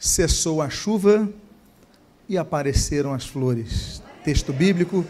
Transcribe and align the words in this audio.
cessou 0.00 0.62
a 0.62 0.70
chuva 0.70 1.30
e 2.26 2.38
apareceram 2.38 3.12
as 3.12 3.26
flores. 3.26 4.02
Texto 4.24 4.50
bíblico 4.50 5.04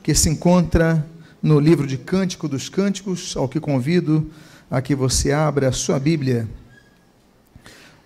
que 0.00 0.14
se 0.14 0.30
encontra 0.30 1.04
no 1.42 1.58
livro 1.58 1.88
de 1.88 1.98
Cântico 1.98 2.48
dos 2.48 2.68
Cânticos, 2.68 3.36
ao 3.36 3.48
que 3.48 3.58
convido 3.58 4.30
a 4.70 4.80
que 4.80 4.94
você 4.94 5.32
abra 5.32 5.68
a 5.68 5.72
sua 5.72 5.98
Bíblia. 5.98 6.48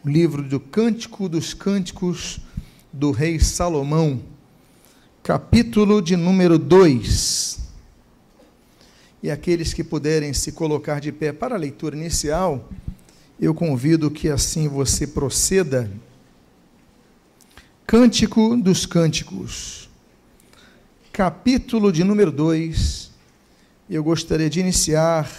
O 0.03 0.09
livro 0.09 0.43
do 0.43 0.59
Cântico 0.59 1.29
dos 1.29 1.53
Cânticos 1.53 2.41
do 2.91 3.11
rei 3.11 3.39
Salomão, 3.39 4.23
capítulo 5.23 6.01
de 6.01 6.17
número 6.17 6.59
2. 6.59 7.59
E 9.23 9.31
aqueles 9.31 9.75
que 9.75 9.85
puderem 9.85 10.33
se 10.33 10.53
colocar 10.53 10.99
de 10.99 11.13
pé 11.13 11.31
para 11.31 11.55
a 11.57 11.59
leitura 11.59 11.95
inicial, 11.95 12.71
eu 13.39 13.55
convido 13.55 14.11
que 14.11 14.29
assim 14.29 14.67
você 14.67 15.07
proceda. 15.07 15.91
Cântico 17.93 18.57
dos 18.57 18.87
Cânticos, 18.87 19.87
capítulo 21.13 21.93
de 21.93 22.03
número 22.03 22.33
2. 22.33 23.11
Eu 23.91 24.03
gostaria 24.03 24.49
de 24.49 24.61
iniciar 24.61 25.31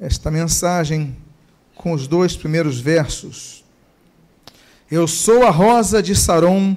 esta 0.00 0.30
mensagem 0.30 1.16
com 1.74 1.90
os 1.90 2.06
dois 2.06 2.36
primeiros 2.36 2.78
versos. 2.78 3.64
Eu 4.88 5.08
sou 5.08 5.42
a 5.42 5.50
rosa 5.50 6.00
de 6.00 6.14
Saron, 6.14 6.76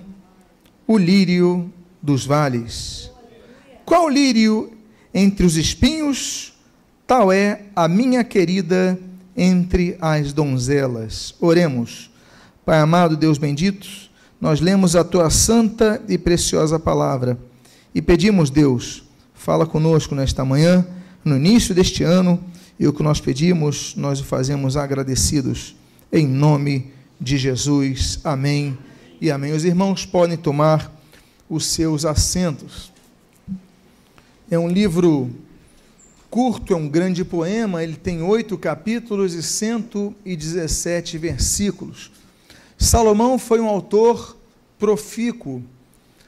o 0.88 0.97
lírio 0.97 1.71
dos 2.02 2.25
vales. 2.25 3.11
Qual 3.85 4.09
lírio 4.09 4.75
entre 5.13 5.45
os 5.45 5.55
espinhos? 5.55 6.55
Tal 7.05 7.31
é 7.31 7.61
a 7.75 7.88
minha 7.88 8.23
querida 8.23 8.99
entre 9.38 9.95
as 10.02 10.33
donzelas. 10.33 11.35
Oremos. 11.39 12.09
Pai 12.66 12.80
amado, 12.80 13.16
Deus 13.16 13.38
bendito, 13.38 14.06
nós 14.39 14.59
lemos 14.59 14.95
a 14.95 15.03
tua 15.03 15.29
santa 15.29 16.01
e 16.07 16.17
preciosa 16.17 16.80
palavra 16.80 17.38
e 17.93 18.02
pedimos, 18.02 18.49
Deus, 18.49 19.03
fala 19.33 19.66
conosco 19.66 20.13
nesta 20.13 20.45
manhã, 20.45 20.85
no 21.25 21.35
início 21.35 21.73
deste 21.73 22.03
ano, 22.03 22.39
e 22.79 22.88
o 22.88 22.94
que 22.94 23.02
nós 23.02 23.19
pedimos, 23.19 23.95
nós 23.95 24.19
o 24.19 24.23
fazemos 24.23 24.77
agradecidos, 24.77 25.75
em 26.11 26.27
nome 26.27 26.91
de 27.19 27.38
Jesus. 27.38 28.19
Amém 28.23 28.77
e 29.19 29.31
amém. 29.31 29.52
Os 29.52 29.66
irmãos 29.66 30.05
podem 30.05 30.38
tomar 30.38 30.95
os 31.49 31.66
seus 31.66 32.05
assentos. 32.05 32.91
É 34.49 34.59
um 34.59 34.67
livro 34.69 35.31
curto, 36.29 36.73
é 36.73 36.75
um 36.75 36.88
grande 36.88 37.25
poema, 37.25 37.83
ele 37.83 37.95
tem 37.95 38.22
oito 38.22 38.57
capítulos 38.57 39.33
e 39.33 39.41
117 39.41 41.17
versículos. 41.17 42.11
Salomão 42.78 43.39
foi 43.39 43.59
um 43.59 43.67
autor 43.67 44.38
profícuo. 44.78 45.64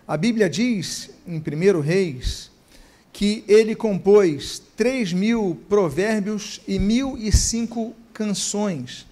A 0.07 0.17
Bíblia 0.17 0.49
diz, 0.49 1.11
em 1.27 1.37
1 1.37 1.79
Reis, 1.79 2.49
que 3.13 3.43
ele 3.47 3.75
compôs 3.75 4.61
três 4.75 5.13
mil 5.13 5.61
provérbios 5.69 6.59
e 6.67 6.79
mil 6.79 7.15
e 7.17 7.31
cinco 7.31 7.93
canções. 8.11 9.05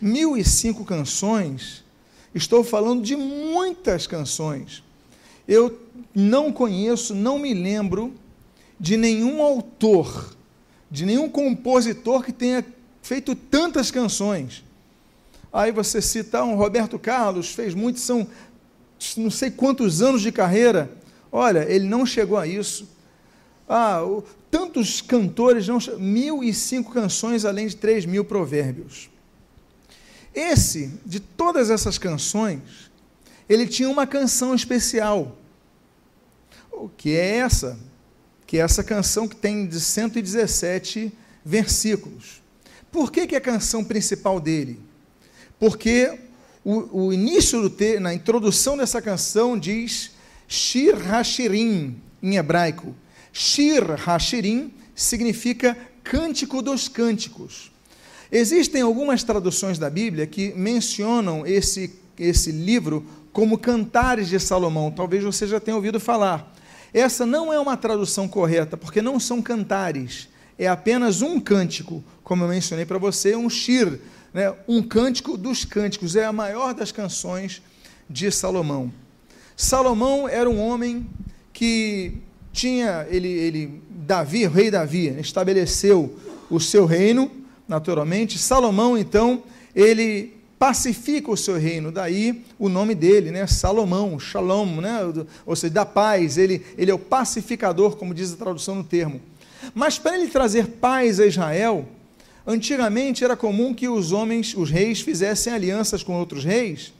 Mil 0.00 0.36
e 0.36 0.44
cinco 0.44 0.84
canções, 0.84 1.84
estou 2.34 2.64
falando 2.64 3.02
de 3.02 3.14
muitas 3.14 4.08
canções. 4.08 4.82
Eu 5.46 5.78
não 6.12 6.52
conheço, 6.52 7.14
não 7.14 7.38
me 7.38 7.54
lembro 7.54 8.12
de 8.80 8.96
nenhum 8.96 9.42
autor, 9.42 10.34
de 10.90 11.06
nenhum 11.06 11.28
compositor 11.28 12.24
que 12.24 12.32
tenha 12.32 12.64
feito 13.00 13.36
tantas 13.36 13.90
canções. 13.92 14.64
Aí 15.54 15.70
você 15.70 16.02
cita 16.02 16.42
um 16.42 16.56
Roberto 16.56 16.98
Carlos, 16.98 17.54
fez 17.54 17.74
muito, 17.74 18.00
são 18.00 18.26
não 19.16 19.30
sei 19.30 19.50
quantos 19.50 20.02
anos 20.02 20.20
de 20.20 20.32
carreira. 20.32 20.90
Olha, 21.30 21.64
ele 21.70 21.86
não 21.86 22.04
chegou 22.04 22.36
a 22.36 22.46
isso. 22.46 22.88
Ah, 23.68 24.02
o, 24.02 24.24
tantos 24.50 25.00
cantores, 25.00 25.68
não, 25.68 25.78
mil 25.98 26.42
e 26.42 26.52
cinco 26.52 26.92
canções, 26.92 27.44
além 27.44 27.68
de 27.68 27.76
três 27.76 28.04
mil 28.04 28.24
provérbios. 28.24 29.08
Esse, 30.34 30.92
de 31.06 31.20
todas 31.20 31.70
essas 31.70 31.96
canções, 31.96 32.90
ele 33.48 33.66
tinha 33.68 33.88
uma 33.88 34.06
canção 34.06 34.54
especial. 34.54 35.38
Que 36.96 37.14
é 37.16 37.36
essa? 37.36 37.78
que 38.54 38.58
é 38.58 38.60
essa 38.60 38.84
canção 38.84 39.26
que 39.26 39.34
tem 39.34 39.66
de 39.66 39.80
117 39.80 41.12
versículos. 41.44 42.42
Por 42.92 43.10
que, 43.10 43.26
que 43.26 43.34
é 43.34 43.38
a 43.38 43.40
canção 43.40 43.82
principal 43.82 44.38
dele? 44.38 44.80
Porque 45.58 46.18
o, 46.64 47.06
o 47.06 47.12
início 47.12 47.60
do 47.60 47.70
te, 47.70 47.98
na 47.98 48.14
introdução 48.14 48.76
dessa 48.76 49.00
canção 49.00 49.58
diz 49.58 50.12
Shir 50.48 50.96
Hashirim, 50.96 51.96
em 52.22 52.36
hebraico. 52.36 52.94
Shir 53.32 53.84
Hashirim 54.06 54.72
significa 54.94 55.76
cântico 56.02 56.62
dos 56.62 56.88
cânticos. 56.88 57.72
Existem 58.30 58.82
algumas 58.82 59.22
traduções 59.22 59.78
da 59.78 59.88
Bíblia 59.88 60.26
que 60.26 60.52
mencionam 60.54 61.46
esse, 61.46 61.92
esse 62.18 62.50
livro 62.50 63.06
como 63.32 63.58
Cantares 63.58 64.28
de 64.28 64.38
Salomão. 64.40 64.90
Talvez 64.90 65.22
você 65.22 65.46
já 65.46 65.60
tenha 65.60 65.76
ouvido 65.76 66.00
falar. 66.00 66.52
Essa 66.92 67.26
não 67.26 67.52
é 67.52 67.58
uma 67.58 67.76
tradução 67.76 68.28
correta, 68.28 68.76
porque 68.76 69.02
não 69.02 69.18
são 69.18 69.42
cantares, 69.42 70.28
é 70.58 70.66
apenas 70.68 71.22
um 71.22 71.40
cântico, 71.40 72.02
como 72.22 72.44
eu 72.44 72.48
mencionei 72.48 72.84
para 72.84 72.98
você, 72.98 73.34
um 73.34 73.50
shir, 73.50 74.00
né? 74.32 74.54
um 74.66 74.82
cântico 74.82 75.36
dos 75.36 75.64
cânticos, 75.64 76.16
é 76.16 76.24
a 76.24 76.32
maior 76.32 76.74
das 76.74 76.92
canções 76.92 77.62
de 78.08 78.30
Salomão. 78.30 78.92
Salomão 79.56 80.28
era 80.28 80.48
um 80.48 80.60
homem 80.60 81.06
que 81.52 82.18
tinha, 82.52 83.06
ele, 83.10 83.28
ele 83.28 83.82
Davi, 83.90 84.46
o 84.46 84.50
rei 84.50 84.70
Davi, 84.70 85.08
estabeleceu 85.20 86.18
o 86.50 86.60
seu 86.60 86.84
reino, 86.84 87.30
naturalmente. 87.66 88.38
Salomão, 88.38 88.98
então, 88.98 89.42
ele 89.74 90.34
pacifica 90.58 91.30
o 91.30 91.36
seu 91.36 91.58
reino, 91.58 91.92
daí 91.92 92.44
o 92.58 92.68
nome 92.68 92.94
dele, 92.94 93.30
né? 93.30 93.46
Salomão, 93.46 94.18
Shalom, 94.18 94.80
né? 94.80 95.00
ou 95.44 95.54
seja, 95.54 95.74
da 95.74 95.84
paz, 95.84 96.38
ele, 96.38 96.64
ele 96.78 96.90
é 96.90 96.94
o 96.94 96.98
pacificador, 96.98 97.96
como 97.96 98.14
diz 98.14 98.32
a 98.32 98.36
tradução 98.36 98.74
no 98.74 98.84
termo. 98.84 99.20
Mas 99.72 99.98
para 99.98 100.18
ele 100.18 100.28
trazer 100.28 100.66
paz 100.66 101.20
a 101.20 101.26
Israel, 101.26 101.88
antigamente 102.46 103.24
era 103.24 103.36
comum 103.36 103.72
que 103.72 103.88
os 103.88 104.12
homens, 104.12 104.54
os 104.56 104.70
reis, 104.70 105.00
fizessem 105.00 105.52
alianças 105.52 106.02
com 106.02 106.18
outros 106.18 106.44
reis 106.44 106.92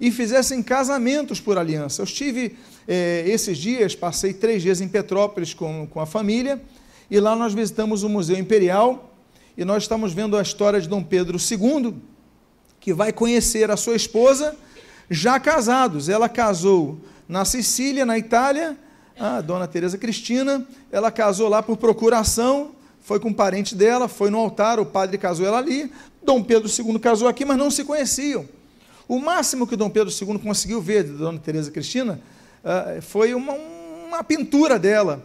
e 0.00 0.10
fizessem 0.10 0.62
casamentos 0.62 1.40
por 1.40 1.56
aliança. 1.56 2.02
Eu 2.02 2.04
estive 2.04 2.56
eh, 2.86 3.24
esses 3.26 3.56
dias, 3.58 3.94
passei 3.94 4.32
três 4.32 4.62
dias 4.62 4.80
em 4.80 4.88
Petrópolis 4.88 5.54
com, 5.54 5.86
com 5.86 6.00
a 6.00 6.06
família, 6.06 6.60
e 7.10 7.20
lá 7.20 7.36
nós 7.36 7.54
visitamos 7.54 8.02
o 8.02 8.08
Museu 8.08 8.36
Imperial, 8.36 9.14
e 9.56 9.64
nós 9.64 9.84
estamos 9.84 10.12
vendo 10.12 10.36
a 10.36 10.42
história 10.42 10.80
de 10.80 10.88
Dom 10.88 11.02
Pedro 11.02 11.38
II, 11.38 11.94
que 12.80 12.92
vai 12.92 13.12
conhecer 13.12 13.70
a 13.70 13.76
sua 13.76 13.94
esposa 13.94 14.56
já 15.08 15.38
casados. 15.38 16.08
Ela 16.08 16.28
casou 16.28 16.98
na 17.28 17.44
Sicília, 17.44 18.04
na 18.04 18.18
Itália, 18.18 18.76
a 19.18 19.40
dona 19.40 19.66
Teresa 19.66 19.96
Cristina, 19.98 20.66
ela 20.90 21.10
casou 21.10 21.48
lá 21.48 21.62
por 21.62 21.76
procuração, 21.76 22.72
foi 23.00 23.20
com 23.20 23.28
um 23.28 23.32
parente 23.32 23.74
dela, 23.74 24.08
foi 24.08 24.30
no 24.30 24.38
altar, 24.38 24.80
o 24.80 24.86
padre 24.86 25.18
casou 25.18 25.46
ela 25.46 25.58
ali, 25.58 25.92
Dom 26.22 26.42
Pedro 26.42 26.68
II 26.68 26.98
casou 26.98 27.28
aqui, 27.28 27.44
mas 27.44 27.56
não 27.56 27.70
se 27.70 27.84
conheciam. 27.84 28.48
O 29.06 29.18
máximo 29.18 29.66
que 29.66 29.76
Dom 29.76 29.90
Pedro 29.90 30.12
II 30.12 30.38
conseguiu 30.38 30.80
ver 30.80 31.04
de 31.04 31.10
Dona 31.10 31.38
Teresa 31.38 31.70
Cristina 31.70 32.20
uh, 32.64 33.02
foi 33.02 33.34
uma, 33.34 33.52
uma 33.52 34.24
pintura 34.24 34.78
dela. 34.78 35.22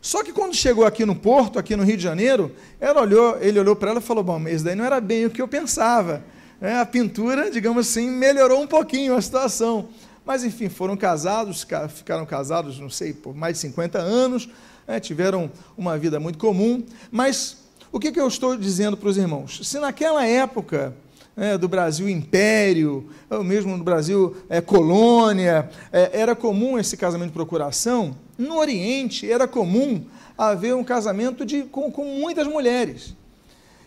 Só 0.00 0.24
que 0.24 0.32
quando 0.32 0.54
chegou 0.54 0.86
aqui 0.86 1.04
no 1.04 1.14
Porto, 1.14 1.58
aqui 1.58 1.76
no 1.76 1.84
Rio 1.84 1.96
de 1.96 2.02
Janeiro, 2.02 2.52
ela 2.80 3.02
olhou, 3.02 3.36
ele 3.40 3.60
olhou 3.60 3.76
para 3.76 3.90
ela 3.90 3.98
e 3.98 4.02
falou: 4.02 4.24
Bom, 4.24 4.38
mas 4.38 4.62
daí 4.62 4.74
não 4.74 4.84
era 4.84 5.00
bem 5.00 5.26
o 5.26 5.30
que 5.30 5.42
eu 5.42 5.48
pensava 5.48 6.22
é, 6.60 6.78
a 6.78 6.86
pintura, 6.86 7.50
digamos 7.50 7.88
assim, 7.88 8.10
melhorou 8.10 8.60
um 8.60 8.66
pouquinho 8.66 9.14
a 9.14 9.22
situação. 9.22 9.88
Mas, 10.28 10.44
enfim, 10.44 10.68
foram 10.68 10.94
casados, 10.94 11.66
ficaram 11.88 12.26
casados, 12.26 12.78
não 12.78 12.90
sei, 12.90 13.14
por 13.14 13.34
mais 13.34 13.54
de 13.54 13.60
50 13.60 13.98
anos, 13.98 14.46
né, 14.86 15.00
tiveram 15.00 15.50
uma 15.74 15.96
vida 15.96 16.20
muito 16.20 16.38
comum. 16.38 16.84
Mas 17.10 17.56
o 17.90 17.98
que, 17.98 18.12
que 18.12 18.20
eu 18.20 18.28
estou 18.28 18.54
dizendo 18.54 18.94
para 18.94 19.08
os 19.08 19.16
irmãos? 19.16 19.58
Se 19.66 19.78
naquela 19.78 20.26
época 20.26 20.94
é, 21.34 21.56
do 21.56 21.66
Brasil 21.66 22.06
império, 22.10 23.08
ou 23.30 23.42
mesmo 23.42 23.74
no 23.74 23.82
Brasil 23.82 24.36
é, 24.50 24.60
colônia, 24.60 25.70
é, 25.90 26.10
era 26.20 26.36
comum 26.36 26.78
esse 26.78 26.94
casamento 26.94 27.28
de 27.28 27.34
procuração, 27.34 28.14
no 28.36 28.58
Oriente 28.58 29.32
era 29.32 29.48
comum 29.48 30.04
haver 30.36 30.74
um 30.74 30.84
casamento 30.84 31.42
de, 31.42 31.62
com, 31.62 31.90
com 31.90 32.04
muitas 32.04 32.46
mulheres. 32.46 33.16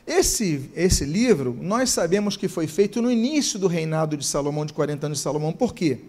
Esse, 0.07 0.71
esse 0.75 1.05
livro, 1.05 1.55
nós 1.61 1.91
sabemos 1.91 2.35
que 2.35 2.47
foi 2.47 2.65
feito 2.65 2.99
no 2.99 3.11
início 3.11 3.59
do 3.59 3.67
reinado 3.67 4.17
de 4.17 4.25
Salomão, 4.25 4.65
de 4.65 4.73
40 4.73 5.05
anos 5.05 5.19
de 5.19 5.23
Salomão. 5.23 5.53
Por 5.53 5.75
quê? 5.75 5.99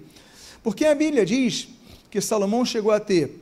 Porque 0.62 0.84
a 0.84 0.94
Bíblia 0.94 1.26
diz 1.26 1.68
que 2.10 2.20
Salomão 2.20 2.64
chegou 2.64 2.92
a 2.92 3.00
ter 3.00 3.40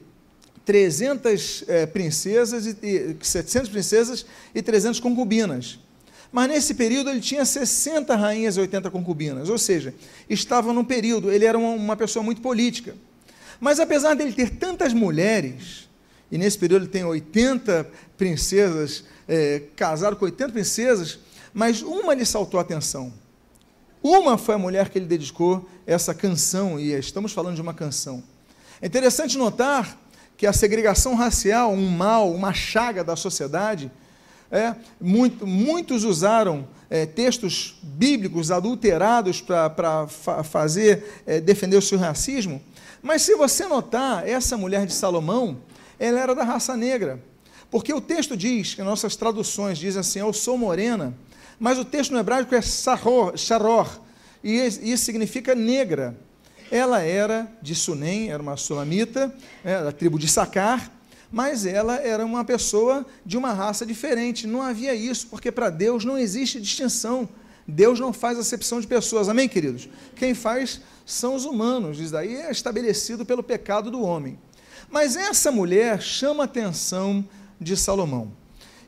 300 0.64 1.64
é, 1.66 1.86
princesas, 1.86 2.66
e, 2.66 3.16
700 3.20 3.68
princesas 3.68 4.26
e 4.54 4.62
300 4.62 5.00
concubinas. 5.00 5.78
Mas 6.32 6.48
nesse 6.48 6.74
período 6.74 7.10
ele 7.10 7.20
tinha 7.20 7.44
60 7.44 8.14
rainhas 8.14 8.56
e 8.56 8.60
80 8.60 8.90
concubinas, 8.90 9.48
ou 9.48 9.58
seja, 9.58 9.92
estava 10.28 10.72
num 10.72 10.84
período, 10.84 11.30
ele 11.30 11.44
era 11.44 11.58
uma, 11.58 11.70
uma 11.70 11.96
pessoa 11.96 12.22
muito 12.22 12.40
política. 12.40 12.94
Mas 13.58 13.80
apesar 13.80 14.14
dele 14.14 14.32
ter 14.32 14.50
tantas 14.50 14.92
mulheres, 14.92 15.88
e 16.30 16.38
nesse 16.38 16.56
período 16.56 16.84
ele 16.84 16.92
tem 16.92 17.04
80 17.04 17.86
princesas, 18.16 19.04
é, 19.26 19.62
casado 19.74 20.14
com 20.16 20.24
80 20.24 20.52
princesas, 20.52 21.18
mas 21.52 21.82
uma 21.82 22.14
lhe 22.14 22.24
saltou 22.24 22.58
a 22.58 22.62
atenção. 22.62 23.12
Uma 24.02 24.38
foi 24.38 24.54
a 24.54 24.58
mulher 24.58 24.88
que 24.88 24.98
ele 24.98 25.06
dedicou 25.06 25.68
essa 25.86 26.14
canção, 26.14 26.80
e 26.80 26.92
estamos 26.92 27.32
falando 27.32 27.54
de 27.54 27.60
uma 27.60 27.74
canção. 27.74 28.22
É 28.80 28.86
interessante 28.86 29.36
notar 29.36 29.98
que 30.36 30.46
a 30.46 30.52
segregação 30.54 31.14
racial, 31.14 31.72
um 31.72 31.90
mal, 31.90 32.32
uma 32.32 32.54
chaga 32.54 33.04
da 33.04 33.14
sociedade, 33.14 33.90
é, 34.50 34.74
muito, 34.98 35.46
muitos 35.46 36.02
usaram 36.02 36.66
é, 36.88 37.04
textos 37.04 37.78
bíblicos 37.82 38.50
adulterados 38.50 39.40
para 39.40 40.08
fa 40.08 40.42
fazer 40.42 41.22
é, 41.26 41.40
defender 41.40 41.76
o 41.76 41.82
seu 41.82 41.98
racismo. 41.98 42.60
Mas 43.02 43.22
se 43.22 43.34
você 43.36 43.66
notar, 43.66 44.26
essa 44.26 44.56
mulher 44.56 44.86
de 44.86 44.94
Salomão, 44.94 45.58
ela 45.98 46.18
era 46.18 46.34
da 46.34 46.42
raça 46.42 46.76
negra. 46.76 47.22
Porque 47.70 47.92
o 47.92 48.00
texto 48.00 48.36
diz, 48.36 48.74
que 48.74 48.82
nossas 48.82 49.14
traduções 49.14 49.78
dizem 49.78 50.00
assim, 50.00 50.18
eu 50.18 50.32
sou 50.32 50.58
morena, 50.58 51.14
mas 51.60 51.78
o 51.78 51.84
texto 51.84 52.12
no 52.12 52.18
hebraico 52.18 52.54
é 52.54 52.62
saror, 52.62 53.36
charor, 53.36 54.00
e 54.42 54.56
isso 54.56 55.04
significa 55.04 55.54
negra. 55.54 56.16
Ela 56.70 57.02
era 57.02 57.52
de 57.60 57.74
Sunem, 57.74 58.30
era 58.30 58.42
uma 58.42 58.56
sulamita, 58.56 59.32
é, 59.62 59.82
da 59.82 59.92
tribo 59.92 60.18
de 60.18 60.26
Sacar, 60.26 60.90
mas 61.30 61.66
ela 61.66 61.96
era 61.96 62.24
uma 62.24 62.44
pessoa 62.44 63.04
de 63.26 63.36
uma 63.36 63.52
raça 63.52 63.84
diferente. 63.84 64.46
Não 64.46 64.62
havia 64.62 64.94
isso, 64.94 65.26
porque 65.26 65.52
para 65.52 65.68
Deus 65.68 66.04
não 66.04 66.16
existe 66.16 66.58
distinção. 66.60 67.28
Deus 67.68 68.00
não 68.00 68.12
faz 68.12 68.38
acepção 68.38 68.80
de 68.80 68.86
pessoas. 68.86 69.28
Amém, 69.28 69.48
queridos? 69.48 69.88
Quem 70.16 70.32
faz 70.32 70.80
são 71.04 71.34
os 71.34 71.44
humanos. 71.44 72.00
Isso 72.00 72.12
daí 72.12 72.36
é 72.36 72.50
estabelecido 72.50 73.24
pelo 73.26 73.42
pecado 73.42 73.90
do 73.90 74.00
homem. 74.00 74.38
Mas 74.88 75.14
essa 75.14 75.52
mulher 75.52 76.00
chama 76.00 76.44
a 76.44 76.46
atenção 76.46 77.24
de 77.60 77.76
Salomão. 77.76 78.32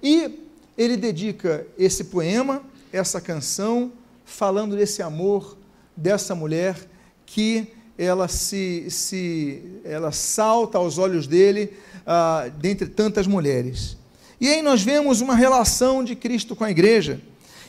E 0.02 0.41
ele 0.76 0.96
dedica 0.96 1.66
esse 1.78 2.04
poema, 2.04 2.62
essa 2.92 3.20
canção, 3.20 3.92
falando 4.24 4.76
desse 4.76 5.02
amor 5.02 5.56
dessa 5.96 6.34
mulher 6.34 6.76
que 7.26 7.68
ela 7.98 8.28
se, 8.28 8.90
se 8.90 9.80
ela 9.84 10.10
salta 10.12 10.78
aos 10.78 10.98
olhos 10.98 11.26
dele 11.26 11.72
ah, 12.06 12.50
dentre 12.58 12.88
tantas 12.88 13.26
mulheres. 13.26 13.96
E 14.40 14.48
aí 14.48 14.62
nós 14.62 14.82
vemos 14.82 15.20
uma 15.20 15.34
relação 15.34 16.02
de 16.02 16.16
Cristo 16.16 16.56
com 16.56 16.64
a 16.64 16.70
igreja. 16.70 17.20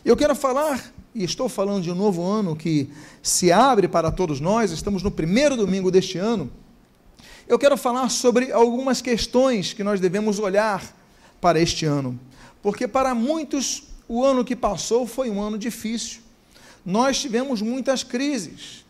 Eu 0.04 0.18
quero 0.18 0.36
falar, 0.36 0.92
e 1.14 1.24
estou 1.24 1.48
falando 1.48 1.84
de 1.84 1.92
um 1.92 1.96
novo 1.96 2.24
ano 2.24 2.56
que 2.56 2.90
se 3.22 3.52
abre 3.52 3.88
para 3.88 4.12
todos 4.12 4.40
nós, 4.40 4.72
estamos 4.72 5.04
no 5.04 5.12
primeiro 5.12 5.56
domingo 5.56 5.92
deste 5.92 6.18
ano. 6.18 6.50
Eu 7.48 7.60
quero 7.60 7.78
falar 7.78 8.10
sobre 8.10 8.52
algumas 8.52 9.02
questões 9.02 9.74
que 9.74 9.84
nós 9.84 10.00
devemos 10.00 10.40
olhar 10.40 10.84
para 11.40 11.60
este 11.60 11.86
ano, 11.86 12.20
porque 12.64 12.88
para 12.88 13.14
muitos 13.14 13.84
o 14.08 14.24
ano 14.24 14.44
que 14.44 14.56
passou 14.56 15.06
foi 15.06 15.30
um 15.30 15.42
ano 15.42 15.58
difícil. 15.58 16.22
Nós 16.86 17.20
tivemos 17.20 17.62
muitas 17.62 18.04
crises. 18.04 18.84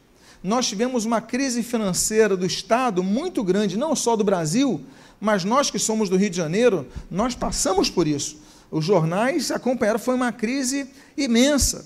Nós 0.43 0.67
tivemos 0.67 1.05
uma 1.05 1.19
crise 1.19 1.63
financeira 1.63 2.37
do 2.37 2.45
Estado 2.45 3.01
muito 3.03 3.43
grande, 3.43 3.77
não 3.77 3.95
só 3.95 4.15
do 4.15 4.23
Brasil, 4.23 4.81
mas 5.19 5.43
nós 5.43 5.71
que 5.71 5.79
somos 5.79 6.09
do 6.09 6.17
Rio 6.17 6.29
de 6.29 6.37
Janeiro, 6.37 6.87
nós 7.09 7.33
passamos 7.33 7.89
por 7.89 8.07
isso. 8.07 8.37
Os 8.69 8.83
jornais 8.83 9.51
acompanharam, 9.51 9.99
foi 9.99 10.15
uma 10.15 10.31
crise 10.31 10.89
imensa. 11.17 11.85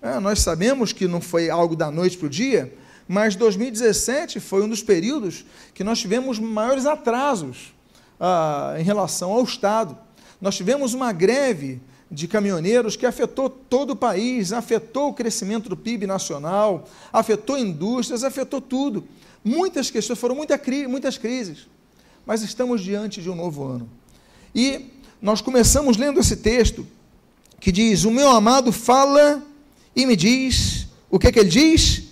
É, 0.00 0.18
nós 0.20 0.40
sabemos 0.40 0.92
que 0.92 1.06
não 1.06 1.20
foi 1.20 1.50
algo 1.50 1.76
da 1.76 1.90
noite 1.90 2.16
para 2.16 2.26
o 2.26 2.30
dia, 2.30 2.72
mas 3.06 3.36
2017 3.36 4.40
foi 4.40 4.62
um 4.62 4.68
dos 4.68 4.82
períodos 4.82 5.44
que 5.74 5.84
nós 5.84 5.98
tivemos 5.98 6.38
maiores 6.38 6.86
atrasos 6.86 7.74
ah, 8.18 8.76
em 8.78 8.82
relação 8.82 9.32
ao 9.32 9.42
Estado. 9.42 9.98
Nós 10.40 10.56
tivemos 10.56 10.94
uma 10.94 11.12
greve 11.12 11.80
de 12.10 12.26
caminhoneiros 12.26 12.96
que 12.96 13.04
afetou 13.04 13.50
todo 13.50 13.90
o 13.90 13.96
país, 13.96 14.52
afetou 14.52 15.10
o 15.10 15.14
crescimento 15.14 15.68
do 15.68 15.76
PIB 15.76 16.06
nacional, 16.06 16.88
afetou 17.12 17.58
indústrias, 17.58 18.24
afetou 18.24 18.60
tudo. 18.60 19.04
Muitas 19.44 19.90
questões, 19.90 20.18
foram 20.18 20.34
muita, 20.34 20.60
muitas 20.88 21.18
crises 21.18 21.66
mas 22.28 22.42
estamos 22.42 22.82
diante 22.82 23.22
de 23.22 23.30
um 23.30 23.34
novo 23.34 23.64
ano. 23.64 23.88
E 24.54 24.90
nós 25.20 25.40
começamos 25.40 25.96
lendo 25.96 26.20
esse 26.20 26.36
texto 26.36 26.86
que 27.58 27.72
diz: 27.72 28.04
O 28.04 28.10
meu 28.10 28.28
amado 28.28 28.70
fala 28.70 29.42
e 29.96 30.04
me 30.04 30.14
diz, 30.14 30.88
o 31.08 31.18
que, 31.18 31.32
que 31.32 31.38
ele 31.38 31.48
diz? 31.48 32.02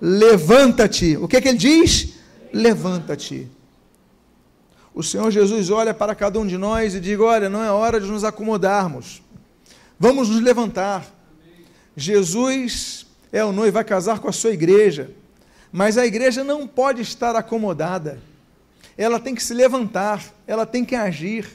Levanta-te. 0.00 1.16
O 1.16 1.26
que, 1.26 1.40
que 1.40 1.48
ele 1.48 1.58
diz? 1.58 2.10
Levanta-te. 2.52 3.48
O 4.94 5.02
Senhor 5.02 5.30
Jesus 5.30 5.70
olha 5.70 5.92
para 5.92 6.14
cada 6.14 6.38
um 6.38 6.46
de 6.46 6.56
nós 6.56 6.94
e 6.94 7.00
diz: 7.00 7.18
Olha, 7.18 7.50
não 7.50 7.62
é 7.62 7.70
hora 7.70 8.00
de 8.00 8.06
nos 8.06 8.24
acomodarmos, 8.24 9.22
vamos 9.98 10.28
nos 10.28 10.40
levantar. 10.40 11.04
Jesus 11.96 13.06
é 13.32 13.44
o 13.44 13.52
noivo, 13.52 13.74
vai 13.74 13.84
casar 13.84 14.20
com 14.20 14.28
a 14.28 14.32
sua 14.32 14.52
igreja, 14.52 15.10
mas 15.72 15.98
a 15.98 16.06
igreja 16.06 16.44
não 16.44 16.66
pode 16.66 17.02
estar 17.02 17.36
acomodada 17.36 18.20
ela 18.96 19.18
tem 19.18 19.34
que 19.34 19.42
se 19.42 19.52
levantar, 19.52 20.22
ela 20.46 20.64
tem 20.64 20.84
que 20.84 20.94
agir. 20.94 21.46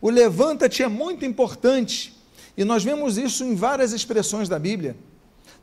O 0.00 0.10
levanta-te 0.10 0.82
é 0.82 0.88
muito 0.88 1.24
importante, 1.24 2.14
e 2.56 2.64
nós 2.64 2.84
vemos 2.84 3.16
isso 3.16 3.44
em 3.44 3.54
várias 3.54 3.92
expressões 3.92 4.48
da 4.48 4.58
Bíblia. 4.58 4.96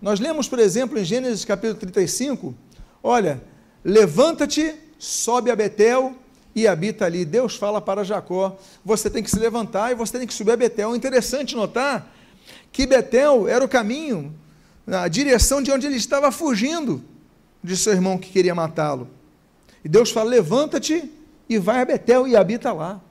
Nós 0.02 0.20
lemos, 0.20 0.48
por 0.48 0.60
exemplo, 0.60 0.98
em 0.98 1.06
Gênesis 1.06 1.46
capítulo 1.46 1.80
35, 1.80 2.54
olha, 3.02 3.42
levanta-te, 3.84 4.76
sobe 4.98 5.52
a 5.52 5.56
Betel 5.56 6.16
e 6.56 6.68
habita 6.68 7.06
ali. 7.06 7.26
Deus 7.26 7.56
fala 7.56 7.82
para 7.82 8.04
Jacó, 8.04 8.58
você 8.84 9.10
tem 9.10 9.24
que 9.24 9.30
se 9.30 9.40
levantar 9.40 9.92
e 9.92 9.96
você 9.96 10.18
tem 10.18 10.28
que 10.28 10.34
subir 10.34 10.52
a 10.52 10.58
Betel. 10.58 10.94
É 10.94 10.98
interessante 10.98 11.56
notar 11.56 12.12
que 12.72 12.86
Betel 12.86 13.48
era 13.48 13.64
o 13.64 13.68
caminho, 13.68 14.34
a 14.88 15.08
direção 15.08 15.62
de 15.62 15.72
onde 15.72 15.88
ele 15.88 15.96
estava 15.96 16.32
fugindo 16.32 17.04
de 17.64 17.78
seu 17.78 17.94
irmão 17.94 18.18
que 18.18 18.30
queria 18.30 18.54
matá-lo. 18.54 19.08
E 19.84 19.90
Deus 19.90 20.12
fala: 20.12 20.30
levanta-te 20.30 21.10
e 21.48 21.58
vai 21.58 21.82
a 21.82 21.86
Betel 21.86 22.28
e 22.28 22.36
habita 22.36 22.72
lá. 22.72 23.02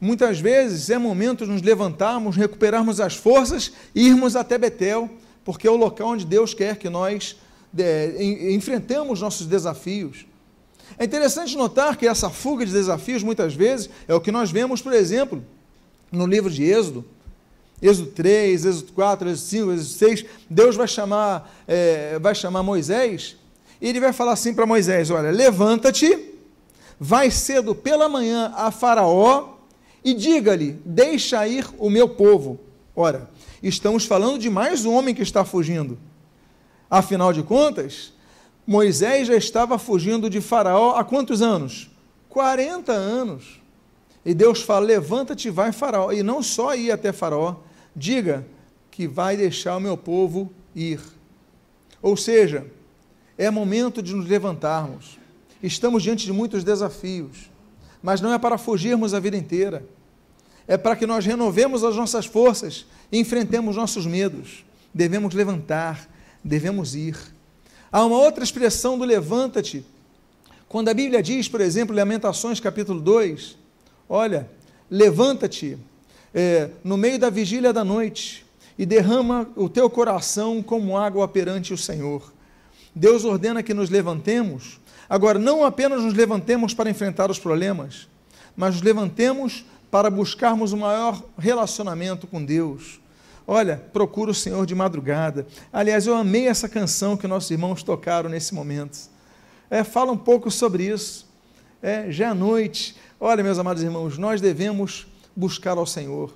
Muitas 0.00 0.38
vezes 0.38 0.90
é 0.90 0.98
momento 0.98 1.46
de 1.46 1.50
nos 1.52 1.62
levantarmos, 1.62 2.36
recuperarmos 2.36 3.00
as 3.00 3.14
forças 3.14 3.72
e 3.94 4.06
irmos 4.08 4.36
até 4.36 4.58
Betel, 4.58 5.08
porque 5.44 5.66
é 5.66 5.70
o 5.70 5.76
local 5.76 6.08
onde 6.08 6.26
Deus 6.26 6.52
quer 6.52 6.76
que 6.76 6.90
nós 6.90 7.36
é, 7.76 8.52
enfrentemos 8.52 9.20
nossos 9.20 9.46
desafios. 9.46 10.26
É 10.98 11.04
interessante 11.04 11.56
notar 11.56 11.96
que 11.96 12.06
essa 12.06 12.30
fuga 12.30 12.64
de 12.64 12.72
desafios, 12.72 13.22
muitas 13.22 13.54
vezes, 13.54 13.90
é 14.06 14.14
o 14.14 14.20
que 14.20 14.30
nós 14.30 14.50
vemos, 14.50 14.80
por 14.80 14.92
exemplo, 14.92 15.44
no 16.10 16.26
livro 16.26 16.50
de 16.50 16.64
Êxodo. 16.64 17.04
Êxodo 17.82 18.10
3, 18.10 18.64
Êxodo 18.64 18.92
4, 18.92 19.28
Êxodo 19.28 19.48
5, 19.48 19.72
Êxodo 19.72 19.88
6, 19.88 20.24
Deus 20.48 20.76
vai 20.76 20.88
chamar, 20.88 21.52
é, 21.66 22.18
vai 22.18 22.34
chamar 22.34 22.62
Moisés 22.62 23.36
e 23.84 23.88
ele 23.88 24.00
vai 24.00 24.14
falar 24.14 24.32
assim 24.32 24.54
para 24.54 24.64
Moisés: 24.64 25.10
Olha, 25.10 25.30
levanta-te, 25.30 26.32
vai 26.98 27.30
cedo 27.30 27.74
pela 27.74 28.08
manhã 28.08 28.50
a 28.56 28.70
Faraó 28.70 29.56
e 30.02 30.14
diga-lhe: 30.14 30.80
Deixa 30.86 31.46
ir 31.46 31.66
o 31.78 31.90
meu 31.90 32.08
povo. 32.08 32.58
Ora, 32.96 33.28
estamos 33.62 34.06
falando 34.06 34.38
de 34.38 34.48
mais 34.48 34.86
um 34.86 34.94
homem 34.94 35.14
que 35.14 35.22
está 35.22 35.44
fugindo. 35.44 35.98
Afinal 36.88 37.30
de 37.30 37.42
contas, 37.42 38.13
Moisés 38.66 39.28
já 39.28 39.36
estava 39.36 39.78
fugindo 39.78 40.30
de 40.30 40.40
Faraó 40.40 40.96
há 40.96 41.04
quantos 41.04 41.42
anos? 41.42 41.90
40 42.28 42.92
anos. 42.92 43.60
E 44.24 44.32
Deus 44.32 44.62
fala: 44.62 44.86
Levanta-te 44.86 45.48
e 45.48 45.50
vai 45.50 45.70
Faraó. 45.72 46.10
E 46.12 46.22
não 46.22 46.42
só 46.42 46.74
ir 46.74 46.90
até 46.90 47.12
Faraó, 47.12 47.56
diga 47.94 48.46
que 48.90 49.06
vai 49.06 49.36
deixar 49.36 49.76
o 49.76 49.80
meu 49.80 49.96
povo 49.96 50.50
ir. 50.74 51.00
Ou 52.00 52.16
seja, 52.16 52.66
é 53.36 53.50
momento 53.50 54.02
de 54.02 54.14
nos 54.14 54.26
levantarmos. 54.26 55.18
Estamos 55.62 56.02
diante 56.02 56.24
de 56.24 56.32
muitos 56.32 56.62
desafios, 56.62 57.50
mas 58.02 58.20
não 58.20 58.32
é 58.32 58.38
para 58.38 58.58
fugirmos 58.58 59.14
a 59.14 59.20
vida 59.20 59.36
inteira. 59.36 59.84
É 60.66 60.76
para 60.76 60.96
que 60.96 61.06
nós 61.06 61.26
renovemos 61.26 61.84
as 61.84 61.96
nossas 61.96 62.24
forças 62.24 62.86
e 63.12 63.18
enfrentemos 63.18 63.76
nossos 63.76 64.06
medos. 64.06 64.64
Devemos 64.92 65.34
levantar, 65.34 66.08
devemos 66.42 66.94
ir. 66.94 67.33
Há 67.94 68.04
uma 68.04 68.18
outra 68.18 68.42
expressão 68.42 68.98
do 68.98 69.04
levanta-te. 69.04 69.86
Quando 70.68 70.88
a 70.88 70.94
Bíblia 70.94 71.22
diz, 71.22 71.46
por 71.46 71.60
exemplo, 71.60 71.94
Lamentações 71.94 72.58
capítulo 72.58 73.00
2, 73.00 73.56
olha, 74.08 74.50
levanta-te 74.90 75.78
é, 76.34 76.70
no 76.82 76.96
meio 76.96 77.20
da 77.20 77.30
vigília 77.30 77.72
da 77.72 77.84
noite 77.84 78.44
e 78.76 78.84
derrama 78.84 79.48
o 79.54 79.68
teu 79.68 79.88
coração 79.88 80.60
como 80.60 80.98
água 80.98 81.28
perante 81.28 81.72
o 81.72 81.78
Senhor. 81.78 82.32
Deus 82.92 83.24
ordena 83.24 83.62
que 83.62 83.72
nos 83.72 83.90
levantemos. 83.90 84.80
Agora, 85.08 85.38
não 85.38 85.64
apenas 85.64 86.02
nos 86.02 86.14
levantemos 86.14 86.74
para 86.74 86.90
enfrentar 86.90 87.30
os 87.30 87.38
problemas, 87.38 88.08
mas 88.56 88.74
nos 88.74 88.82
levantemos 88.82 89.64
para 89.88 90.10
buscarmos 90.10 90.72
um 90.72 90.78
maior 90.78 91.22
relacionamento 91.38 92.26
com 92.26 92.44
Deus. 92.44 92.98
Olha, 93.46 93.82
procura 93.92 94.30
o 94.30 94.34
Senhor 94.34 94.64
de 94.64 94.74
madrugada. 94.74 95.46
Aliás, 95.72 96.06
eu 96.06 96.14
amei 96.14 96.48
essa 96.48 96.68
canção 96.68 97.16
que 97.16 97.26
nossos 97.26 97.50
irmãos 97.50 97.82
tocaram 97.82 98.30
nesse 98.30 98.54
momento. 98.54 98.98
É, 99.70 99.84
fala 99.84 100.12
um 100.12 100.16
pouco 100.16 100.50
sobre 100.50 100.84
isso. 100.84 101.26
É, 101.82 102.10
já 102.10 102.30
à 102.30 102.34
noite. 102.34 102.96
Olha, 103.20 103.44
meus 103.44 103.58
amados 103.58 103.82
irmãos, 103.82 104.16
nós 104.16 104.40
devemos 104.40 105.06
buscar 105.36 105.76
ao 105.76 105.86
Senhor. 105.86 106.34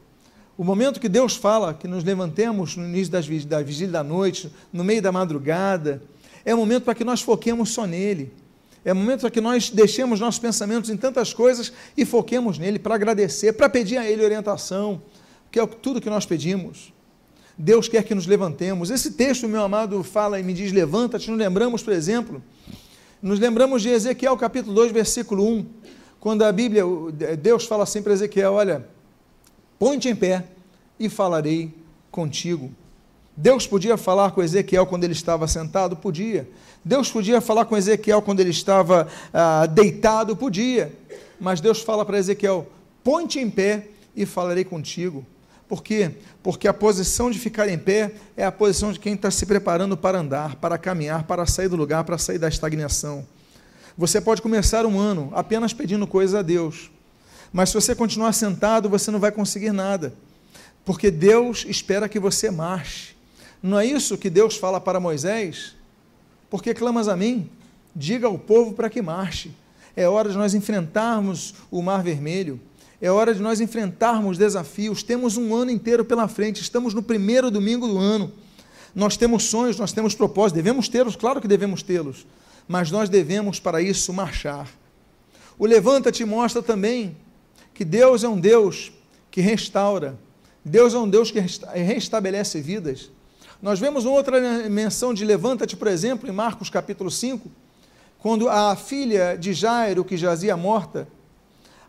O 0.56 0.64
momento 0.64 1.00
que 1.00 1.08
Deus 1.08 1.34
fala 1.36 1.72
que 1.72 1.88
nos 1.88 2.04
levantemos 2.04 2.76
no 2.76 2.84
início 2.84 3.12
das, 3.12 3.26
da 3.46 3.62
vigília 3.62 3.92
da 3.92 4.04
noite, 4.04 4.52
no 4.70 4.84
meio 4.84 5.00
da 5.00 5.10
madrugada, 5.10 6.02
é 6.44 6.54
o 6.54 6.58
momento 6.58 6.84
para 6.84 6.94
que 6.94 7.04
nós 7.04 7.22
foquemos 7.22 7.70
só 7.70 7.86
nele. 7.86 8.32
É 8.84 8.92
o 8.92 8.96
momento 8.96 9.20
para 9.20 9.30
que 9.30 9.40
nós 9.40 9.70
deixemos 9.70 10.20
nossos 10.20 10.40
pensamentos 10.40 10.90
em 10.90 10.96
tantas 10.96 11.32
coisas 11.32 11.72
e 11.96 12.04
foquemos 12.04 12.58
nele 12.58 12.78
para 12.78 12.94
agradecer, 12.94 13.54
para 13.54 13.68
pedir 13.68 13.96
a 13.96 14.08
ele 14.08 14.24
orientação, 14.24 15.00
que 15.50 15.58
é 15.58 15.66
tudo 15.66 16.00
que 16.00 16.10
nós 16.10 16.26
pedimos. 16.26 16.92
Deus 17.58 17.88
quer 17.88 18.04
que 18.04 18.14
nos 18.14 18.26
levantemos. 18.26 18.88
Esse 18.88 19.10
texto, 19.10 19.48
meu 19.48 19.62
amado, 19.62 20.04
fala 20.04 20.38
e 20.38 20.44
me 20.44 20.54
diz: 20.54 20.70
levanta-te. 20.70 21.28
Nos 21.28 21.38
lembramos, 21.38 21.82
por 21.82 21.92
exemplo, 21.92 22.40
nos 23.20 23.40
lembramos 23.40 23.82
de 23.82 23.88
Ezequiel 23.88 24.36
capítulo 24.36 24.72
2, 24.76 24.92
versículo 24.92 25.44
1, 25.44 25.66
quando 26.20 26.44
a 26.44 26.52
Bíblia, 26.52 26.84
Deus 27.36 27.66
fala 27.66 27.82
assim 27.82 28.00
para 28.00 28.12
Ezequiel: 28.12 28.52
Olha, 28.52 28.86
põe-te 29.76 30.08
em 30.08 30.14
pé 30.14 30.44
e 31.00 31.08
falarei 31.08 31.74
contigo. 32.12 32.70
Deus 33.36 33.66
podia 33.66 33.96
falar 33.96 34.30
com 34.30 34.42
Ezequiel 34.42 34.86
quando 34.86 35.02
ele 35.02 35.12
estava 35.12 35.48
sentado? 35.48 35.96
Podia. 35.96 36.48
Deus 36.84 37.10
podia 37.10 37.40
falar 37.40 37.64
com 37.64 37.76
Ezequiel 37.76 38.22
quando 38.22 38.38
ele 38.38 38.50
estava 38.50 39.08
ah, 39.34 39.66
deitado? 39.66 40.36
Podia. 40.36 40.92
Mas 41.40 41.60
Deus 41.60 41.82
fala 41.82 42.04
para 42.04 42.18
Ezequiel: 42.18 42.68
põe-te 43.02 43.40
em 43.40 43.50
pé 43.50 43.88
e 44.14 44.24
falarei 44.24 44.64
contigo. 44.64 45.26
Por 45.68 45.82
quê? 45.82 46.12
Porque 46.42 46.66
a 46.66 46.72
posição 46.72 47.30
de 47.30 47.38
ficar 47.38 47.68
em 47.68 47.78
pé 47.78 48.12
é 48.36 48.44
a 48.44 48.50
posição 48.50 48.90
de 48.90 48.98
quem 48.98 49.14
está 49.14 49.30
se 49.30 49.44
preparando 49.44 49.96
para 49.96 50.18
andar, 50.18 50.56
para 50.56 50.78
caminhar, 50.78 51.24
para 51.24 51.44
sair 51.44 51.68
do 51.68 51.76
lugar, 51.76 52.04
para 52.04 52.16
sair 52.16 52.38
da 52.38 52.48
estagnação. 52.48 53.26
Você 53.96 54.20
pode 54.20 54.40
começar 54.40 54.86
um 54.86 54.98
ano 54.98 55.30
apenas 55.34 55.74
pedindo 55.74 56.06
coisas 56.06 56.34
a 56.34 56.40
Deus, 56.40 56.90
mas 57.52 57.68
se 57.68 57.74
você 57.74 57.94
continuar 57.94 58.32
sentado, 58.32 58.88
você 58.88 59.10
não 59.10 59.18
vai 59.18 59.30
conseguir 59.30 59.72
nada, 59.72 60.14
porque 60.84 61.10
Deus 61.10 61.66
espera 61.68 62.08
que 62.08 62.18
você 62.18 62.50
marche. 62.50 63.14
Não 63.62 63.78
é 63.78 63.84
isso 63.84 64.16
que 64.16 64.30
Deus 64.30 64.56
fala 64.56 64.80
para 64.80 65.00
Moisés? 65.00 65.74
Porque 66.48 66.72
clamas 66.72 67.08
a 67.08 67.16
mim, 67.16 67.50
diga 67.94 68.26
ao 68.26 68.38
povo 68.38 68.72
para 68.72 68.88
que 68.88 69.02
marche. 69.02 69.50
É 69.96 70.08
hora 70.08 70.30
de 70.30 70.36
nós 70.36 70.54
enfrentarmos 70.54 71.54
o 71.70 71.82
Mar 71.82 72.02
Vermelho. 72.02 72.60
É 73.00 73.10
hora 73.10 73.32
de 73.32 73.40
nós 73.40 73.60
enfrentarmos 73.60 74.36
desafios. 74.36 75.02
Temos 75.02 75.36
um 75.36 75.54
ano 75.54 75.70
inteiro 75.70 76.04
pela 76.04 76.26
frente, 76.26 76.60
estamos 76.60 76.94
no 76.94 77.02
primeiro 77.02 77.50
domingo 77.50 77.86
do 77.86 77.96
ano. 77.96 78.32
Nós 78.94 79.16
temos 79.16 79.44
sonhos, 79.44 79.78
nós 79.78 79.92
temos 79.92 80.14
propósitos, 80.14 80.54
devemos 80.54 80.88
tê-los, 80.88 81.14
claro 81.14 81.40
que 81.40 81.46
devemos 81.46 81.82
tê-los, 81.82 82.26
mas 82.66 82.90
nós 82.90 83.08
devemos 83.08 83.60
para 83.60 83.80
isso 83.80 84.12
marchar. 84.12 84.68
O 85.56 85.66
Levanta-te 85.66 86.24
mostra 86.24 86.62
também 86.62 87.16
que 87.72 87.84
Deus 87.84 88.24
é 88.24 88.28
um 88.28 88.40
Deus 88.40 88.90
que 89.30 89.40
restaura, 89.40 90.18
Deus 90.64 90.94
é 90.94 90.98
um 90.98 91.08
Deus 91.08 91.30
que 91.30 91.38
restabelece 91.38 92.60
vidas. 92.60 93.10
Nós 93.62 93.78
vemos 93.78 94.04
outra 94.04 94.68
menção 94.68 95.14
de 95.14 95.24
Levanta-te, 95.24 95.76
por 95.76 95.86
exemplo, 95.86 96.28
em 96.28 96.32
Marcos 96.32 96.68
capítulo 96.70 97.10
5, 97.10 97.48
quando 98.18 98.48
a 98.48 98.74
filha 98.74 99.36
de 99.36 99.52
Jairo, 99.52 100.04
que 100.04 100.16
jazia 100.16 100.56
morta, 100.56 101.06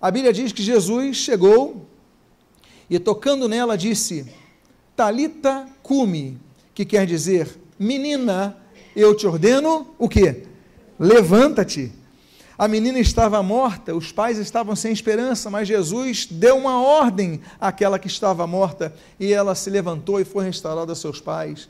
a 0.01 0.09
Bíblia 0.09 0.31
diz 0.31 0.51
que 0.51 0.63
Jesus 0.63 1.17
chegou 1.17 1.85
e 2.89 2.97
tocando 2.97 3.47
nela 3.47 3.77
disse: 3.77 4.25
Talita 4.95 5.67
cumi, 5.83 6.39
que 6.73 6.85
quer 6.85 7.05
dizer, 7.05 7.59
menina, 7.77 8.57
eu 8.95 9.15
te 9.15 9.27
ordeno 9.27 9.87
o 9.97 10.07
quê? 10.07 10.43
Levanta-te. 10.97 11.91
A 12.57 12.67
menina 12.67 12.99
estava 12.99 13.41
morta, 13.41 13.95
os 13.95 14.11
pais 14.11 14.37
estavam 14.37 14.75
sem 14.75 14.91
esperança, 14.91 15.49
mas 15.49 15.67
Jesus 15.67 16.27
deu 16.29 16.57
uma 16.57 16.81
ordem 16.81 17.39
àquela 17.59 17.97
que 17.97 18.07
estava 18.07 18.45
morta 18.45 18.93
e 19.17 19.31
ela 19.31 19.55
se 19.55 19.69
levantou 19.69 20.19
e 20.19 20.25
foi 20.25 20.43
restaurada 20.43 20.91
aos 20.91 20.99
seus 20.99 21.21
pais. 21.21 21.69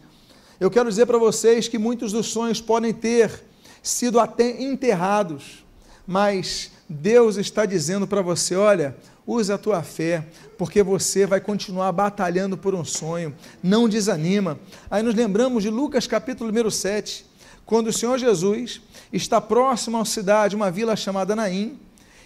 Eu 0.60 0.72
quero 0.72 0.90
dizer 0.90 1.06
para 1.06 1.20
vocês 1.20 1.68
que 1.68 1.78
muitos 1.78 2.12
dos 2.12 2.26
sonhos 2.28 2.60
podem 2.60 2.92
ter 2.92 3.44
sido 3.84 4.20
até 4.20 4.62
enterrados, 4.62 5.64
mas 6.08 6.72
Deus 6.90 7.38
está 7.38 7.68
dizendo 7.68 8.08
para 8.08 8.24
você: 8.24 8.56
olha, 8.56 8.98
use 9.28 9.54
a 9.54 9.60
tua 9.60 9.84
fé, 9.84 10.26
porque 10.58 10.82
você 10.82 11.28
vai 11.28 11.40
continuar 11.40 11.92
batalhando 11.92 12.58
por 12.58 12.74
um 12.74 12.84
sonho, 12.84 13.36
não 13.62 13.88
desanima. 13.88 14.60
Aí 14.90 15.04
nos 15.04 15.14
lembramos 15.14 15.62
de 15.62 15.70
Lucas 15.70 16.08
capítulo 16.08 16.50
número 16.50 16.72
7, 16.72 17.28
quando 17.64 17.88
o 17.88 17.94
Senhor 17.94 18.18
Jesus 18.18 18.82
está 19.14 19.40
próximo 19.40 20.00
à 20.00 20.06
cidade, 20.06 20.56
uma 20.56 20.72
vila 20.72 20.96
chamada 20.96 21.36
Naim, 21.36 21.78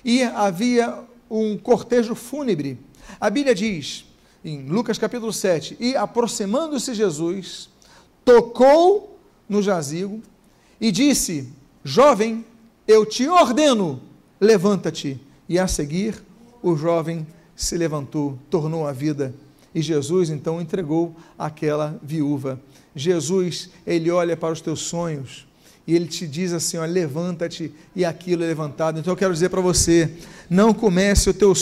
e 0.04 0.24
havia 0.24 0.98
um 1.30 1.58
cortejo 1.58 2.16
fúnebre. 2.16 2.80
A 3.20 3.30
Bíblia 3.30 3.54
diz, 3.54 4.06
em 4.46 4.66
Lucas 4.66 4.98
capítulo 4.98 5.34
7, 5.34 5.76
e 5.78 5.94
aproximando-se 5.98 6.94
Jesus, 6.94 7.70
tocou 8.24 9.20
no 9.50 9.62
jazigo 9.62 10.22
e 10.80 10.90
disse: 10.90 11.52
Jovem, 11.84 12.46
eu 12.88 13.06
te 13.06 13.28
ordeno 13.28 14.13
levanta-te. 14.44 15.20
E 15.48 15.58
a 15.58 15.68
seguir, 15.68 16.22
o 16.62 16.76
jovem 16.76 17.26
se 17.56 17.78
levantou, 17.78 18.38
tornou 18.50 18.88
a 18.88 18.92
vida. 18.92 19.34
E 19.74 19.82
Jesus 19.82 20.30
então 20.30 20.62
entregou 20.62 21.16
aquela 21.38 22.00
viúva. 22.04 22.60
Jesus, 22.96 23.70
ele 23.86 24.12
olha 24.12 24.38
para 24.38 24.54
os 24.54 24.62
teus 24.62 24.82
sonhos 24.82 25.48
e 25.86 25.96
ele 25.96 26.06
te 26.06 26.26
diz 26.26 26.54
assim: 26.54 26.78
ó, 26.78 26.86
levanta-te, 26.86 27.74
e 27.96 28.06
aquilo 28.06 28.44
é 28.44 28.48
levantado. 28.48 29.00
Então 29.00 29.12
eu 29.12 29.18
quero 29.18 29.34
dizer 29.34 29.50
para 29.50 29.62
você: 29.62 30.12
não 30.50 30.74
comece 30.74 31.30
o 31.30 31.34
teu, 31.34 31.54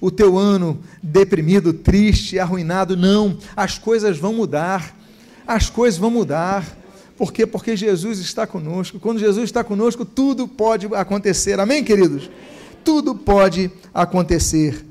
o 0.00 0.10
teu 0.10 0.38
ano 0.38 0.78
deprimido, 1.02 1.72
triste, 1.72 2.38
arruinado. 2.38 2.96
Não, 2.96 3.38
as 3.56 3.78
coisas 3.78 4.18
vão 4.18 4.32
mudar. 4.32 4.96
As 5.46 5.70
coisas 5.70 5.98
vão 5.98 6.10
mudar. 6.10 6.78
Por 7.20 7.34
quê? 7.34 7.46
Porque 7.46 7.76
Jesus 7.76 8.18
está 8.18 8.46
conosco. 8.46 8.98
Quando 8.98 9.18
Jesus 9.18 9.44
está 9.44 9.62
conosco, 9.62 10.06
tudo 10.06 10.48
pode 10.48 10.86
acontecer. 10.94 11.60
Amém, 11.60 11.84
queridos? 11.84 12.30
Tudo 12.82 13.14
pode 13.14 13.70
acontecer. 13.92 14.86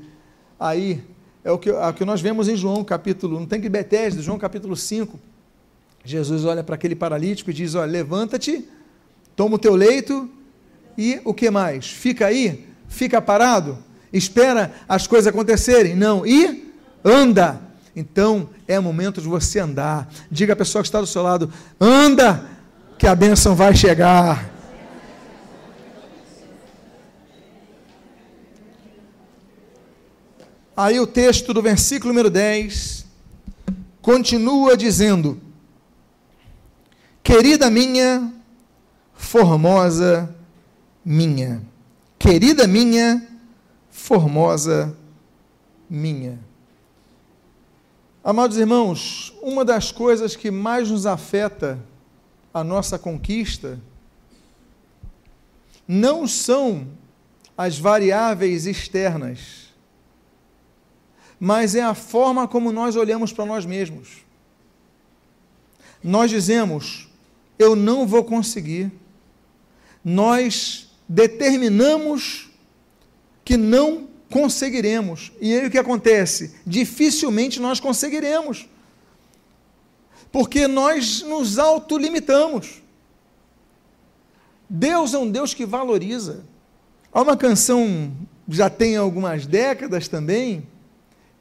Aí 0.56 1.02
é 1.42 1.50
o 1.50 1.58
que, 1.58 1.70
é 1.70 1.88
o 1.88 1.92
que 1.92 2.04
nós 2.04 2.20
vemos 2.20 2.46
em 2.46 2.54
João 2.54 2.84
capítulo, 2.84 3.40
não 3.40 3.46
tem 3.46 3.60
que 3.60 3.68
Betesda, 3.68 4.22
João 4.22 4.38
capítulo 4.38 4.76
5. 4.76 5.18
Jesus 6.04 6.44
olha 6.44 6.62
para 6.62 6.76
aquele 6.76 6.94
paralítico 6.94 7.50
e 7.50 7.52
diz: 7.52 7.74
Olha, 7.74 7.90
levanta-te, 7.90 8.64
toma 9.34 9.56
o 9.56 9.58
teu 9.58 9.74
leito 9.74 10.30
e 10.96 11.20
o 11.24 11.34
que 11.34 11.50
mais? 11.50 11.90
Fica 11.90 12.26
aí? 12.26 12.64
Fica 12.86 13.20
parado? 13.20 13.76
Espera 14.12 14.72
as 14.88 15.04
coisas 15.04 15.26
acontecerem? 15.26 15.96
Não, 15.96 16.24
e 16.24 16.72
anda. 17.04 17.60
Então 17.96 18.48
é 18.70 18.78
momento 18.78 19.20
de 19.20 19.26
você 19.26 19.58
andar. 19.58 20.08
Diga 20.30 20.52
à 20.52 20.56
pessoa 20.56 20.82
que 20.82 20.88
está 20.88 21.00
do 21.00 21.06
seu 21.06 21.22
lado: 21.22 21.52
anda, 21.80 22.46
que 22.96 23.06
a 23.06 23.14
bênção 23.14 23.56
vai 23.56 23.74
chegar. 23.74 24.48
Aí 30.76 30.98
o 31.00 31.06
texto 31.06 31.52
do 31.52 31.60
versículo 31.60 32.12
número 32.12 32.30
10 32.30 33.04
continua 34.00 34.76
dizendo: 34.76 35.40
Querida 37.22 37.68
minha, 37.68 38.32
formosa 39.14 40.34
minha, 41.04 41.60
querida 42.18 42.68
minha, 42.68 43.26
formosa 43.90 44.96
minha. 45.88 46.49
Amados 48.22 48.58
irmãos, 48.58 49.32
uma 49.40 49.64
das 49.64 49.90
coisas 49.90 50.36
que 50.36 50.50
mais 50.50 50.90
nos 50.90 51.06
afeta 51.06 51.82
a 52.52 52.62
nossa 52.62 52.98
conquista 52.98 53.80
não 55.88 56.28
são 56.28 56.86
as 57.56 57.78
variáveis 57.78 58.66
externas, 58.66 59.72
mas 61.38 61.74
é 61.74 61.80
a 61.80 61.94
forma 61.94 62.46
como 62.46 62.70
nós 62.70 62.94
olhamos 62.94 63.32
para 63.32 63.46
nós 63.46 63.64
mesmos. 63.64 64.18
Nós 66.04 66.30
dizemos, 66.30 67.08
eu 67.58 67.74
não 67.74 68.06
vou 68.06 68.22
conseguir. 68.22 68.92
Nós 70.04 70.90
determinamos 71.08 72.50
que 73.42 73.56
não 73.56 74.09
conseguiremos. 74.30 75.32
E 75.40 75.52
aí 75.52 75.66
o 75.66 75.70
que 75.70 75.78
acontece? 75.78 76.54
Dificilmente 76.66 77.60
nós 77.60 77.80
conseguiremos. 77.80 78.68
Porque 80.32 80.68
nós 80.68 81.22
nos 81.22 81.58
autolimitamos. 81.58 82.80
Deus 84.68 85.12
é 85.12 85.18
um 85.18 85.28
Deus 85.28 85.52
que 85.52 85.66
valoriza. 85.66 86.44
Há 87.12 87.22
uma 87.22 87.36
canção, 87.36 88.12
já 88.48 88.70
tem 88.70 88.96
algumas 88.96 89.44
décadas 89.44 90.06
também, 90.06 90.62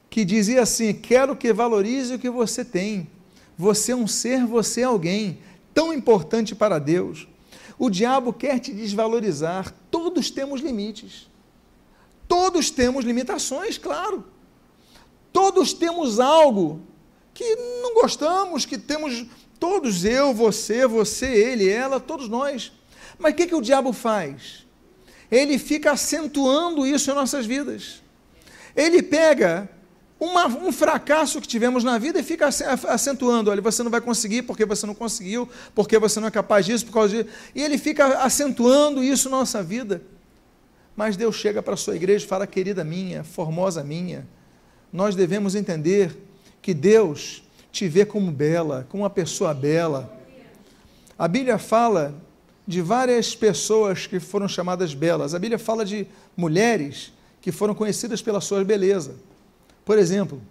que 0.09 0.25
dizia 0.25 0.63
assim: 0.63 0.91
Quero 0.91 1.35
que 1.35 1.53
valorize 1.53 2.15
o 2.15 2.19
que 2.19 2.29
você 2.29 2.65
tem. 2.65 3.07
Você 3.55 3.91
é 3.91 3.95
um 3.95 4.07
ser, 4.07 4.45
você 4.45 4.81
é 4.81 4.85
alguém 4.85 5.37
tão 5.73 5.93
importante 5.93 6.55
para 6.55 6.79
Deus. 6.79 7.27
O 7.77 7.89
diabo 7.89 8.33
quer 8.33 8.57
te 8.59 8.73
desvalorizar. 8.73 9.73
Todos 9.91 10.31
temos 10.31 10.61
limites. 10.61 11.28
Todos 12.29 12.69
temos 12.69 13.03
limitações, 13.03 13.79
claro. 13.79 14.23
Todos 15.33 15.73
temos 15.73 16.19
algo 16.19 16.81
que 17.33 17.55
não 17.81 17.95
gostamos, 17.95 18.67
que 18.67 18.77
temos 18.77 19.25
todos, 19.59 20.05
eu, 20.05 20.31
você, 20.31 20.85
você, 20.85 21.25
ele, 21.25 21.67
ela, 21.67 21.99
todos 21.99 22.29
nós. 22.29 22.71
Mas 23.17 23.33
o 23.33 23.35
que, 23.35 23.47
que 23.47 23.55
o 23.55 23.61
diabo 23.61 23.91
faz? 23.91 24.63
Ele 25.31 25.57
fica 25.57 25.91
acentuando 25.91 26.85
isso 26.85 27.09
em 27.09 27.15
nossas 27.15 27.47
vidas. 27.47 28.03
Ele 28.75 29.01
pega 29.01 29.67
uma, 30.19 30.45
um 30.45 30.71
fracasso 30.71 31.41
que 31.41 31.47
tivemos 31.47 31.83
na 31.83 31.97
vida 31.97 32.19
e 32.19 32.23
fica 32.23 32.47
acentuando. 32.47 33.49
Olha, 33.49 33.61
você 33.61 33.81
não 33.81 33.89
vai 33.89 34.01
conseguir 34.01 34.43
porque 34.43 34.65
você 34.65 34.85
não 34.85 34.93
conseguiu, 34.93 35.49
porque 35.73 35.97
você 35.97 36.19
não 36.19 36.27
é 36.27 36.31
capaz 36.31 36.63
disso, 36.63 36.85
por 36.85 36.93
causa 36.93 37.23
disso. 37.23 37.35
E 37.55 37.63
ele 37.63 37.79
fica 37.79 38.19
acentuando 38.19 39.03
isso 39.03 39.31
na 39.31 39.37
nossa 39.37 39.63
vida. 39.63 40.03
Mas 40.99 41.15
Deus 41.15 41.37
chega 41.37 41.63
para 41.63 41.75
a 41.75 41.77
sua 41.77 41.95
igreja 41.95 42.25
e 42.25 42.27
fala, 42.27 42.45
querida 42.45 42.83
minha, 42.83 43.23
formosa 43.23 43.81
minha, 43.85 44.27
nós 44.91 45.15
devemos 45.15 45.55
entender 45.55 46.13
que 46.61 46.73
Deus 46.73 47.41
te 47.71 47.87
vê 47.87 48.05
como 48.05 48.29
bela, 48.33 48.85
como 48.89 49.03
uma 49.03 49.09
pessoa 49.09 49.53
bela. 49.53 50.13
A 51.17 51.25
Bíblia 51.25 51.57
fala 51.57 52.13
de 52.67 52.81
várias 52.81 53.33
pessoas 53.33 54.07
que 54.07 54.19
foram 54.19 54.45
chamadas 54.45 54.93
belas. 54.93 55.33
A 55.33 55.39
Bíblia 55.39 55.57
fala 55.57 55.85
de 55.85 56.05
mulheres 56.35 57.13
que 57.39 57.49
foram 57.49 57.73
conhecidas 57.73 58.21
pela 58.21 58.41
sua 58.41 58.61
beleza. 58.65 59.15
Por 59.85 59.97
exemplo, 59.97 60.41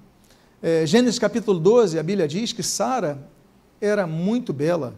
é, 0.62 0.86
Gênesis 0.86 1.18
capítulo 1.18 1.60
12, 1.60 1.98
a 1.98 2.02
Bíblia 2.02 2.26
diz 2.26 2.54
que 2.54 2.62
Sara 2.62 3.18
era 3.82 4.06
muito 4.06 4.54
bela. 4.54 4.94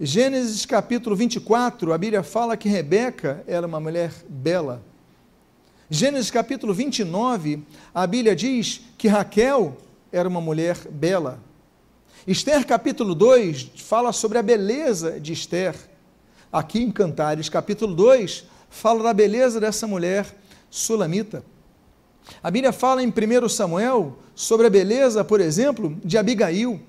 Gênesis 0.00 0.64
capítulo 0.64 1.16
24, 1.16 1.92
a 1.92 1.98
Bíblia 1.98 2.22
fala 2.22 2.56
que 2.56 2.68
Rebeca 2.68 3.42
era 3.48 3.66
uma 3.66 3.80
mulher 3.80 4.12
bela. 4.28 4.80
Gênesis 5.90 6.30
capítulo 6.30 6.72
29, 6.72 7.64
a 7.92 8.06
Bíblia 8.06 8.36
diz 8.36 8.80
que 8.96 9.08
Raquel 9.08 9.76
era 10.12 10.28
uma 10.28 10.40
mulher 10.40 10.78
bela. 10.88 11.40
Esther 12.28 12.64
capítulo 12.64 13.12
2 13.12 13.72
fala 13.74 14.12
sobre 14.12 14.38
a 14.38 14.42
beleza 14.42 15.18
de 15.18 15.32
Esther. 15.32 15.74
Aqui 16.52 16.80
em 16.80 16.92
Cantares 16.92 17.48
capítulo 17.48 17.92
2 17.92 18.44
fala 18.70 19.02
da 19.02 19.12
beleza 19.12 19.58
dessa 19.58 19.88
mulher 19.88 20.32
sulamita. 20.70 21.42
A 22.40 22.52
Bíblia 22.52 22.72
fala 22.72 23.02
em 23.02 23.08
1 23.08 23.48
Samuel 23.48 24.16
sobre 24.32 24.68
a 24.68 24.70
beleza, 24.70 25.24
por 25.24 25.40
exemplo, 25.40 25.98
de 26.04 26.16
Abigail. 26.16 26.80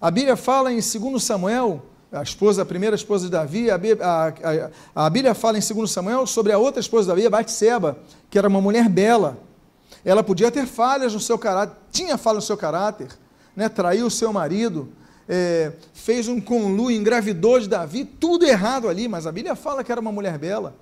A 0.00 0.12
Bíblia 0.12 0.36
fala 0.36 0.72
em 0.72 0.76
2 0.76 1.20
Samuel, 1.20 1.82
a 2.14 2.22
esposa, 2.22 2.62
a 2.62 2.64
primeira 2.64 2.94
esposa 2.94 3.24
de 3.24 3.32
Davi, 3.32 3.70
a, 3.70 3.74
a, 3.74 4.28
a, 4.28 5.06
a 5.06 5.10
Bíblia 5.10 5.34
fala 5.34 5.58
em 5.58 5.60
2 5.60 5.90
Samuel 5.90 6.26
sobre 6.26 6.52
a 6.52 6.58
outra 6.58 6.80
esposa 6.80 7.02
de 7.02 7.22
Davi, 7.22 7.28
Batseba, 7.28 7.98
que 8.30 8.38
era 8.38 8.48
uma 8.48 8.60
mulher 8.60 8.88
bela. 8.88 9.36
Ela 10.04 10.22
podia 10.22 10.50
ter 10.50 10.66
falhas 10.66 11.12
no 11.12 11.18
seu 11.18 11.36
caráter, 11.36 11.76
tinha 11.90 12.16
falhas 12.16 12.44
no 12.44 12.46
seu 12.46 12.56
caráter, 12.56 13.08
né? 13.56 13.68
traiu 13.68 14.06
o 14.06 14.10
seu 14.10 14.32
marido, 14.32 14.88
é, 15.28 15.72
fez 15.92 16.28
um 16.28 16.40
conluio, 16.40 16.96
engravidou 16.96 17.58
de 17.58 17.68
Davi, 17.68 18.04
tudo 18.04 18.44
errado 18.44 18.88
ali, 18.88 19.08
mas 19.08 19.26
a 19.26 19.32
Bíblia 19.32 19.56
fala 19.56 19.82
que 19.82 19.90
era 19.90 20.00
uma 20.00 20.12
mulher 20.12 20.38
bela. 20.38 20.74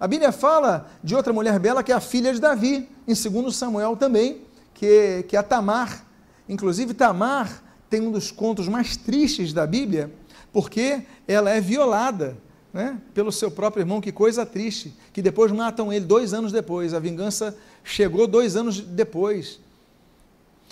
A 0.00 0.08
Bíblia 0.08 0.32
fala 0.32 0.90
de 1.04 1.14
outra 1.14 1.32
mulher 1.32 1.58
bela 1.58 1.82
que 1.82 1.92
é 1.92 1.94
a 1.94 2.00
filha 2.00 2.32
de 2.32 2.40
Davi, 2.40 2.88
em 3.06 3.14
2 3.14 3.54
Samuel 3.54 3.96
também, 3.96 4.42
que, 4.72 5.24
que 5.28 5.36
é 5.36 5.38
a 5.38 5.42
Tamar. 5.42 6.06
Inclusive, 6.48 6.94
Tamar 6.94 7.62
tem 7.92 8.00
um 8.00 8.10
dos 8.10 8.30
contos 8.30 8.68
mais 8.68 8.96
tristes 8.96 9.52
da 9.52 9.66
Bíblia, 9.66 10.10
porque 10.52 11.02
ela 11.26 11.50
é 11.50 11.60
violada 11.60 12.36
né, 12.72 12.98
pelo 13.14 13.30
seu 13.32 13.50
próprio 13.50 13.82
irmão. 13.82 14.00
Que 14.00 14.12
coisa 14.12 14.44
triste. 14.44 14.94
Que 15.12 15.22
depois 15.22 15.50
matam 15.52 15.92
ele 15.92 16.04
dois 16.04 16.34
anos 16.34 16.52
depois. 16.52 16.94
A 16.94 16.98
vingança 16.98 17.56
chegou 17.84 18.26
dois 18.26 18.56
anos 18.56 18.80
depois. 18.80 19.60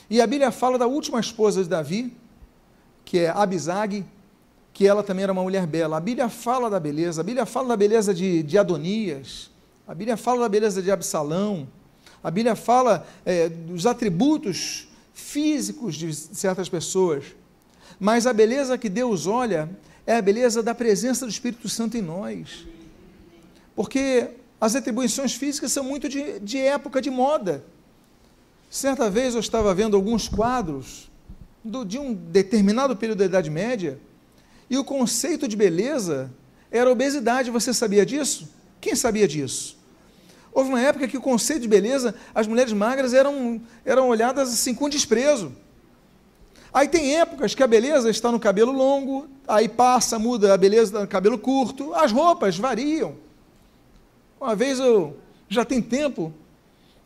E 0.09 0.21
a 0.21 0.27
Bíblia 0.27 0.51
fala 0.51 0.79
da 0.79 0.87
última 0.87 1.21
esposa 1.21 1.63
de 1.63 1.69
Davi, 1.69 2.13
que 3.05 3.21
é 3.21 3.29
Abisag, 3.29 4.05
que 4.73 4.87
ela 4.87 5.03
também 5.03 5.23
era 5.23 5.33
uma 5.33 5.43
mulher 5.43 5.67
bela. 5.67 5.97
A 5.97 6.01
Bíblia 6.01 6.29
fala 6.29 6.69
da 6.69 6.81
beleza, 6.81 7.21
a 7.21 7.25
Bíblia 7.25 7.47
fala 7.47 7.69
da 7.69 7.77
beleza 7.77 8.13
de, 8.13 8.43
de 8.43 8.59
Adonias, 8.59 9.51
a 9.87 9.95
Bíblia 9.95 10.17
fala 10.17 10.41
da 10.41 10.49
beleza 10.49 10.83
de 10.83 10.91
Absalão, 10.91 11.69
a 12.23 12.31
Bíblia 12.31 12.57
fala 12.57 13.07
é, 13.25 13.49
dos 13.49 13.87
atributos 13.87 14.89
físicos 15.15 15.95
de 15.95 16.13
certas 16.15 16.69
pessoas. 16.69 17.25
Mas 18.01 18.27
a 18.27 18.33
beleza 18.33 18.79
que 18.79 18.89
Deus 18.89 19.27
olha 19.27 19.69
é 20.07 20.17
a 20.17 20.23
beleza 20.23 20.63
da 20.63 20.75
presença 20.75 21.27
do 21.27 21.31
Espírito 21.31 21.69
Santo 21.69 21.99
em 21.99 22.03
nós. 22.03 22.67
Porque 23.77 24.29
as 24.59 24.75
atribuições 24.75 25.35
físicas 25.35 25.71
são 25.71 25.85
muito 25.85 26.09
de, 26.09 26.41
de 26.41 26.59
época 26.59 27.03
de 27.03 27.11
moda. 27.11 27.63
Certa 28.71 29.11
vez 29.11 29.35
eu 29.35 29.41
estava 29.41 29.75
vendo 29.75 29.97
alguns 29.97 30.29
quadros 30.29 31.11
do, 31.63 31.85
de 31.85 31.99
um 31.99 32.15
determinado 32.15 32.97
período 32.97 33.19
da 33.19 33.27
Idade 33.27 33.51
Média 33.51 34.01
e 34.71 34.79
o 34.79 34.85
conceito 34.85 35.47
de 35.47 35.57
beleza 35.57 36.33
era 36.71 36.91
obesidade. 36.91 37.51
Você 37.51 37.75
sabia 37.75 38.07
disso? 38.07 38.49
Quem 38.81 38.95
sabia 38.95 39.29
disso? 39.29 39.77
Houve 40.53 40.71
uma 40.71 40.81
época 40.81 41.07
que 41.07 41.19
o 41.19 41.21
conceito 41.21 41.63
de 41.63 41.69
beleza, 41.69 42.15
as 42.35 42.47
mulheres 42.47 42.73
magras 42.73 43.13
eram, 43.13 43.61
eram 43.85 44.09
olhadas 44.09 44.49
assim 44.53 44.75
com 44.75 44.89
desprezo. 44.89 45.53
Aí 46.73 46.87
tem 46.87 47.19
épocas 47.19 47.55
que 47.55 47.63
a 47.63 47.67
beleza 47.67 48.09
está 48.09 48.31
no 48.31 48.39
cabelo 48.39 48.71
longo, 48.71 49.27
aí 49.47 49.69
passa, 49.69 50.19
muda 50.19 50.55
a 50.55 50.57
beleza 50.57 51.01
no 51.01 51.07
cabelo 51.07 51.37
curto, 51.37 51.93
as 51.95 52.13
roupas 52.13 52.57
variam. 52.57 53.15
Uma 54.41 54.55
vez 54.55 54.79
eu, 54.79 55.17
já 55.49 55.65
tem 55.65 55.83
tempo, 55.83 56.33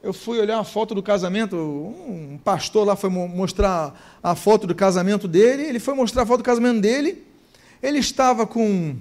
eu 0.03 0.13
fui 0.13 0.39
olhar 0.39 0.59
a 0.59 0.65
foto 0.65 0.95
do 0.95 1.03
casamento, 1.03 1.57
um 1.57 2.39
pastor 2.45 2.87
lá 2.87 2.95
foi 2.95 3.09
mostrar 3.09 4.19
a 4.23 4.35
foto 4.35 4.67
do 4.67 4.75
casamento 4.75 5.27
dele, 5.27 5.63
ele 5.63 5.81
foi 5.81 5.95
mostrar 5.95 6.23
a 6.23 6.27
foto 6.27 6.39
do 6.39 6.45
casamento 6.45 6.81
dele, 6.81 7.25
ele 7.83 7.99
estava 7.99 8.47
com 8.47 8.95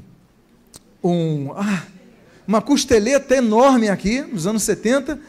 um, 1.03 1.51
ah, 1.57 1.83
uma 2.47 2.61
costeleta 2.61 3.35
enorme 3.35 3.89
aqui, 3.89 4.21
nos 4.21 4.47
anos 4.47 4.63
70, 4.63 5.19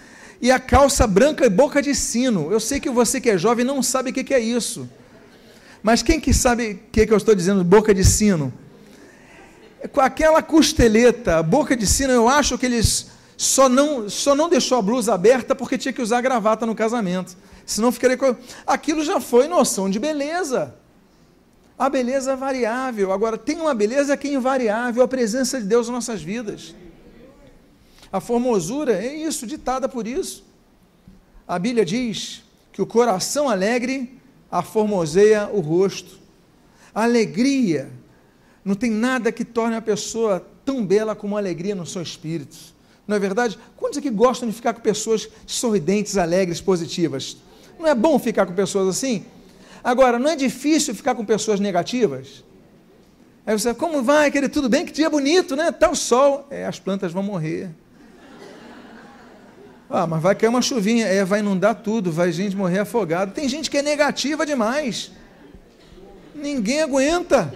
e 0.41 0.53
a 0.53 0.61
calça 0.61 1.07
branca 1.09 1.45
e 1.45 1.51
boca 1.51 1.83
de 1.83 1.93
sino. 1.93 2.53
Eu 2.53 2.61
sei 2.61 2.79
que 2.79 2.89
você 2.89 3.21
que 3.21 3.31
é 3.31 3.37
jovem 3.37 3.65
não 3.65 3.83
sabe 3.83 4.11
o 4.11 4.13
que 4.13 4.33
é 4.33 4.39
isso. 4.39 4.89
Mas 5.85 6.03
quem 6.03 6.19
que 6.19 6.33
sabe 6.33 6.73
o 6.73 6.91
que, 6.91 7.07
que 7.07 7.13
eu 7.13 7.17
estou 7.19 7.35
dizendo, 7.35 7.63
boca 7.63 7.93
de 7.93 8.03
sino? 8.03 8.51
Com 9.93 10.01
aquela 10.01 10.43
costeleta, 10.43 11.43
boca 11.43 11.77
de 11.77 11.87
sino, 11.87 12.11
eu 12.11 12.27
acho 12.27 12.57
que 12.57 12.65
eles 12.65 13.09
só 13.37 13.69
não, 13.69 14.09
só 14.09 14.35
não 14.35 14.49
deixou 14.49 14.79
a 14.79 14.83
blusa 14.83 15.13
aberta 15.13 15.55
porque 15.55 15.77
tinha 15.77 15.93
que 15.93 16.01
usar 16.01 16.23
gravata 16.23 16.65
no 16.65 16.75
casamento. 16.75 17.37
Senão 17.67 17.93
ficaria. 17.93 18.19
Aquilo 18.67 19.05
já 19.05 19.21
foi 19.21 19.47
noção 19.47 19.91
de 19.91 19.99
beleza. 19.99 20.75
A 21.79 21.91
beleza 21.91 22.33
é 22.33 22.37
variável. 22.37 23.13
Agora, 23.13 23.37
tem 23.37 23.61
uma 23.61 23.75
beleza 23.75 24.17
que 24.17 24.27
é 24.27 24.33
invariável, 24.33 25.03
a 25.03 25.09
presença 25.09 25.61
de 25.61 25.67
Deus 25.67 25.89
nas 25.89 25.97
nossas 25.97 26.23
vidas. 26.23 26.75
A 28.11 28.21
formosura 28.21 28.95
é 28.95 29.15
isso, 29.15 29.47
ditada 29.47 29.87
por 29.87 30.07
isso. 30.07 30.47
A 31.47 31.59
Bíblia 31.59 31.85
diz 31.85 32.43
que 32.73 32.81
o 32.81 32.87
coração 32.87 33.51
alegre 33.51 34.19
aformoseia 34.55 35.51
o 35.53 35.59
rosto. 35.59 36.21
A 36.95 37.03
alegria, 37.03 37.91
não 38.65 38.77
tem 38.77 38.89
nada 38.89 39.33
que 39.33 39.45
torne 39.45 39.75
a 39.75 39.83
pessoa 39.83 40.47
tão 40.65 40.87
bela 40.87 41.17
como 41.17 41.37
a 41.37 41.41
alegria 41.41 41.75
no 41.75 41.85
seu 41.85 42.01
espírito. 42.01 42.57
Não 43.07 43.17
é 43.17 43.19
verdade? 43.19 43.59
Quantos 43.77 43.99
aqui 43.99 44.09
gostam 44.11 44.49
de 44.49 44.55
ficar 44.55 44.73
com 44.73 44.81
pessoas 44.81 45.29
sorridentes, 45.45 46.17
alegres, 46.17 46.61
positivas? 46.61 47.37
Não 47.79 47.89
é 47.89 47.97
bom 47.97 48.17
ficar 48.17 48.47
com 48.47 48.55
pessoas 48.55 48.89
assim? 48.89 49.27
Agora, 49.83 50.21
não 50.21 50.31
é 50.31 50.37
difícil 50.37 50.95
ficar 50.95 51.17
com 51.17 51.25
pessoas 51.25 51.59
negativas? 51.59 52.45
Aí 53.45 53.59
você, 53.59 53.75
como 53.75 54.05
vai, 54.05 54.31
querer 54.31 54.49
tudo 54.49 54.69
bem? 54.69 54.87
Que 54.87 54.93
dia 54.93 55.11
bonito, 55.11 55.57
né? 55.57 55.73
Tá 55.73 55.91
o 55.91 55.97
sol. 55.97 56.47
É, 56.49 56.65
as 56.65 56.79
plantas 56.79 57.13
vão 57.13 57.25
morrer. 57.25 57.71
Ah, 59.89 60.07
mas 60.07 60.23
vai 60.23 60.35
cair 60.35 60.49
uma 60.49 60.63
chuvinha. 60.63 61.07
É, 61.07 61.25
vai 61.25 61.41
inundar 61.41 61.77
tudo, 61.77 62.11
vai 62.11 62.33
gente 62.33 62.57
morrer 62.57 62.81
afogada. 62.81 63.33
Tem 63.33 63.49
gente 63.49 63.71
que 63.71 63.79
é 63.79 63.83
negativa 63.83 64.45
demais. 64.45 65.11
Ninguém 66.35 66.83
aguenta. 66.83 67.55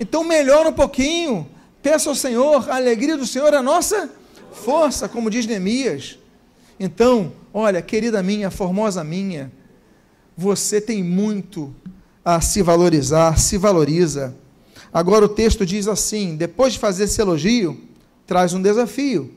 Então 0.00 0.24
melhora 0.24 0.68
um 0.68 0.72
pouquinho. 0.72 1.48
Peça 1.82 2.08
ao 2.08 2.14
Senhor, 2.14 2.68
a 2.68 2.76
alegria 2.76 3.16
do 3.16 3.26
Senhor 3.26 3.52
é 3.52 3.56
a 3.58 3.62
nossa 3.62 4.10
força, 4.52 5.08
como 5.08 5.30
diz 5.30 5.46
Neemias. 5.46 6.18
Então, 6.80 7.32
olha, 7.54 7.80
querida 7.80 8.22
minha, 8.22 8.50
formosa 8.50 9.04
minha, 9.04 9.52
você 10.36 10.80
tem 10.80 11.02
muito 11.02 11.74
a 12.24 12.40
se 12.40 12.62
valorizar, 12.62 13.38
se 13.38 13.56
valoriza. 13.56 14.34
Agora 14.92 15.24
o 15.24 15.28
texto 15.28 15.64
diz 15.64 15.86
assim: 15.86 16.36
depois 16.36 16.72
de 16.72 16.78
fazer 16.78 17.04
esse 17.04 17.20
elogio, 17.20 17.80
traz 18.26 18.52
um 18.52 18.60
desafio. 18.60 19.32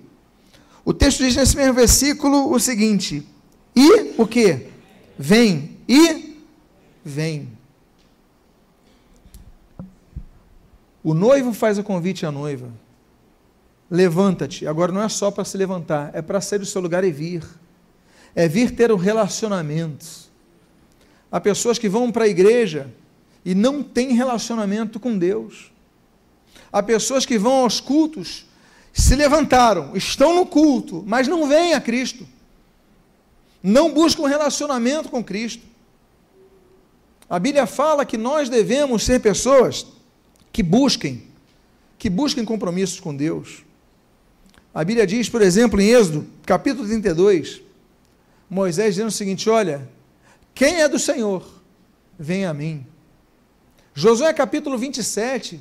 O 0.84 0.94
texto 0.94 1.24
diz 1.24 1.36
nesse 1.36 1.56
mesmo 1.56 1.74
versículo 1.74 2.52
o 2.52 2.60
seguinte: 2.60 3.26
e 3.76 4.14
o 4.18 4.26
que? 4.26 4.68
Vem 5.18 5.78
e 5.88 6.36
vem. 7.04 7.50
O 11.04 11.14
noivo 11.14 11.54
faz 11.54 11.78
o 11.78 11.84
convite 11.84 12.26
à 12.26 12.32
noiva. 12.32 12.70
Levanta-te. 13.90 14.68
Agora 14.68 14.92
não 14.92 15.02
é 15.02 15.10
só 15.10 15.32
para 15.32 15.46
se 15.46 15.58
levantar, 15.58 16.12
é 16.14 16.22
para 16.22 16.42
sair 16.42 16.60
do 16.60 16.66
seu 16.66 16.82
lugar 16.82 17.04
e 17.04 17.12
vir. 17.12 17.44
É 18.36 18.48
vir 18.48 18.76
ter 18.76 18.92
um 18.92 18.98
relacionamento. 18.98 20.06
Há 21.32 21.40
pessoas 21.40 21.78
que 21.78 21.90
vão 21.90 22.12
para 22.12 22.26
a 22.26 22.28
igreja 22.28 22.94
e 23.44 23.56
não 23.56 23.82
têm 23.82 24.14
relacionamento 24.14 25.00
com 25.00 25.18
Deus. 25.18 25.72
Há 26.72 26.84
pessoas 26.84 27.26
que 27.26 27.38
vão 27.38 27.64
aos 27.64 27.80
cultos, 27.80 28.46
se 28.94 29.16
levantaram, 29.16 29.96
estão 29.96 30.36
no 30.36 30.46
culto, 30.46 31.04
mas 31.06 31.28
não 31.28 31.48
vêm 31.48 31.74
a 31.74 31.82
Cristo. 31.82 32.28
Não 33.62 33.94
buscam 33.94 34.28
relacionamento 34.28 35.10
com 35.10 35.24
Cristo. 35.24 35.64
A 37.30 37.38
Bíblia 37.38 37.68
fala 37.68 38.06
que 38.06 38.18
nós 38.18 38.50
devemos 38.50 39.04
ser 39.04 39.20
pessoas 39.20 39.86
que 40.52 40.64
busquem, 40.64 41.24
que 41.98 42.10
busquem 42.10 42.44
compromissos 42.44 43.00
com 43.00 43.16
Deus. 43.16 43.64
A 44.74 44.84
Bíblia 44.84 45.06
diz, 45.06 45.30
por 45.30 45.42
exemplo, 45.42 45.80
em 45.80 45.90
Êxodo, 45.90 46.28
capítulo 46.46 46.88
32, 46.88 47.62
Moisés 48.50 48.96
dizendo 48.96 49.10
o 49.10 49.12
seguinte: 49.12 49.50
Olha, 49.50 49.88
quem 50.56 50.82
é 50.82 50.88
do 50.88 50.98
Senhor, 50.98 51.46
vem 52.18 52.46
a 52.46 52.54
mim. 52.54 52.86
Josué 53.94 54.32
capítulo 54.34 54.78
27, 54.78 55.60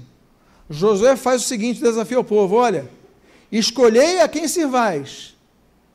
Josué 0.71 1.17
faz 1.17 1.43
o 1.43 1.47
seguinte 1.47 1.81
desafio 1.81 2.19
ao 2.19 2.25
povo: 2.25 2.57
Olha, 2.57 2.89
escolhei 3.51 4.21
a 4.21 4.29
quem 4.29 4.47
servais, 4.47 5.37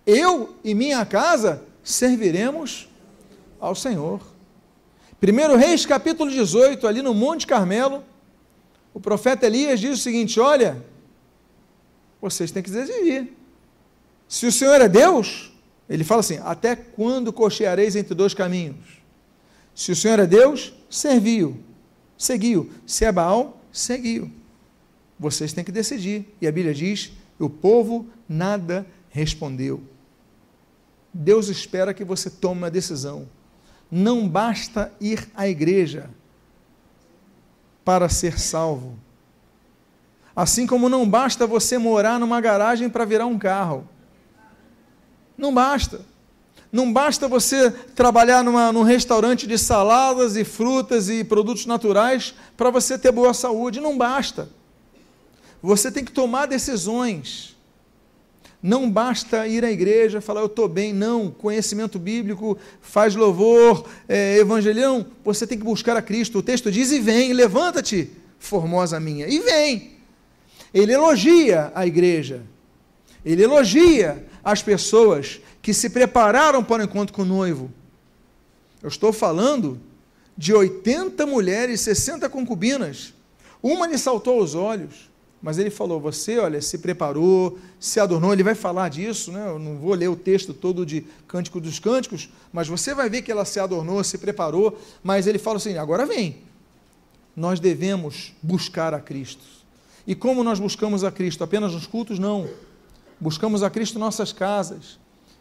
eu 0.05 0.55
e 0.63 0.73
minha 0.73 1.05
casa 1.05 1.63
serviremos 1.83 2.87
ao 3.59 3.75
Senhor. 3.75 4.21
1 5.21 5.57
Reis 5.57 5.85
capítulo 5.85 6.29
18, 6.29 6.85
ali 6.85 7.01
no 7.01 7.13
Monte 7.13 7.47
Carmelo, 7.47 8.03
o 8.93 8.99
profeta 8.99 9.45
Elias 9.45 9.79
diz 9.79 9.99
o 9.99 10.01
seguinte: 10.01 10.39
Olha, 10.39 10.83
vocês 12.21 12.51
têm 12.51 12.61
que 12.61 12.69
decidir. 12.69 13.33
Se 14.27 14.45
o 14.45 14.51
Senhor 14.51 14.81
é 14.81 14.89
Deus, 14.89 15.53
ele 15.89 16.03
fala 16.03 16.19
assim: 16.19 16.39
Até 16.43 16.75
quando 16.75 17.31
cocheareis 17.31 17.95
entre 17.95 18.13
dois 18.13 18.33
caminhos? 18.33 19.01
Se 19.73 19.91
o 19.91 19.95
Senhor 19.95 20.19
é 20.19 20.27
Deus, 20.27 20.73
serviu, 20.89 21.57
seguiu. 22.17 22.69
Se 22.85 23.05
é 23.05 23.11
Baal, 23.11 23.61
seguiu. 23.71 24.29
Vocês 25.17 25.53
têm 25.53 25.63
que 25.63 25.71
decidir. 25.71 26.25
E 26.41 26.47
a 26.47 26.51
Bíblia 26.51 26.73
diz: 26.73 27.11
O 27.39 27.49
povo 27.49 28.07
nada 28.27 28.85
respondeu. 29.09 29.83
Deus 31.13 31.47
espera 31.47 31.93
que 31.93 32.03
você 32.03 32.29
tome 32.29 32.61
uma 32.61 32.71
decisão. 32.71 33.27
Não 33.91 34.27
basta 34.27 34.91
ir 34.99 35.29
à 35.35 35.47
igreja 35.47 36.09
para 37.85 38.09
ser 38.09 38.39
salvo. 38.39 38.97
Assim 40.35 40.65
como 40.65 40.89
não 40.89 41.07
basta 41.07 41.45
você 41.45 41.77
morar 41.77 42.19
numa 42.19 42.41
garagem 42.41 42.89
para 42.89 43.05
virar 43.05 43.27
um 43.27 43.37
carro. 43.37 43.87
Não 45.37 45.53
basta. 45.53 46.01
Não 46.71 46.91
basta 46.91 47.27
você 47.27 47.69
trabalhar 47.69 48.43
numa, 48.43 48.71
num 48.71 48.81
restaurante 48.81 49.45
de 49.45 49.59
saladas 49.59 50.35
e 50.35 50.43
frutas 50.43 51.07
e 51.07 51.23
produtos 51.23 51.67
naturais 51.67 52.33
para 52.57 52.71
você 52.71 52.97
ter 52.97 53.11
boa 53.11 53.31
saúde. 53.31 53.79
Não 53.79 53.95
basta. 53.95 54.49
Você 55.63 55.89
tem 55.89 56.03
que 56.03 56.11
tomar 56.11 56.45
decisões. 56.45 57.55
Não 58.61 58.91
basta 58.91 59.47
ir 59.47 59.63
à 59.63 59.71
igreja 59.71 60.19
falar 60.19 60.41
eu 60.41 60.47
estou 60.47 60.67
bem, 60.67 60.91
não. 60.93 61.31
Conhecimento 61.31 61.97
bíblico, 61.97 62.57
faz 62.81 63.15
louvor, 63.15 63.89
é, 64.07 64.37
evangelhão. 64.37 65.05
Você 65.23 65.47
tem 65.47 65.57
que 65.57 65.63
buscar 65.63 65.95
a 65.95 66.01
Cristo. 66.01 66.39
O 66.39 66.43
texto 66.43 66.69
diz: 66.69 66.91
e 66.91 66.99
vem, 66.99 67.31
levanta-te, 67.31 68.11
formosa 68.37 68.99
minha. 68.99 69.25
E 69.27 69.39
vem. 69.39 69.93
Ele 70.73 70.91
elogia 70.91 71.71
a 71.73 71.87
igreja, 71.87 72.41
ele 73.23 73.43
elogia 73.43 74.25
as 74.43 74.61
pessoas 74.61 75.39
que 75.61 75.73
se 75.73 75.89
prepararam 75.89 76.63
para 76.63 76.81
o 76.81 76.85
encontro 76.85 77.13
com 77.15 77.21
o 77.21 77.25
noivo. 77.25 77.71
Eu 78.81 78.89
estou 78.89 79.13
falando 79.13 79.79
de 80.37 80.53
80 80.53 81.25
mulheres, 81.25 81.79
60 81.81 82.27
concubinas. 82.27 83.13
Uma 83.61 83.87
lhe 83.87 83.97
saltou 83.97 84.39
aos 84.41 84.55
olhos, 84.55 85.12
mas 85.43 85.59
ele 85.59 85.69
falou: 85.69 85.99
Você, 85.99 86.39
olha, 86.39 86.61
se 86.61 86.77
preparou, 86.77 87.59
se 87.77 87.99
adornou. 87.99 88.31
Ele 88.31 88.43
vai 88.43 88.55
falar 88.55 88.87
disso, 88.87 89.29
né? 89.29 89.45
Eu 89.45 89.59
não 89.59 89.77
vou 89.77 89.93
ler 89.93 90.07
o 90.07 90.15
texto 90.15 90.53
todo 90.53 90.85
de 90.85 91.05
Cântico 91.27 91.59
dos 91.59 91.79
Cânticos, 91.79 92.29
mas 92.53 92.69
você 92.69 92.95
vai 92.95 93.09
ver 93.09 93.23
que 93.23 93.31
ela 93.31 93.43
se 93.43 93.59
adornou, 93.59 94.01
se 94.05 94.17
preparou. 94.17 94.79
Mas 95.03 95.27
ele 95.27 95.37
fala 95.37 95.57
assim: 95.57 95.77
Agora 95.77 96.05
vem. 96.05 96.37
Nós 97.35 97.59
devemos 97.59 98.33
buscar 98.41 98.93
a 98.93 99.01
Cristo. 99.01 99.43
E 100.07 100.15
como 100.15 100.45
nós 100.45 100.59
buscamos 100.59 101.03
a 101.03 101.11
Cristo? 101.11 101.43
Apenas 101.43 101.73
nos 101.73 101.85
cultos? 101.85 102.19
Não. 102.19 102.47
Buscamos 103.19 103.63
a 103.63 103.69
Cristo 103.69 103.97
em 103.97 103.99
nossas 103.99 104.31
casas 104.31 104.97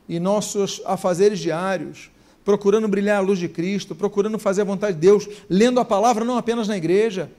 e 0.09 0.19
nossos 0.19 0.83
afazeres 0.85 1.39
diários, 1.39 2.11
procurando 2.45 2.89
brilhar 2.89 3.19
a 3.19 3.21
luz 3.21 3.39
de 3.39 3.49
Cristo, 3.49 3.95
procurando 3.95 4.39
fazer 4.39 4.63
a 4.63 4.65
vontade 4.65 4.95
de 4.95 5.01
Deus, 5.01 5.29
lendo 5.49 5.79
a 5.79 5.85
palavra 5.85 6.25
não 6.25 6.37
apenas 6.37 6.67
na 6.67 6.77
igreja. 6.77 7.31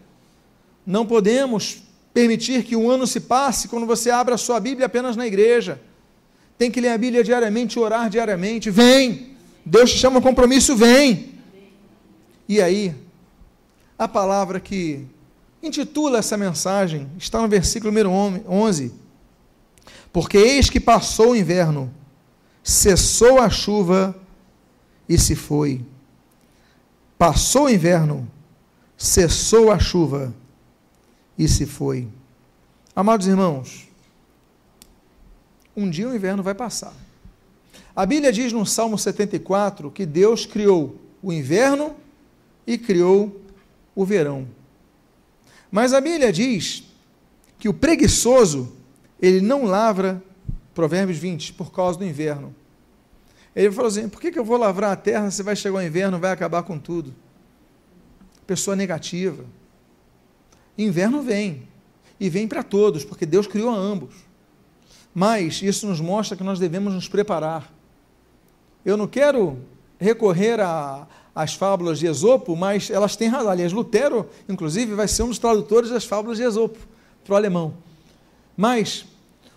Não 0.86 1.06
podemos 1.06 1.82
permitir 2.14 2.64
que 2.64 2.76
um 2.76 2.90
ano 2.90 3.08
se 3.08 3.20
passe 3.20 3.68
quando 3.68 3.88
você 3.88 4.12
abra 4.12 4.36
a 4.36 4.38
sua 4.38 4.60
Bíblia 4.60 4.86
apenas 4.86 5.16
na 5.16 5.26
igreja. 5.26 5.82
Tem 6.58 6.70
que 6.70 6.80
ler 6.80 6.90
a 6.90 6.98
Bíblia 6.98 7.24
diariamente, 7.24 7.80
orar 7.80 8.10
diariamente. 8.10 8.70
Vem! 8.70 9.36
Deus 9.66 9.92
te 9.92 9.98
chama 9.98 10.20
a 10.20 10.22
compromisso, 10.22 10.76
vem! 10.76 11.34
E 12.48 12.62
aí, 12.62 12.94
a 13.98 14.08
palavra 14.08 14.60
que 14.60 15.08
intitula 15.62 16.20
essa 16.20 16.38
mensagem, 16.38 17.10
está 17.18 17.42
no 17.42 17.48
versículo 17.48 17.92
número 17.92 18.12
11. 18.12 18.94
Porque 20.12 20.38
eis 20.38 20.70
que 20.70 20.80
passou 20.80 21.32
o 21.32 21.36
inverno, 21.36 21.92
cessou 22.62 23.40
a 23.40 23.50
chuva 23.50 24.16
e 25.08 25.18
se 25.18 25.36
foi. 25.36 25.82
Passou 27.18 27.66
o 27.66 27.70
inverno, 27.70 28.30
cessou 28.98 29.72
a 29.72 29.80
chuva 29.80 30.34
e 31.38 31.48
se 31.48 31.66
foi. 31.66 32.08
Amados 32.96 33.28
irmãos, 33.28 33.88
um 35.76 35.90
dia 35.90 36.08
o 36.08 36.16
inverno 36.16 36.44
vai 36.44 36.54
passar. 36.54 36.94
A 37.96 38.06
Bíblia 38.06 38.32
diz 38.32 38.52
no 38.52 38.66
Salmo 38.66 38.98
74 38.98 39.92
que 39.92 40.06
Deus 40.06 40.46
criou 40.46 41.00
o 41.22 41.32
inverno 41.32 41.96
e 42.66 42.78
criou 42.78 43.42
o 43.96 44.06
verão. 44.06 44.48
Mas 45.72 45.94
a 45.94 46.02
Bíblia 46.02 46.32
diz 46.32 46.84
que 47.58 47.70
o 47.70 47.74
preguiçoso, 47.74 48.74
ele 49.22 49.42
não 49.42 49.66
lavra, 49.66 50.22
Provérbios 50.74 51.18
20, 51.18 51.54
por 51.54 51.72
causa 51.72 51.98
do 51.98 52.06
inverno. 52.06 52.54
Ele 53.56 53.72
falou 53.72 53.88
assim: 53.88 54.10
por 54.10 54.20
que, 54.20 54.32
que 54.32 54.40
eu 54.40 54.46
vou 54.46 54.58
lavrar 54.58 54.92
a 54.92 54.96
terra 54.96 55.30
se 55.32 55.44
vai 55.44 55.56
chegar 55.56 55.78
o 55.78 55.82
inverno 55.82 56.20
vai 56.20 56.32
acabar 56.32 56.64
com 56.64 56.80
tudo? 56.80 57.14
Pessoa 58.46 58.76
negativa. 58.76 59.46
Inverno 60.78 61.22
vem, 61.22 61.68
e 62.20 62.30
vem 62.30 62.48
para 62.48 62.64
todos, 62.64 63.04
porque 63.04 63.26
Deus 63.26 63.48
criou 63.48 63.70
a 63.70 63.76
ambos. 63.76 64.16
Mas 65.14 65.62
isso 65.62 65.88
nos 65.88 66.00
mostra 66.00 66.36
que 66.36 66.44
nós 66.44 66.60
devemos 66.60 66.94
nos 66.94 67.08
preparar. 67.08 67.72
Eu 68.84 68.98
não 68.98 69.08
quero 69.08 69.60
recorrer 70.00 70.60
as 71.36 71.54
fábulas 71.54 72.00
de 72.00 72.08
Esopo, 72.08 72.56
mas 72.56 72.90
elas 72.90 73.16
têm 73.16 73.28
razão. 73.28 73.52
Aliás, 73.52 73.72
Lutero, 73.72 74.28
inclusive, 74.50 74.96
vai 74.96 75.08
ser 75.08 75.24
um 75.24 75.30
dos 75.30 75.40
tradutores 75.40 75.90
das 75.90 76.06
fábulas 76.06 76.38
de 76.38 76.44
Esopo 76.44 76.80
para 77.24 77.34
o 77.34 77.38
alemão. 77.38 77.76
Mas, 78.58 79.06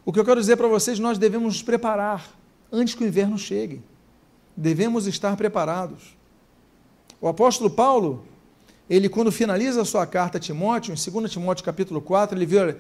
o 0.05 0.13
que 0.13 0.21
eu 0.21 0.25
quero 0.25 0.41
dizer 0.41 0.57
para 0.57 0.69
vocês, 0.69 0.99
nós 0.99 1.19
devemos 1.19 1.55
nos 1.55 1.63
preparar 1.63 2.31
antes 2.71 2.95
que 2.95 3.05
o 3.05 3.07
inverno 3.07 3.39
chegue. 3.39 3.83
Devemos 4.57 5.07
estar 5.07 5.37
preparados. 5.37 6.17
O 7.21 7.29
apóstolo 7.29 7.71
Paulo, 7.71 8.25
ele 8.89 9.09
quando 9.09 9.33
finaliza 9.33 9.83
a 9.83 9.85
sua 9.85 10.07
carta 10.07 10.39
a 10.39 10.41
Timóteo, 10.41 10.95
em 10.95 11.11
2 11.11 11.31
Timóteo 11.31 11.65
capítulo 11.65 12.01
4, 12.01 12.37
ele 12.37 12.47
viu, 12.47 12.61
olha, 12.61 12.79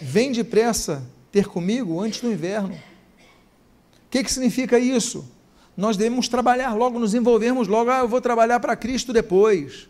vem 0.00 0.32
depressa 0.32 1.02
ter 1.30 1.46
comigo 1.46 2.00
antes 2.00 2.20
do 2.20 2.30
inverno. 2.30 2.74
O 2.74 4.10
que, 4.10 4.22
que 4.22 4.32
significa 4.32 4.78
isso? 4.78 5.28
nós 5.76 5.96
devemos 5.96 6.28
trabalhar 6.28 6.74
logo, 6.74 6.98
nos 6.98 7.14
envolvermos 7.14 7.66
logo. 7.66 7.90
Ah, 7.90 8.00
eu 8.00 8.08
vou 8.08 8.20
trabalhar 8.20 8.60
para 8.60 8.76
Cristo 8.76 9.12
depois. 9.12 9.88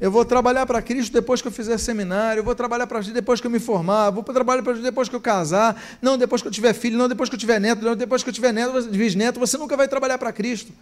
Eu 0.00 0.10
vou 0.10 0.24
trabalhar 0.24 0.66
para 0.66 0.82
Cristo 0.82 1.12
depois 1.12 1.40
que 1.40 1.46
eu 1.46 1.52
fizer 1.52 1.78
seminário. 1.78 2.40
Eu 2.40 2.44
vou 2.44 2.54
trabalhar 2.54 2.86
para 2.86 2.98
Cristo 2.98 3.14
depois 3.14 3.40
que 3.40 3.46
eu 3.46 3.50
me 3.50 3.60
formar. 3.60 4.10
Vou 4.10 4.24
trabalhar 4.24 4.62
para 4.62 4.72
Cristo 4.72 4.84
depois 4.84 5.08
que 5.08 5.14
eu 5.14 5.20
casar. 5.20 5.80
Não 6.02 6.18
depois 6.18 6.42
que 6.42 6.48
eu 6.48 6.52
tiver 6.52 6.72
filho. 6.72 6.98
Não 6.98 7.08
depois 7.08 7.28
que 7.28 7.36
eu 7.36 7.38
tiver 7.38 7.60
neto. 7.60 7.82
Não 7.82 7.94
depois 7.94 8.24
que 8.24 8.28
eu 8.28 8.34
tiver 8.34 8.52
neto, 8.52 8.82
bisneto. 8.88 9.38
Você 9.38 9.56
nunca 9.56 9.76
vai 9.76 9.86
trabalhar 9.86 10.18
para 10.18 10.32
Cristo. 10.32 10.72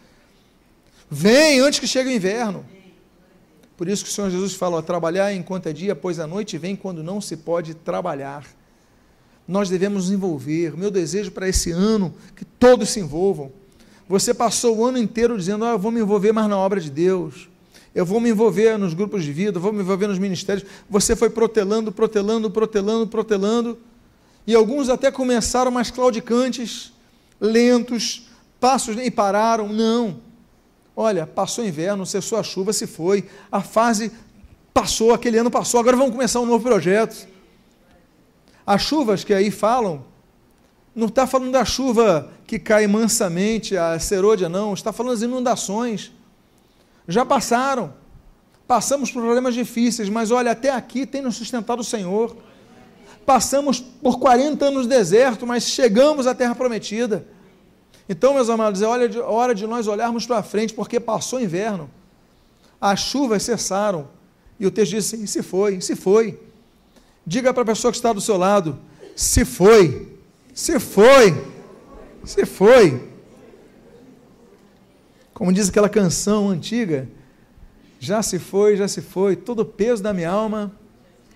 Vem 1.11 1.61
antes 1.61 1.79
que 1.79 1.87
chegue 1.87 2.09
o 2.09 2.13
inverno. 2.13 2.65
Por 3.83 3.89
isso 3.89 4.05
que 4.05 4.11
o 4.11 4.13
Senhor 4.13 4.31
Jesus 4.31 4.55
fala: 4.55 4.77
ó, 4.77 4.81
trabalhar 4.81 5.35
enquanto 5.35 5.67
é 5.67 5.73
dia, 5.73 5.93
pois 5.93 6.21
a 6.21 6.25
noite 6.25 6.57
vem 6.57 6.77
quando 6.77 7.03
não 7.03 7.21
se 7.21 7.37
pode 7.37 7.75
trabalhar. 7.75 8.47
Nós 9.49 9.69
devemos 9.69 10.05
nos 10.05 10.15
envolver. 10.15 10.77
Meu 10.77 10.89
desejo 10.89 11.33
para 11.33 11.49
esse 11.49 11.73
ano 11.73 12.15
que 12.37 12.45
todos 12.45 12.91
se 12.91 13.01
envolvam 13.01 13.51
Você 14.09 14.33
passou 14.33 14.77
o 14.77 14.85
ano 14.85 14.99
inteiro 14.99 15.37
dizendo: 15.37 15.65
ah, 15.65 15.73
eu 15.73 15.81
vou 15.81 15.91
me 15.91 15.99
envolver 15.99 16.31
mais 16.31 16.49
na 16.49 16.57
obra 16.57 16.81
de 16.81 16.89
Deus, 16.89 17.49
eu 17.93 18.07
vou 18.07 18.21
me 18.21 18.31
envolver 18.31 18.79
nos 18.79 18.95
grupos 18.95 19.25
de 19.25 19.33
vida, 19.33 19.59
vou 19.59 19.73
me 19.73 19.81
envolver 19.81 20.07
nos 20.07 20.21
ministérios. 20.21 20.65
Você 20.89 21.17
foi 21.17 21.29
protelando, 21.29 21.91
protelando, 21.91 22.49
protelando, 22.53 23.09
protelando. 23.09 23.79
E 24.47 24.55
alguns 24.55 24.91
até 24.91 25.11
começaram 25.11 25.73
mais 25.73 25.91
claudicantes, 25.91 26.93
lentos, 27.41 28.29
passos 28.61 28.97
e 28.97 29.11
pararam. 29.11 29.73
Não. 29.73 30.21
Olha, 30.97 31.27
passou 31.27 31.65
o 31.65 31.67
inverno, 31.67 32.05
cessou 32.05 32.39
a 32.39 32.43
chuva, 32.43 32.73
se 32.73 32.87
foi. 32.87 33.29
A 33.51 33.63
fase 33.63 34.13
passou, 34.73 35.13
aquele 35.13 35.39
ano 35.39 35.51
passou, 35.51 35.81
agora 35.81 35.97
vamos 35.97 36.13
começar 36.13 36.41
um 36.41 36.47
novo 36.47 36.65
projeto. 36.65 37.27
As 38.67 38.83
chuvas 38.83 39.25
que 39.25 39.33
aí 39.35 39.51
falam, 39.51 40.05
não 40.95 41.07
está 41.07 41.27
falando 41.27 41.51
da 41.51 41.65
chuva 41.65 42.31
que 42.47 42.59
cai 42.59 42.87
mansamente, 42.87 43.77
a 43.77 43.99
serôdia, 43.99 44.49
não, 44.49 44.75
está 44.75 44.93
falando 44.93 45.13
das 45.13 45.23
inundações. 45.23 46.13
Já 47.09 47.25
passaram. 47.25 47.95
Passamos 48.67 49.11
por 49.11 49.23
problemas 49.23 49.55
difíceis, 49.55 50.09
mas 50.09 50.31
olha, 50.31 50.53
até 50.53 50.71
aqui 50.71 51.05
tem 51.05 51.21
nos 51.21 51.37
sustentado 51.37 51.81
o 51.81 51.85
Senhor. 51.85 52.37
Passamos 53.27 53.81
por 53.81 54.19
40 54.19 54.65
anos 54.65 54.83
no 54.85 54.89
deserto, 54.89 55.47
mas 55.47 55.65
chegamos 55.65 56.27
à 56.27 56.35
terra 56.35 56.55
prometida. 56.55 57.27
Então, 58.09 58.35
meus 58.35 58.51
amados, 58.51 58.83
é 58.83 58.87
hora 58.87 59.55
de 59.55 59.67
nós 59.67 59.87
olharmos 59.87 60.27
para 60.27 60.43
frente, 60.43 60.75
porque 60.75 60.99
passou 60.99 61.39
o 61.39 61.43
inverno, 61.43 61.91
as 62.81 63.01
chuvas 63.01 63.43
cessaram, 63.43 64.09
e 64.59 64.67
o 64.67 64.71
texto 64.71 64.93
diz 64.93 65.07
assim: 65.07 65.27
se 65.27 65.43
foi, 65.43 65.81
se 65.81 65.97
foi. 65.97 66.39
Diga 67.27 67.55
para 67.55 67.63
a 67.63 67.67
pessoa 67.67 67.93
que 67.93 67.97
está 67.97 68.13
do 68.13 68.21
seu 68.21 68.37
lado: 68.37 68.79
se 69.15 69.45
foi, 69.45 70.17
se 70.53 70.79
foi, 70.81 71.45
se 72.25 72.45
foi. 72.45 73.09
Como 75.33 75.53
diz 75.53 75.69
aquela 75.69 75.89
canção 75.89 76.51
antiga, 76.51 77.09
já 77.99 78.23
se 78.23 78.39
foi, 78.39 78.77
já 78.77 78.89
se 78.89 79.01
foi, 79.01 79.37
todo 79.37 79.61
o 79.61 79.65
peso 79.65 80.03
da 80.03 80.13
minha 80.13 80.31
alma 80.31 80.73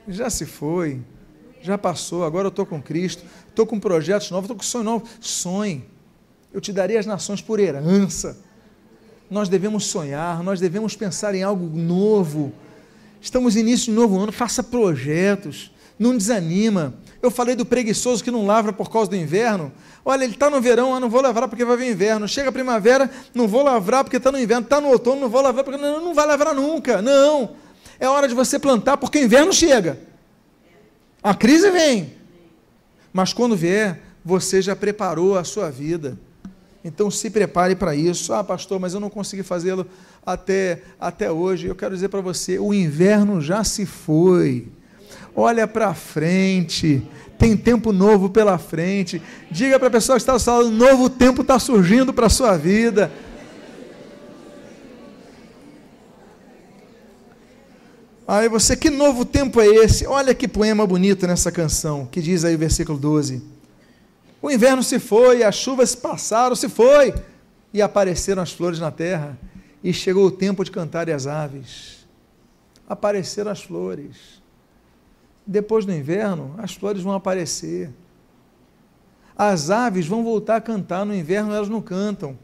já 0.09 0.31
se 0.31 0.47
foi, 0.47 1.01
já 1.61 1.77
passou, 1.77 2.25
agora 2.25 2.47
eu 2.47 2.51
estou 2.51 2.65
com 2.65 2.81
Cristo, 2.81 3.25
estou 3.49 3.67
com 3.67 3.81
projetos 3.81 4.31
novos, 4.31 4.45
estou 4.45 4.57
com 4.57 4.63
sonho 4.63 4.85
novo. 4.85 5.09
Sonhe, 5.21 5.85
eu 6.57 6.61
te 6.61 6.73
darei 6.73 6.97
as 6.97 7.05
nações 7.05 7.43
por 7.43 7.61
herança. 7.61 8.39
Nós 9.31 9.47
devemos 9.47 9.85
sonhar, 9.85 10.43
nós 10.43 10.59
devemos 10.59 10.97
pensar 10.97 11.35
em 11.35 11.43
algo 11.43 11.67
novo. 11.77 12.51
Estamos 13.21 13.57
início 13.57 13.93
de 13.93 13.93
novo 13.93 14.19
ano, 14.19 14.33
faça 14.33 14.63
projetos, 14.63 15.71
não 15.99 16.17
desanima. 16.17 16.95
Eu 17.21 17.31
falei 17.31 17.55
do 17.55 17.67
preguiçoso 17.67 18.25
que 18.25 18.31
não 18.31 18.47
lavra 18.47 18.73
por 18.73 18.91
causa 18.91 19.11
do 19.11 19.17
inverno. 19.17 19.71
Olha, 20.03 20.25
ele 20.25 20.33
está 20.33 20.49
no 20.49 20.59
verão, 20.59 20.95
ah, 20.95 21.01
não 21.01 21.11
vou 21.11 21.21
lavrar 21.21 21.47
porque 21.47 21.63
vai 21.63 21.77
vir 21.77 21.93
inverno. 21.93 22.27
Chega 22.27 22.49
a 22.49 22.53
primavera, 22.53 23.11
não 23.35 23.47
vou 23.47 23.63
lavrar 23.63 24.03
porque 24.03 24.17
está 24.17 24.33
no 24.33 24.41
inverno. 24.41 24.65
Está 24.65 24.81
no 24.81 24.89
outono, 24.89 25.21
não 25.21 25.29
vou 25.29 25.43
lavrar 25.43 25.63
porque 25.63 25.79
não, 25.79 26.03
não 26.03 26.15
vai 26.15 26.25
lavrar 26.25 26.55
nunca. 26.55 27.03
Não. 27.03 27.51
É 28.01 28.09
hora 28.09 28.27
de 28.27 28.35
você 28.35 28.59
plantar 28.59 28.97
porque 28.97 29.19
o 29.19 29.23
inverno 29.23 29.53
chega. 29.53 30.01
A 31.23 31.35
crise 31.35 31.71
vem. 31.71 32.15
Mas 33.13 33.35
quando 33.35 33.55
vier, 33.55 34.01
você 34.25 34.63
já 34.63 34.75
preparou 34.75 35.37
a 35.37 35.45
sua 35.45 35.71
vida. 35.71 36.19
Então 36.87 37.11
se 37.11 37.29
prepare 37.29 37.75
para 37.75 37.97
isso. 37.97 38.33
Ah, 38.33 38.45
pastor, 38.45 38.79
mas 38.79 38.95
eu 38.95 39.01
não 39.01 39.11
consegui 39.11 39.43
fazê-lo 39.43 39.87
até, 40.25 40.83
até 41.01 41.31
hoje. 41.31 41.67
Eu 41.67 41.75
quero 41.75 41.95
dizer 41.95 42.09
para 42.09 42.21
você: 42.21 42.59
o 42.59 42.73
inverno 42.73 43.41
já 43.41 43.65
se 43.65 43.85
foi. 43.85 44.69
Olha 45.35 45.67
para 45.67 45.93
frente 45.93 47.03
tem 47.39 47.55
tempo 47.57 47.93
novo 47.93 48.31
pela 48.31 48.57
frente. 48.57 49.21
Diga 49.51 49.79
para 49.79 49.89
a 49.89 49.91
pessoa 49.91 50.17
que 50.17 50.23
está 50.23 50.39
falando, 50.39 50.71
novo 50.71 51.11
tempo 51.11 51.43
está 51.43 51.59
surgindo 51.59 52.13
para 52.13 52.27
a 52.27 52.31
sua 52.31 52.57
vida. 52.57 53.11
Aí 58.27 58.49
você, 58.49 58.75
que 58.77 58.91
novo 58.91 59.25
tempo 59.25 59.61
é 59.61 59.67
esse? 59.67 60.07
Olha 60.07 60.35
que 60.35 60.49
poema 60.49 60.87
bonito 60.87 61.27
nessa 61.27 61.53
canção, 61.53 62.07
que 62.07 62.21
diz 62.21 62.45
aí 62.45 62.57
o 62.57 62.59
versículo 62.59 62.99
12. 62.99 63.56
O 64.41 64.51
inverno 64.51 64.83
se 64.83 64.99
foi, 64.99 65.43
as 65.43 65.55
chuvas 65.55 65.95
passaram, 65.95 66.55
se 66.55 66.69
foi, 66.69 67.15
e 67.73 67.83
apareceram 67.83 68.43
as 68.43 68.53
flores 68.53 68.79
na 68.79 68.91
terra, 68.91 69.39
e 69.83 69.93
chegou 69.93 70.27
o 70.27 70.31
tempo 70.31 70.65
de 70.65 70.71
cantar 70.71 71.09
as 71.11 71.27
aves. 71.27 72.07
Apareceram 72.89 73.51
as 73.51 73.63
flores 73.63 74.37
depois 75.47 75.87
do 75.87 75.93
inverno, 75.93 76.55
as 76.59 76.75
flores 76.75 77.03
vão 77.03 77.13
aparecer. 77.13 77.91
As 79.39 79.71
aves 79.71 80.07
vão 80.07 80.25
voltar 80.25 80.57
a 80.57 80.61
cantar. 80.61 81.07
No 81.07 81.15
inverno 81.15 81.55
elas 81.55 81.69
não 81.69 81.81
cantam. 81.81 82.37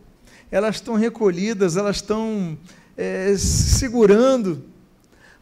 Elas 0.50 0.76
estão 0.76 0.94
recolhidas, 0.94 1.76
elas 1.76 1.96
estão 1.96 2.56
é, 2.96 3.34
segurando. 3.36 4.64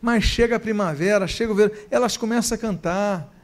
Mas 0.01 0.25
chega 0.25 0.57
a 0.57 0.61
primavera, 0.61 1.27
chega 1.27 1.53
o 1.53 1.55
verão, 1.55 1.77
elas 1.91 2.17
começam 2.17 2.57
a 2.57 2.59
cantar. 2.59 3.37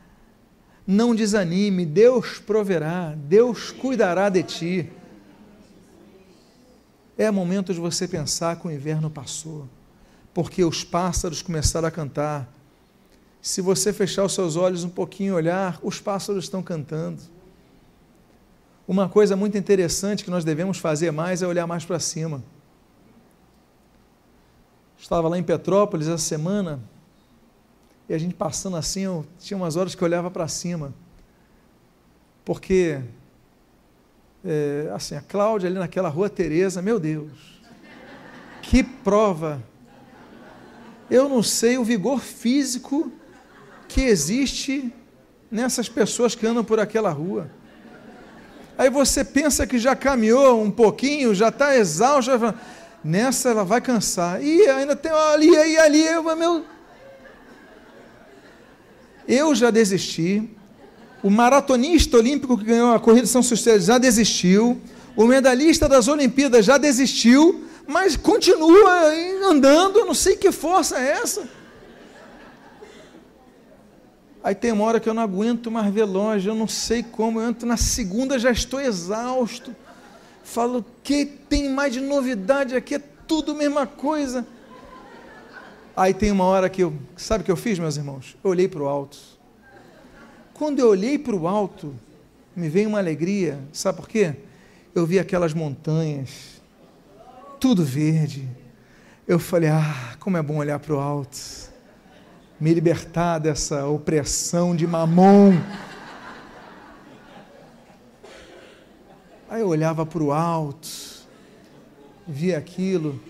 Não 0.87 1.15
desanime, 1.15 1.85
Deus 1.85 2.39
proverá, 2.39 3.15
Deus 3.17 3.73
cuidará 3.73 4.29
de 4.29 4.43
ti. 4.43 4.93
É 7.19 7.31
momento 7.31 7.75
de 7.75 7.81
você 7.81 8.07
pensar 8.07 8.61
que 8.61 8.69
o 8.69 8.71
inverno 8.71 9.11
passou, 9.11 9.67
porque 10.33 10.63
os 10.63 10.85
pássaros 10.85 11.43
começaram 11.43 11.89
a 11.89 11.91
cantar, 11.91 12.49
se 13.47 13.61
você 13.61 13.93
fechar 13.93 14.25
os 14.25 14.35
seus 14.35 14.57
olhos 14.57 14.83
um 14.83 14.89
pouquinho 14.89 15.29
e 15.29 15.37
olhar, 15.37 15.79
os 15.81 16.01
pássaros 16.01 16.45
estão 16.45 16.63
cantando. 16.63 17.23
Uma 18.89 19.09
coisa 19.09 19.37
muito 19.37 19.57
interessante 19.57 20.25
que 20.25 20.31
nós 20.31 20.45
devemos 20.45 20.79
fazer 20.79 21.13
mais 21.13 21.43
é 21.43 21.47
olhar 21.47 21.67
mais 21.67 21.85
para 21.85 22.01
cima. 22.01 22.43
Estava 24.99 25.29
lá 25.29 25.39
em 25.39 25.43
Petrópolis 25.43 26.09
essa 26.09 26.19
semana 26.19 26.81
e 28.09 28.15
a 28.15 28.19
gente 28.19 28.35
passando 28.35 28.77
assim, 28.77 29.03
eu 29.03 29.27
tinha 29.39 29.57
umas 29.57 29.77
horas 29.77 29.95
que 29.95 30.03
eu 30.03 30.07
olhava 30.07 30.31
para 30.31 30.47
cima, 30.47 30.95
porque 32.45 33.01
é, 34.45 34.91
assim 34.95 35.17
a 35.17 35.21
Cláudia 35.21 35.69
ali 35.69 35.79
naquela 35.79 36.09
rua 36.09 36.31
Teresa, 36.31 36.81
meu 36.81 37.01
Deus, 37.01 37.33
que 38.63 38.83
prova! 38.83 39.63
Eu 41.11 41.29
não 41.29 41.43
sei 41.43 41.79
o 41.79 41.85
vigor 41.85 42.21
físico 42.21 43.13
que 43.89 44.03
existe 44.03 44.93
nessas 45.51 45.89
pessoas 45.89 46.35
que 46.35 46.47
andam 46.47 46.65
por 46.65 46.81
aquela 46.81 47.11
rua. 47.11 47.49
Aí 48.77 48.91
você 48.91 49.25
pensa 49.25 49.67
que 49.67 49.79
já 49.79 49.97
caminhou 49.97 50.63
um 50.63 50.71
pouquinho, 50.71 51.35
já 51.35 51.49
está 51.49 51.77
exausto, 51.77 52.31
já 52.31 52.55
nessa 53.03 53.51
ela 53.51 53.65
vai 53.65 53.81
cansar. 53.81 54.43
E 54.43 54.69
ainda 54.69 54.95
tem 54.95 55.11
ali, 55.11 55.57
aí, 55.57 55.79
ali, 55.79 56.05
eu, 56.05 56.37
meu. 56.37 56.65
Eu 59.29 59.55
já 59.55 59.71
desisti. 59.71 60.49
O 61.23 61.31
maratonista 61.31 62.17
olímpico 62.17 62.57
que 62.57 62.65
ganhou 62.65 62.93
a 62.93 63.01
corrida 63.01 63.23
de 63.23 63.29
São 63.29 63.43
Sucesso 63.43 63.87
já 63.87 63.99
desistiu. 63.99 64.81
O 65.17 65.27
medalhista 65.27 65.89
das 65.89 66.09
Olimpíadas 66.09 66.65
já 66.65 66.79
desistiu, 66.79 67.65
mas 67.87 68.17
continua 68.17 69.13
andando. 69.45 69.99
Eu 69.99 70.07
não 70.07 70.15
sei 70.15 70.37
que 70.37 70.53
força 70.53 70.99
é 70.99 71.13
essa. 71.13 71.49
Aí 74.47 74.55
tem 74.55 74.71
uma 74.71 74.85
hora 74.85 75.01
que 75.01 75.09
eu 75.09 75.15
não 75.15 75.25
aguento 75.25 75.73
mais 75.73 75.93
ver 75.93 76.05
longe, 76.05 76.49
eu 76.49 76.55
não 76.55 76.69
sei 76.69 77.03
como, 77.03 77.41
eu 77.41 77.49
entro 77.49 77.67
na 77.67 77.77
segunda, 77.77 78.39
já 78.39 78.53
estou 78.53 78.81
exausto. 78.81 79.75
Falo, 80.45 80.85
que 81.03 81.27
tem 81.27 81.69
mais 81.69 81.93
de 81.93 82.01
novidade 82.01 82.77
aqui, 82.77 82.95
é 82.95 83.03
tudo 83.27 83.57
mesma 83.57 83.89
coisa. 83.89 84.47
Aí 85.97 86.13
tem 86.13 86.31
uma 86.31 86.45
hora 86.45 86.69
que 86.69 86.83
eu, 86.83 86.93
sabe 87.17 87.43
o 87.43 87.45
que 87.45 87.51
eu 87.51 87.57
fiz, 87.57 87.79
meus 87.79 87.97
irmãos? 87.97 88.37
Eu 88.45 88.51
olhei 88.51 88.69
para 88.69 88.83
o 88.83 88.87
alto. 88.87 89.17
Quando 90.53 90.79
eu 90.79 90.89
olhei 90.89 91.19
para 91.19 91.35
o 91.35 91.49
alto, 91.49 91.95
me 92.55 92.69
veio 92.69 92.89
uma 92.89 92.99
alegria, 92.99 93.59
sabe 93.73 93.97
por 93.97 94.09
quê? 94.09 94.35
Eu 94.95 95.07
vi 95.07 95.19
aquelas 95.19 95.55
montanhas, 95.55 96.61
tudo 97.59 97.85
verde. 97.85 98.49
Eu 99.27 99.39
falei, 99.39 99.71
ah, 99.71 100.17
como 100.21 100.37
é 100.37 100.43
bom 100.43 100.59
olhar 100.59 100.79
para 100.79 100.95
o 100.95 101.01
alto 101.01 101.75
me 102.59 102.73
libertar 102.73 103.39
dessa 103.39 103.87
opressão 103.87 104.75
de 104.75 104.87
mamon. 104.87 105.53
Aí 109.49 109.61
eu 109.61 109.69
olhava 109.69 110.05
para 110.05 110.23
o 110.23 110.33
alto, 110.33 110.89
via 112.27 112.59
aquilo, 112.59 113.21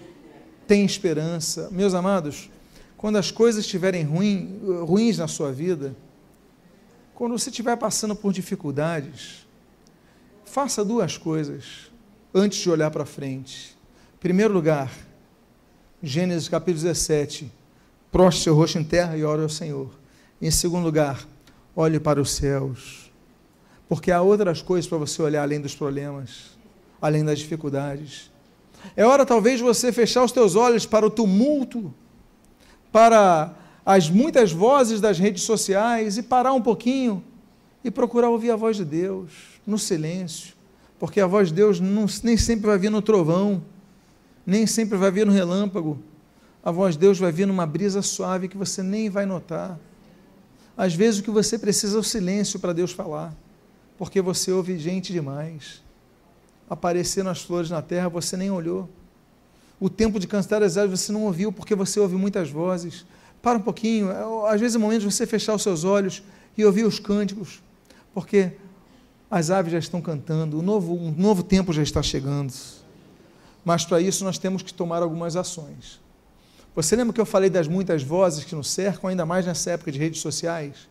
tem 0.67 0.85
esperança. 0.85 1.69
Meus 1.71 1.93
amados, 1.93 2.49
quando 2.97 3.17
as 3.17 3.31
coisas 3.31 3.65
estiverem 3.65 4.03
ruim, 4.05 4.61
ruins 4.85 5.19
na 5.19 5.29
sua 5.29 5.53
vida, 5.53 5.95
quando 7.15 7.39
você 7.39 7.51
estiver 7.51 7.77
passando 7.77 8.15
por 8.15 8.33
dificuldades, 8.33 9.47
faça 10.45 10.85
duas 10.85 11.17
coisas 11.17 11.91
antes 12.35 12.59
de 12.59 12.71
olhar 12.71 12.91
para 12.91 13.05
frente. 13.05 13.77
Em 14.17 14.19
primeiro 14.19 14.53
lugar, 14.53 14.93
Gênesis 16.03 16.49
capítulo 16.49 16.83
17 16.83 17.51
prostre 18.13 18.45
seu 18.45 18.55
rosto 18.55 18.79
em 18.79 18.85
terra 18.85 19.17
e 19.17 19.25
ore 19.25 19.43
ao 19.43 19.49
Senhor. 19.49 19.91
Em 20.41 20.51
segundo 20.51 20.85
lugar, 20.85 21.27
olhe 21.75 21.99
para 21.99 22.21
os 22.21 22.31
céus, 22.31 23.11
porque 23.89 24.11
há 24.11 24.21
outras 24.23 24.63
coisas 24.63 24.89
para 24.89 24.99
você 24.99 25.21
olhar 25.23 25.43
além 25.43 25.61
dos 25.61 25.75
problemas. 25.75 26.57
além 27.01 27.25
das 27.25 27.39
dificuldades. 27.39 28.31
É 28.97 29.05
hora 29.05 29.27
talvez 29.27 29.61
você 29.61 29.93
fechar 29.93 30.25
os 30.25 30.33
teus 30.33 30.57
olhos 30.57 30.87
para 30.87 31.07
o 31.07 31.11
tumulto, 31.11 31.93
para 32.97 33.55
as 33.85 34.09
muitas 34.09 34.53
vozes 34.53 35.03
das 35.03 35.19
redes 35.19 35.43
sociais 35.43 36.17
e 36.17 36.23
parar 36.23 36.55
um 36.55 36.63
pouquinho 36.63 37.23
e 37.85 37.91
procurar 37.91 38.31
ouvir 38.31 38.51
a 38.51 38.57
voz 38.57 38.79
de 38.79 38.87
Deus 38.87 39.33
no 39.67 39.79
silêncio, 39.79 40.55
porque 40.99 41.21
a 41.21 41.27
voz 41.27 41.49
de 41.49 41.55
Deus 41.57 41.79
não, 41.79 42.07
nem 42.23 42.39
sempre 42.39 42.69
vai 42.69 42.79
vir 42.79 42.89
no 42.89 43.03
trovão, 43.03 43.63
nem 44.47 44.67
sempre 44.67 44.97
vai 44.97 45.11
vir 45.11 45.27
no 45.27 45.33
relâmpago. 45.33 45.99
A 46.65 46.71
voz 46.71 46.95
de 46.95 47.01
Deus 47.01 47.19
vai 47.19 47.31
vir 47.31 47.47
numa 47.47 47.67
brisa 47.67 48.01
suave 48.01 48.49
que 48.49 48.57
você 48.57 48.83
nem 48.83 49.11
vai 49.11 49.27
notar. 49.27 49.79
Às 50.75 50.95
vezes 50.95 51.21
o 51.21 51.23
que 51.23 51.31
você 51.31 51.59
precisa 51.59 51.99
é 51.99 52.01
o 52.01 52.03
silêncio 52.03 52.59
para 52.59 52.73
Deus 52.73 52.93
falar, 52.93 53.37
porque 53.99 54.23
você 54.23 54.51
ouve 54.51 54.79
gente 54.79 55.13
demais. 55.13 55.83
Aparecendo 56.67 57.29
as 57.29 57.43
flores 57.43 57.69
na 57.69 57.83
terra, 57.83 58.09
você 58.09 58.39
nem 58.39 58.51
olhou. 58.51 58.89
O 59.79 59.91
tempo 59.91 60.19
de 60.19 60.27
cantar 60.27 60.63
as 60.63 60.77
aves 60.77 61.01
você 61.01 61.13
não 61.13 61.25
ouviu, 61.25 61.53
porque 61.53 61.75
você 61.75 62.01
ouve 62.01 62.15
muitas 62.17 62.51
vozes. 62.51 63.05
Para 63.43 63.59
um 63.59 63.63
pouquinho, 63.63 64.11
é, 64.11 64.53
às 64.53 64.61
vezes 64.61 64.77
é 64.77 64.79
momento 64.79 65.01
de 65.01 65.13
você 65.13 65.27
fechar 65.27 65.55
os 65.55 65.63
seus 65.63 65.85
olhos 65.85 66.23
e 66.57 66.65
ouvir 66.65 66.85
os 66.85 66.99
cânticos, 66.99 67.63
porque 68.15 68.53
as 69.31 69.51
aves 69.51 69.73
já 69.73 69.79
estão 69.79 70.01
cantando, 70.01 70.59
um 70.59 70.63
novo, 70.63 70.95
um 70.95 71.13
novo 71.13 71.43
tempo 71.43 71.73
já 71.73 71.83
está 71.83 72.03
chegando. 72.03 72.53
Mas 73.65 73.85
para 73.85 74.01
isso 74.01 74.25
nós 74.25 74.39
temos 74.39 74.63
que 74.63 74.73
tomar 74.73 75.03
algumas 75.03 75.37
ações. 75.37 76.01
Você 76.75 76.95
lembra 76.95 77.13
que 77.13 77.21
eu 77.21 77.27
falei 77.27 77.51
das 77.51 77.67
muitas 77.67 78.03
vozes 78.03 78.45
que 78.45 78.55
nos 78.55 78.71
cercam, 78.71 79.11
ainda 79.11 79.27
mais 79.27 79.45
nessa 79.45 79.73
época 79.73 79.91
de 79.91 79.99
redes 79.99 80.21
sociais? 80.21 80.89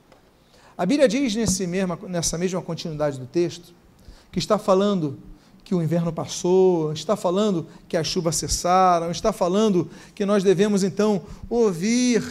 A 0.77 0.85
Bíblia 0.85 1.07
diz 1.07 1.33
nesse 1.35 1.65
nessa 2.07 2.37
mesma 2.37 2.61
continuidade 2.61 3.17
do 3.17 3.25
texto 3.25 3.73
que 4.31 4.39
está 4.39 4.57
falando 4.57 5.17
que 5.65 5.73
o 5.73 5.81
inverno 5.81 6.13
passou, 6.13 6.93
está 6.93 7.15
falando 7.15 7.67
que 7.89 7.97
as 7.97 8.05
chuvas 8.05 8.35
cessaram, 8.35 9.09
está 9.09 9.33
falando 9.33 9.89
que 10.13 10.23
nós 10.23 10.43
devemos 10.43 10.83
então 10.83 11.23
ouvir. 11.49 12.23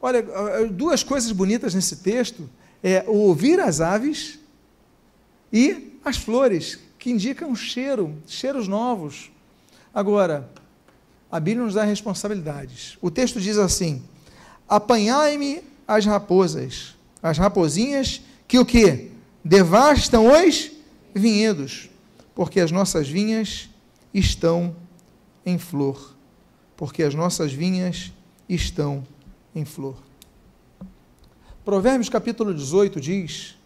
Olha, 0.00 0.22
duas 0.70 1.02
coisas 1.02 1.32
bonitas 1.32 1.74
nesse 1.74 1.96
texto 1.96 2.48
é 2.84 3.02
ouvir 3.08 3.58
as 3.58 3.80
aves 3.80 4.38
e 5.50 5.98
as 6.04 6.18
flores, 6.18 6.78
que 6.98 7.10
indicam 7.10 7.56
cheiro, 7.56 8.14
cheiros 8.26 8.68
novos. 8.68 9.30
Agora, 9.94 10.50
a 11.30 11.40
Bíblia 11.40 11.64
nos 11.64 11.74
dá 11.74 11.82
responsabilidades. 11.82 12.98
O 13.00 13.10
texto 13.10 13.40
diz 13.40 13.56
assim: 13.56 14.02
Apanhai-me 14.68 15.62
as 15.88 16.04
raposas, 16.04 16.94
as 17.22 17.38
raposinhas 17.38 18.20
que 18.46 18.58
o 18.58 18.66
que? 18.66 19.10
Devastam 19.42 20.26
os 20.30 20.70
vinhedos, 21.14 21.88
porque 22.34 22.60
as 22.60 22.70
nossas 22.70 23.08
vinhas 23.08 23.68
estão 24.12 24.74
em 25.44 25.58
flor. 25.58 26.16
Porque 26.76 27.02
as 27.02 27.14
nossas 27.14 27.52
vinhas 27.52 28.12
estão 28.48 29.06
em 29.54 29.64
flor. 29.64 29.96
Provérbios 31.64 32.08
capítulo 32.08 32.52
18 32.54 33.00
diz 33.00 33.56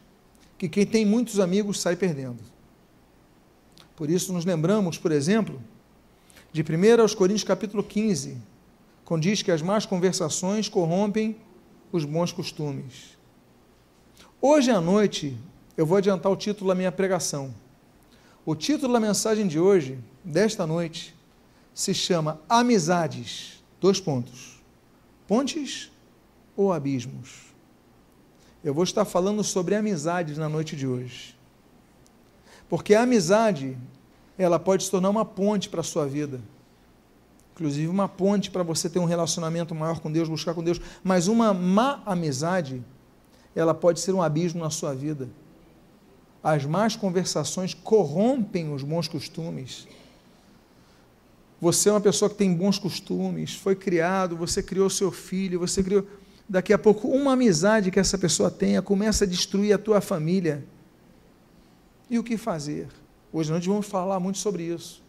que 0.58 0.68
quem 0.68 0.84
tem 0.84 1.04
muitos 1.04 1.40
amigos 1.40 1.80
sai 1.80 1.96
perdendo. 1.96 2.42
Por 3.94 4.10
isso 4.10 4.32
nos 4.32 4.44
lembramos, 4.44 4.98
por 4.98 5.12
exemplo, 5.12 5.60
de 6.52 6.62
1 6.62 7.00
aos 7.00 7.14
Coríntios 7.14 7.44
capítulo 7.44 7.82
15, 7.82 8.36
quando 9.04 9.22
diz 9.22 9.42
que 9.42 9.50
as 9.50 9.62
más 9.62 9.86
conversações 9.86 10.68
corrompem 10.68 11.36
os 11.92 12.04
bons 12.04 12.32
costumes. 12.32 13.16
Hoje 14.40 14.70
à 14.70 14.80
noite 14.80 15.36
eu 15.76 15.86
vou 15.86 15.96
adiantar 15.96 16.30
o 16.30 16.36
título 16.36 16.68
da 16.68 16.74
minha 16.74 16.92
pregação. 16.92 17.54
O 18.46 18.54
título 18.54 18.92
da 18.92 19.00
mensagem 19.00 19.48
de 19.48 19.58
hoje, 19.58 19.98
desta 20.22 20.64
noite, 20.64 21.12
se 21.74 21.92
chama 21.92 22.40
Amizades. 22.48 23.60
Dois 23.80 23.98
pontos. 23.98 24.62
Pontes 25.26 25.90
ou 26.56 26.72
abismos? 26.72 27.52
Eu 28.62 28.72
vou 28.72 28.84
estar 28.84 29.04
falando 29.04 29.42
sobre 29.42 29.74
amizades 29.74 30.38
na 30.38 30.48
noite 30.48 30.76
de 30.76 30.86
hoje. 30.86 31.36
Porque 32.68 32.94
a 32.94 33.02
amizade 33.02 33.76
ela 34.38 34.60
pode 34.60 34.84
se 34.84 34.92
tornar 34.92 35.10
uma 35.10 35.24
ponte 35.24 35.68
para 35.68 35.80
a 35.80 35.84
sua 35.84 36.06
vida. 36.06 36.40
Inclusive, 37.52 37.88
uma 37.88 38.08
ponte 38.08 38.48
para 38.48 38.62
você 38.62 38.88
ter 38.88 39.00
um 39.00 39.06
relacionamento 39.06 39.74
maior 39.74 39.98
com 39.98 40.12
Deus, 40.12 40.28
buscar 40.28 40.54
com 40.54 40.62
Deus. 40.62 40.80
Mas 41.02 41.26
uma 41.26 41.52
má 41.52 42.00
amizade, 42.06 42.80
ela 43.56 43.74
pode 43.74 43.98
ser 43.98 44.12
um 44.12 44.22
abismo 44.22 44.62
na 44.62 44.70
sua 44.70 44.94
vida. 44.94 45.28
As 46.46 46.64
más 46.64 46.94
conversações 46.94 47.74
corrompem 47.74 48.72
os 48.72 48.84
bons 48.84 49.08
costumes. 49.08 49.88
Você 51.60 51.88
é 51.88 51.92
uma 51.92 52.00
pessoa 52.00 52.30
que 52.30 52.36
tem 52.36 52.54
bons 52.54 52.78
costumes, 52.78 53.56
foi 53.56 53.74
criado, 53.74 54.36
você 54.36 54.62
criou 54.62 54.88
seu 54.88 55.10
filho, 55.10 55.58
você 55.58 55.82
criou. 55.82 56.06
Daqui 56.48 56.72
a 56.72 56.78
pouco, 56.78 57.08
uma 57.08 57.32
amizade 57.32 57.90
que 57.90 57.98
essa 57.98 58.16
pessoa 58.16 58.48
tenha 58.48 58.80
começa 58.80 59.24
a 59.24 59.26
destruir 59.26 59.72
a 59.72 59.78
tua 59.78 60.00
família. 60.00 60.64
E 62.08 62.16
o 62.16 62.22
que 62.22 62.36
fazer? 62.36 62.86
Hoje 63.32 63.50
nós 63.50 63.66
vamos 63.66 63.86
falar 63.86 64.20
muito 64.20 64.38
sobre 64.38 64.62
isso. 64.62 65.02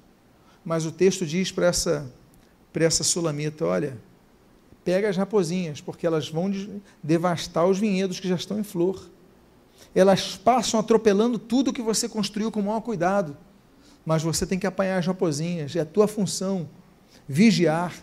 Mas 0.65 0.87
o 0.87 0.91
texto 0.91 1.23
diz 1.23 1.51
para 1.51 1.67
essa, 1.67 2.11
para 2.73 2.83
essa 2.83 3.03
sulamita: 3.03 3.63
olha, 3.63 3.95
pega 4.83 5.07
as 5.07 5.15
raposinhas, 5.15 5.81
porque 5.81 6.07
elas 6.07 6.29
vão 6.29 6.51
devastar 7.03 7.67
os 7.67 7.77
vinhedos 7.77 8.19
que 8.19 8.27
já 8.27 8.35
estão 8.35 8.59
em 8.59 8.63
flor. 8.63 9.07
Elas 9.93 10.35
passam 10.35 10.79
atropelando 10.79 11.39
tudo 11.39 11.73
que 11.73 11.81
você 11.81 12.07
construiu 12.07 12.51
com 12.51 12.59
o 12.59 12.63
maior 12.63 12.81
cuidado. 12.81 13.35
Mas 14.05 14.23
você 14.23 14.45
tem 14.45 14.57
que 14.57 14.67
apanhar 14.67 14.99
as 14.99 15.05
raposinhas, 15.05 15.75
é 15.75 15.81
a 15.81 15.85
tua 15.85 16.07
função 16.07 16.69
vigiar, 17.27 17.93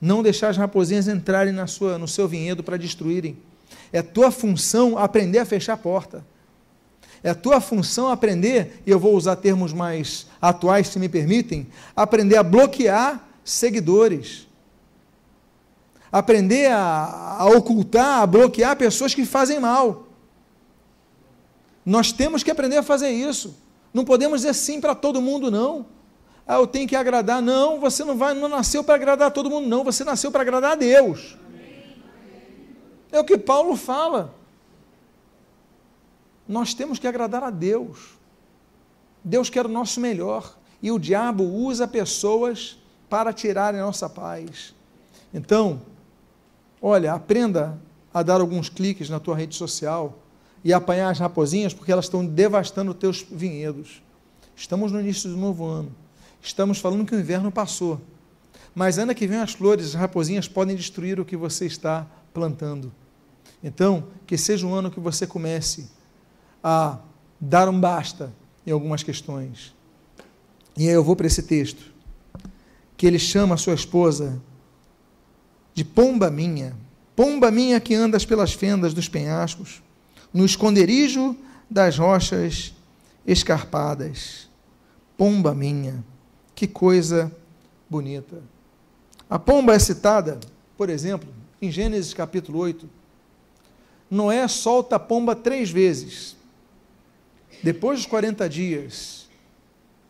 não 0.00 0.22
deixar 0.22 0.48
as 0.48 0.56
raposinhas 0.56 1.06
entrarem 1.08 1.52
na 1.52 1.66
sua, 1.66 1.98
no 1.98 2.08
seu 2.08 2.26
vinhedo 2.26 2.64
para 2.64 2.76
destruírem. 2.76 3.38
É 3.92 4.02
tua 4.02 4.30
função 4.30 4.98
aprender 4.98 5.38
a 5.38 5.44
fechar 5.44 5.74
a 5.74 5.76
porta. 5.76 6.24
É 7.22 7.32
tua 7.34 7.60
função 7.60 8.08
aprender, 8.08 8.82
e 8.86 8.90
eu 8.90 8.98
vou 8.98 9.14
usar 9.14 9.36
termos 9.36 9.72
mais 9.72 10.26
atuais, 10.40 10.88
se 10.88 10.98
me 10.98 11.08
permitem, 11.08 11.66
aprender 11.94 12.36
a 12.36 12.42
bloquear 12.42 13.28
seguidores. 13.44 14.46
Aprender 16.10 16.70
a, 16.70 17.36
a 17.38 17.46
ocultar, 17.46 18.22
a 18.22 18.26
bloquear 18.26 18.76
pessoas 18.76 19.14
que 19.14 19.24
fazem 19.24 19.58
mal. 19.58 20.05
Nós 21.86 22.10
temos 22.10 22.42
que 22.42 22.50
aprender 22.50 22.78
a 22.78 22.82
fazer 22.82 23.10
isso. 23.10 23.56
Não 23.94 24.04
podemos 24.04 24.40
dizer 24.40 24.54
sim 24.54 24.80
para 24.80 24.92
todo 24.92 25.22
mundo, 25.22 25.52
não. 25.52 25.86
Ah, 26.44 26.56
eu 26.56 26.66
tenho 26.66 26.88
que 26.88 26.96
agradar. 26.96 27.40
Não, 27.40 27.78
você 27.78 28.02
não 28.02 28.16
vai, 28.16 28.34
não 28.34 28.48
nasceu 28.48 28.82
para 28.82 28.96
agradar 28.96 29.30
todo 29.30 29.48
mundo, 29.48 29.68
não. 29.68 29.84
Você 29.84 30.02
nasceu 30.02 30.32
para 30.32 30.42
agradar 30.42 30.72
a 30.72 30.74
Deus. 30.74 31.38
É 33.12 33.20
o 33.20 33.24
que 33.24 33.38
Paulo 33.38 33.76
fala. 33.76 34.34
Nós 36.48 36.74
temos 36.74 36.98
que 36.98 37.06
agradar 37.06 37.44
a 37.44 37.50
Deus. 37.50 38.16
Deus 39.22 39.48
quer 39.48 39.64
o 39.64 39.68
nosso 39.68 40.00
melhor. 40.00 40.58
E 40.82 40.90
o 40.90 40.98
diabo 40.98 41.44
usa 41.44 41.86
pessoas 41.86 42.76
para 43.08 43.32
tirarem 43.32 43.80
a 43.80 43.84
nossa 43.84 44.08
paz. 44.08 44.74
Então, 45.32 45.80
olha, 46.82 47.12
aprenda 47.12 47.78
a 48.12 48.24
dar 48.24 48.40
alguns 48.40 48.68
cliques 48.68 49.08
na 49.08 49.20
tua 49.20 49.36
rede 49.36 49.54
social 49.54 50.18
e 50.66 50.72
apanhar 50.72 51.10
as 51.10 51.20
raposinhas, 51.20 51.72
porque 51.72 51.92
elas 51.92 52.06
estão 52.06 52.26
devastando 52.26 52.92
teus 52.92 53.24
vinhedos. 53.30 54.02
Estamos 54.56 54.90
no 54.90 54.98
início 54.98 55.30
do 55.30 55.36
novo 55.36 55.64
ano. 55.64 55.94
Estamos 56.42 56.80
falando 56.80 57.06
que 57.06 57.14
o 57.14 57.20
inverno 57.20 57.52
passou. 57.52 58.00
Mas 58.74 58.98
ainda 58.98 59.14
que 59.14 59.28
venham 59.28 59.44
as 59.44 59.52
flores, 59.52 59.86
as 59.86 59.94
raposinhas 59.94 60.48
podem 60.48 60.74
destruir 60.74 61.20
o 61.20 61.24
que 61.24 61.36
você 61.36 61.66
está 61.66 62.04
plantando. 62.34 62.92
Então, 63.62 64.08
que 64.26 64.36
seja 64.36 64.66
um 64.66 64.74
ano 64.74 64.90
que 64.90 64.98
você 64.98 65.24
comece 65.24 65.88
a 66.64 66.98
dar 67.40 67.68
um 67.68 67.80
basta 67.80 68.32
em 68.66 68.72
algumas 68.72 69.04
questões. 69.04 69.72
E 70.76 70.88
aí 70.88 70.94
eu 70.94 71.04
vou 71.04 71.14
para 71.14 71.28
esse 71.28 71.44
texto, 71.44 71.94
que 72.96 73.06
ele 73.06 73.20
chama 73.20 73.54
a 73.54 73.58
sua 73.58 73.74
esposa 73.74 74.42
de 75.72 75.84
pomba 75.84 76.28
minha, 76.28 76.76
pomba 77.14 77.52
minha 77.52 77.78
que 77.78 77.94
andas 77.94 78.24
pelas 78.24 78.52
fendas 78.52 78.92
dos 78.92 79.08
penhascos, 79.08 79.85
no 80.36 80.44
esconderijo 80.44 81.34
das 81.68 81.96
rochas 81.96 82.74
escarpadas. 83.26 84.50
Pomba 85.16 85.54
minha, 85.54 86.04
que 86.54 86.66
coisa 86.66 87.34
bonita. 87.88 88.42
A 89.30 89.38
pomba 89.38 89.72
é 89.72 89.78
citada, 89.78 90.38
por 90.76 90.90
exemplo, 90.90 91.26
em 91.60 91.70
Gênesis 91.70 92.12
capítulo 92.12 92.58
8. 92.58 92.86
Noé 94.10 94.46
solta 94.46 94.96
a 94.96 94.98
pomba 94.98 95.34
três 95.34 95.70
vezes. 95.70 96.36
Depois 97.62 98.00
dos 98.00 98.06
40 98.06 98.46
dias 98.46 99.30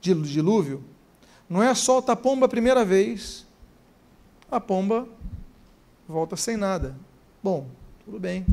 de 0.00 0.12
dilúvio, 0.12 0.82
Noé 1.48 1.72
solta 1.76 2.12
a 2.12 2.16
pomba 2.16 2.46
a 2.46 2.48
primeira 2.48 2.84
vez, 2.84 3.46
a 4.50 4.58
pomba 4.58 5.06
volta 6.08 6.34
sem 6.34 6.56
nada. 6.56 6.96
Bom, 7.40 7.68
tudo 8.04 8.18
bem. 8.18 8.44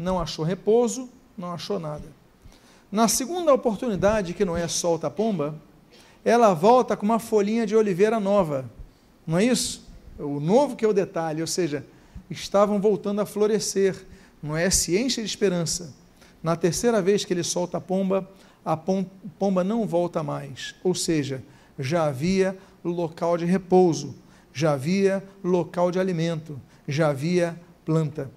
Não 0.00 0.18
achou 0.18 0.46
repouso, 0.46 1.10
não 1.36 1.52
achou 1.52 1.78
nada. 1.78 2.04
Na 2.90 3.06
segunda 3.06 3.52
oportunidade 3.52 4.32
que 4.32 4.46
Noé 4.46 4.66
solta 4.66 5.08
a 5.08 5.10
pomba, 5.10 5.54
ela 6.24 6.54
volta 6.54 6.96
com 6.96 7.04
uma 7.04 7.18
folhinha 7.18 7.66
de 7.66 7.76
oliveira 7.76 8.18
nova. 8.18 8.64
Não 9.26 9.36
é 9.36 9.44
isso? 9.44 9.86
O 10.18 10.40
novo 10.40 10.74
que 10.74 10.86
é 10.86 10.88
o 10.88 10.94
detalhe, 10.94 11.42
ou 11.42 11.46
seja, 11.46 11.84
estavam 12.30 12.80
voltando 12.80 13.20
a 13.20 13.26
florescer. 13.26 14.06
Noé 14.42 14.70
se 14.70 14.98
enche 14.98 15.20
de 15.20 15.26
esperança. 15.26 15.92
Na 16.42 16.56
terceira 16.56 17.02
vez 17.02 17.26
que 17.26 17.34
ele 17.34 17.44
solta 17.44 17.76
a 17.76 17.80
pomba, 17.80 18.26
a 18.64 18.78
pomba 18.78 19.62
não 19.62 19.86
volta 19.86 20.22
mais. 20.22 20.74
Ou 20.82 20.94
seja, 20.94 21.44
já 21.78 22.06
havia 22.06 22.56
local 22.82 23.36
de 23.36 23.44
repouso, 23.44 24.14
já 24.50 24.72
havia 24.72 25.22
local 25.44 25.90
de 25.90 26.00
alimento, 26.00 26.58
já 26.88 27.10
havia 27.10 27.54
planta. 27.84 28.30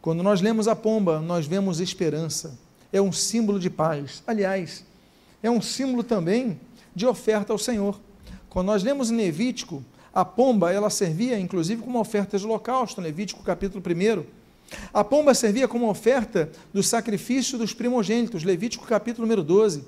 Quando 0.00 0.22
nós 0.22 0.40
lemos 0.40 0.68
a 0.68 0.76
pomba, 0.76 1.20
nós 1.20 1.46
vemos 1.46 1.80
esperança. 1.80 2.58
É 2.92 3.02
um 3.02 3.12
símbolo 3.12 3.58
de 3.58 3.68
paz. 3.68 4.22
Aliás, 4.26 4.84
é 5.42 5.50
um 5.50 5.60
símbolo 5.60 6.02
também 6.02 6.58
de 6.94 7.06
oferta 7.06 7.52
ao 7.52 7.58
Senhor. 7.58 8.00
Quando 8.48 8.66
nós 8.66 8.82
lemos 8.82 9.10
em 9.10 9.16
Levítico, 9.16 9.84
a 10.14 10.24
pomba, 10.24 10.72
ela 10.72 10.90
servia 10.90 11.38
inclusive 11.38 11.82
como 11.82 12.00
oferta 12.00 12.38
de 12.38 12.44
holocausto, 12.44 13.00
Levítico 13.00 13.42
capítulo 13.42 13.82
1. 13.84 14.24
A 14.92 15.02
pomba 15.04 15.34
servia 15.34 15.68
como 15.68 15.88
oferta 15.88 16.50
do 16.72 16.82
sacrifício 16.82 17.58
dos 17.58 17.72
primogênitos, 17.72 18.44
Levítico 18.44 18.86
capítulo 18.86 19.26
número 19.26 19.42
12. 19.42 19.84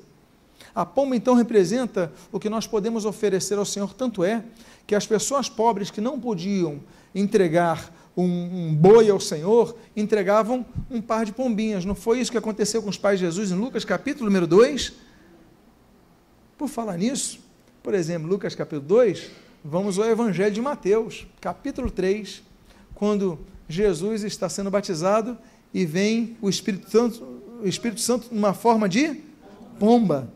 A 0.75 0.87
pomba 0.87 1.17
então 1.17 1.35
representa 1.35 2.13
o 2.31 2.39
que 2.39 2.49
nós 2.49 2.67
podemos 2.67 3.05
oferecer 3.05 3.59
ao 3.59 3.65
Senhor, 3.65 3.93
tanto 3.95 4.23
é 4.23 4.45
que 4.87 4.95
as 4.95 5.07
pessoas 5.07 5.49
pobres 5.49 5.91
que 5.91 6.01
não 6.01 6.21
podiam 6.21 6.81
entregar 7.15 7.93
um, 8.17 8.25
um, 8.25 8.75
boi 8.75 9.09
ao 9.09 9.21
Senhor, 9.21 9.77
entregavam 9.97 10.65
um 10.91 11.01
par 11.01 11.25
de 11.25 11.33
pombinhas. 11.33 11.85
Não 11.85 11.95
foi 11.95 12.21
isso 12.21 12.31
que 12.31 12.39
aconteceu 12.39 12.83
com 12.83 12.89
os 12.89 12.99
pais 12.99 13.19
de 13.19 13.25
Jesus 13.25 13.51
em 13.51 13.55
Lucas 13.55 13.85
capítulo 13.85 14.27
número 14.27 14.47
2? 14.47 14.93
Por 16.59 16.69
falar 16.69 16.97
nisso, 16.99 17.41
por 17.83 17.95
exemplo, 17.95 18.29
Lucas 18.29 18.55
capítulo 18.55 18.83
2, 18.83 19.31
vamos 19.65 19.99
ao 19.99 20.05
Evangelho 20.07 20.53
de 20.53 20.61
Mateus, 20.61 21.27
capítulo 21.41 21.91
3, 21.91 22.43
quando 22.95 23.39
Jesus 23.69 24.25
está 24.25 24.49
sendo 24.49 24.71
batizado 24.71 25.39
e 25.73 25.87
vem 25.87 26.37
o 26.43 26.49
Espírito 26.49 26.91
Santo, 26.91 27.25
o 27.63 27.67
Espírito 27.67 28.01
Santo 28.01 28.29
numa 28.35 28.53
forma 28.53 28.89
de 28.89 29.21
pomba 29.79 30.31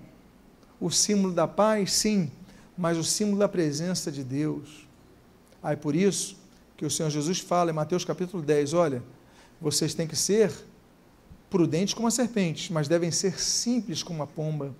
o 0.80 0.90
símbolo 0.90 1.32
da 1.32 1.48
paz, 1.48 1.92
sim, 1.92 2.30
mas 2.76 2.98
o 2.98 3.04
símbolo 3.04 3.38
da 3.38 3.48
presença 3.48 4.12
de 4.12 4.22
Deus. 4.22 4.86
Aí 5.62 5.76
por 5.76 5.94
isso 5.94 6.36
que 6.76 6.84
o 6.84 6.90
Senhor 6.90 7.10
Jesus 7.10 7.38
fala 7.38 7.70
em 7.70 7.74
Mateus 7.74 8.04
capítulo 8.04 8.42
10, 8.42 8.74
olha, 8.74 9.02
vocês 9.60 9.94
têm 9.94 10.06
que 10.06 10.16
ser 10.16 10.52
prudentes 11.48 11.94
como 11.94 12.08
a 12.08 12.10
serpente, 12.10 12.72
mas 12.72 12.88
devem 12.88 13.10
ser 13.10 13.38
simples 13.38 14.02
como 14.02 14.22
a 14.22 14.26
pomba. 14.26 14.74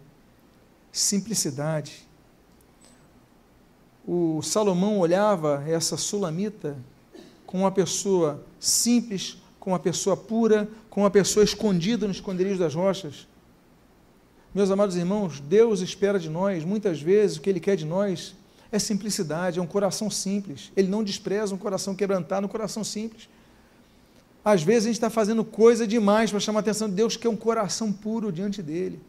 Simplicidade. 0.91 2.07
O 4.07 4.43
Salomão 4.43 4.99
olhava 4.99 5.65
essa 5.67 5.97
sulamita 5.97 6.77
com 7.47 7.61
uma 7.61 7.71
pessoa 7.71 8.45
simples, 8.59 9.39
com 9.61 9.71
uma 9.71 9.79
pessoa 9.79 10.17
pura, 10.17 10.69
com 10.91 11.03
uma 11.03 11.11
pessoa 11.11 11.45
escondida 11.45 12.07
no 12.07 12.13
esconderijo 12.13 12.59
das 12.59 12.75
rochas. 12.75 13.27
Meus 14.53 14.71
amados 14.71 14.97
irmãos, 14.97 15.41
Deus 15.41 15.81
espera 15.81 16.19
de 16.19 16.29
nós, 16.29 16.65
muitas 16.65 17.01
vezes, 17.01 17.37
o 17.37 17.41
que 17.41 17.51
Ele 17.51 17.61
quer 17.61 17.77
de 17.77 17.85
nós 17.85 18.35
é 18.75 18.79
simplicidade, 18.81 19.61
é 19.61 19.63
um 19.63 19.67
coração 19.67 20.11
simples. 20.11 20.73
Ele 20.77 20.89
não 20.89 21.05
despreza 21.05 21.55
um 21.55 21.59
coração 21.59 21.95
quebrantado, 21.95 22.45
um 22.45 22.51
coração 22.51 22.83
simples. 22.83 23.29
Às 24.45 24.65
vezes 24.65 24.85
a 24.85 24.89
gente 24.89 24.97
está 24.97 25.09
fazendo 25.09 25.45
coisa 25.45 25.87
demais 25.87 26.31
para 26.31 26.41
chamar 26.41 26.59
a 26.59 26.63
atenção 26.63 26.89
de 26.89 26.97
Deus, 26.97 27.17
que 27.17 27.25
é 27.25 27.31
um 27.31 27.37
coração 27.37 27.93
puro 27.93 28.33
diante 28.33 28.61
dele. 28.61 29.01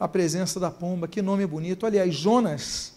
A 0.00 0.08
presença 0.08 0.58
da 0.58 0.70
pomba, 0.70 1.06
que 1.06 1.20
nome 1.20 1.46
bonito. 1.46 1.84
Aliás, 1.84 2.14
Jonas, 2.14 2.94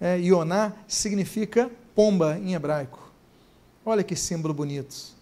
é, 0.00 0.18
Ioná, 0.18 0.72
significa 0.88 1.70
pomba 1.94 2.38
em 2.38 2.54
hebraico. 2.54 3.12
Olha 3.84 4.02
que 4.02 4.16
símbolo 4.16 4.54
bonito. 4.54 5.14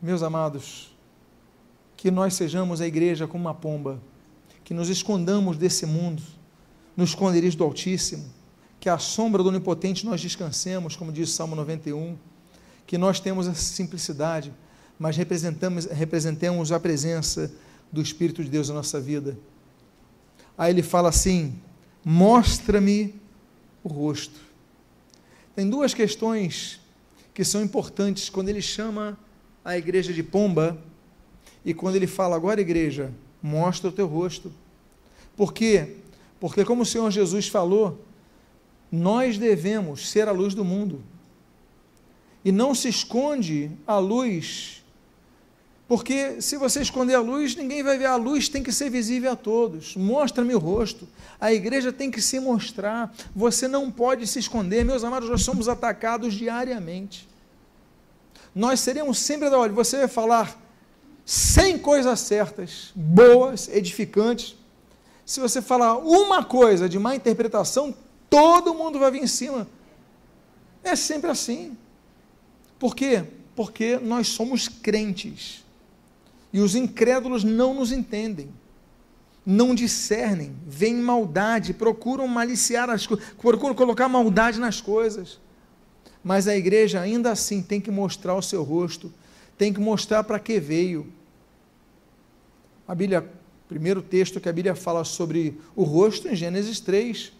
Meus 0.00 0.22
amados, 0.22 0.96
que 1.98 2.10
nós 2.10 2.32
sejamos 2.32 2.80
a 2.80 2.86
igreja 2.86 3.26
como 3.26 3.44
uma 3.44 3.54
pomba 3.54 4.00
que 4.64 4.72
nos 4.72 4.88
escondamos 4.88 5.58
desse 5.58 5.84
mundo, 5.84 6.22
no 6.96 7.04
esconderijo 7.04 7.58
do 7.58 7.64
Altíssimo, 7.64 8.37
que 8.88 8.90
à 8.90 8.98
sombra 8.98 9.42
do 9.42 9.50
Onipotente 9.50 10.06
nós 10.06 10.18
descansemos, 10.18 10.96
como 10.96 11.12
diz 11.12 11.28
Salmo 11.28 11.54
91, 11.54 12.16
que 12.86 12.96
nós 12.96 13.20
temos 13.20 13.46
essa 13.46 13.60
simplicidade, 13.60 14.50
mas 14.98 15.14
representamos, 15.14 15.84
representemos 15.84 16.72
a 16.72 16.80
presença 16.80 17.52
do 17.92 18.00
Espírito 18.00 18.42
de 18.42 18.48
Deus 18.48 18.70
na 18.70 18.76
nossa 18.76 18.98
vida. 18.98 19.38
Aí 20.56 20.72
ele 20.72 20.82
fala 20.82 21.10
assim: 21.10 21.60
mostra-me 22.02 23.14
o 23.84 23.90
rosto. 23.90 24.40
Tem 25.54 25.68
duas 25.68 25.92
questões 25.92 26.80
que 27.34 27.44
são 27.44 27.62
importantes 27.62 28.30
quando 28.30 28.48
ele 28.48 28.62
chama 28.62 29.18
a 29.62 29.76
igreja 29.76 30.14
de 30.14 30.22
pomba 30.22 30.78
e 31.62 31.74
quando 31.74 31.96
ele 31.96 32.06
fala, 32.06 32.36
agora, 32.36 32.58
igreja, 32.58 33.12
mostra 33.42 33.90
o 33.90 33.92
teu 33.92 34.06
rosto. 34.06 34.50
Por 35.36 35.52
quê? 35.52 35.96
Porque, 36.40 36.64
como 36.64 36.84
o 36.84 36.86
Senhor 36.86 37.10
Jesus 37.10 37.48
falou, 37.48 38.07
nós 38.90 39.38
devemos 39.38 40.08
ser 40.10 40.28
a 40.28 40.32
luz 40.32 40.54
do 40.54 40.64
mundo. 40.64 41.02
E 42.44 42.52
não 42.52 42.74
se 42.74 42.88
esconde 42.88 43.70
a 43.86 43.98
luz, 43.98 44.78
porque 45.88 46.42
se 46.42 46.58
você 46.58 46.82
esconder 46.82 47.14
a 47.14 47.20
luz, 47.20 47.56
ninguém 47.56 47.82
vai 47.82 47.96
ver. 47.96 48.04
A 48.04 48.16
luz 48.16 48.46
tem 48.46 48.62
que 48.62 48.70
ser 48.70 48.90
visível 48.90 49.32
a 49.32 49.36
todos. 49.36 49.96
Mostra-me 49.96 50.54
o 50.54 50.58
rosto. 50.58 51.08
A 51.40 51.50
igreja 51.50 51.90
tem 51.90 52.10
que 52.10 52.20
se 52.20 52.38
mostrar. 52.38 53.14
Você 53.34 53.66
não 53.66 53.90
pode 53.90 54.26
se 54.26 54.38
esconder. 54.38 54.84
Meus 54.84 55.02
amados, 55.02 55.30
nós 55.30 55.42
somos 55.42 55.66
atacados 55.66 56.34
diariamente. 56.34 57.26
Nós 58.54 58.80
seremos 58.80 59.18
sempre 59.18 59.48
da 59.48 59.58
olho. 59.58 59.74
Você 59.74 59.96
vai 59.96 60.08
falar, 60.08 60.60
100 61.24 61.78
coisas 61.78 62.20
certas, 62.20 62.92
boas, 62.94 63.66
edificantes. 63.68 64.56
Se 65.24 65.40
você 65.40 65.62
falar 65.62 65.96
uma 65.96 66.44
coisa 66.44 66.86
de 66.86 66.98
má 66.98 67.16
interpretação, 67.16 67.94
todo 68.28 68.74
mundo 68.74 68.98
vai 68.98 69.10
vir 69.10 69.22
em 69.22 69.26
cima. 69.26 69.68
É 70.82 70.94
sempre 70.94 71.30
assim. 71.30 71.76
Por 72.78 72.94
quê? 72.94 73.24
Porque 73.54 73.98
nós 73.98 74.28
somos 74.28 74.68
crentes. 74.68 75.64
E 76.52 76.60
os 76.60 76.74
incrédulos 76.74 77.44
não 77.44 77.74
nos 77.74 77.92
entendem. 77.92 78.50
Não 79.44 79.74
discernem, 79.74 80.54
veem 80.66 80.96
maldade, 80.96 81.72
procuram 81.72 82.28
maliciar 82.28 82.90
as 82.90 83.06
coisas, 83.06 83.26
procuram 83.38 83.74
colocar 83.74 84.06
maldade 84.06 84.60
nas 84.60 84.78
coisas. 84.78 85.40
Mas 86.22 86.46
a 86.46 86.54
igreja 86.54 87.00
ainda 87.00 87.30
assim 87.30 87.62
tem 87.62 87.80
que 87.80 87.90
mostrar 87.90 88.34
o 88.34 88.42
seu 88.42 88.62
rosto, 88.62 89.10
tem 89.56 89.72
que 89.72 89.80
mostrar 89.80 90.22
para 90.24 90.38
que 90.38 90.60
veio 90.60 91.10
a 92.86 92.94
Bíblia, 92.94 93.26
primeiro 93.66 94.02
texto 94.02 94.38
que 94.38 94.48
a 94.48 94.52
Bíblia 94.52 94.74
fala 94.74 95.02
sobre 95.02 95.58
o 95.74 95.82
rosto, 95.82 96.28
em 96.28 96.36
Gênesis 96.36 96.80
3. 96.80 97.32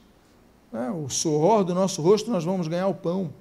Né? 0.73 0.91
O 0.91 1.09
suor 1.09 1.65
do 1.65 1.75
nosso 1.75 2.03
rosto 2.03 2.31
nós 2.31 2.45
vamos 2.45 2.69
ganhar 2.69 2.89
o 2.89 2.95
pão. 2.95 3.33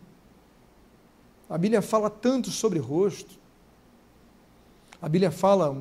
A 1.50 1.58
Bíblia 1.58 1.82
fala 1.82 2.10
tanto 2.10 2.50
sobre 2.52 2.80
rosto. 2.80 3.38
A 5.02 5.08
Bíblia 5.08 5.32
fala, 5.32 5.76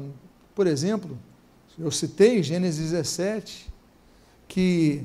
por 0.54 0.66
exemplo, 0.66 1.18
eu 1.78 1.90
citei 1.90 2.42
Gênesis 2.42 2.90
17, 2.90 3.72
que 4.46 5.04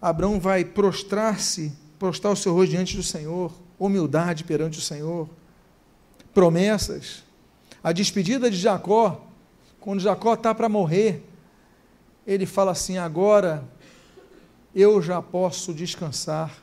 Abraão 0.00 0.38
vai 0.38 0.64
prostrar-se, 0.64 1.72
prostrar 1.98 2.32
o 2.32 2.36
seu 2.36 2.52
rosto 2.54 2.70
diante 2.70 2.96
do 2.96 3.02
Senhor, 3.02 3.52
humildade 3.78 4.44
perante 4.44 4.78
o 4.78 4.82
Senhor, 4.82 5.28
promessas. 6.32 7.24
A 7.82 7.92
despedida 7.92 8.50
de 8.50 8.56
Jacó, 8.56 9.26
quando 9.80 10.00
Jacó 10.00 10.34
está 10.34 10.54
para 10.54 10.68
morrer, 10.68 11.24
ele 12.26 12.46
fala 12.46 12.72
assim: 12.72 12.98
agora 12.98 13.64
eu 14.76 15.00
já 15.00 15.22
posso 15.22 15.72
descansar, 15.72 16.54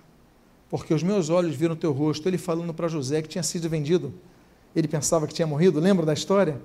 porque 0.69 0.93
os 0.93 1.01
meus 1.01 1.29
olhos 1.29 1.55
viram 1.55 1.73
o 1.73 1.77
teu 1.77 1.91
rosto. 1.91 2.29
Ele 2.29 2.37
falando 2.37 2.71
para 2.71 2.87
José 2.87 3.23
que 3.23 3.27
tinha 3.27 3.41
sido 3.43 3.67
vendido, 3.67 4.13
ele 4.75 4.87
pensava 4.87 5.25
que 5.25 5.33
tinha 5.33 5.47
morrido, 5.47 5.79
lembra 5.79 6.05
da 6.05 6.13
história? 6.13 6.61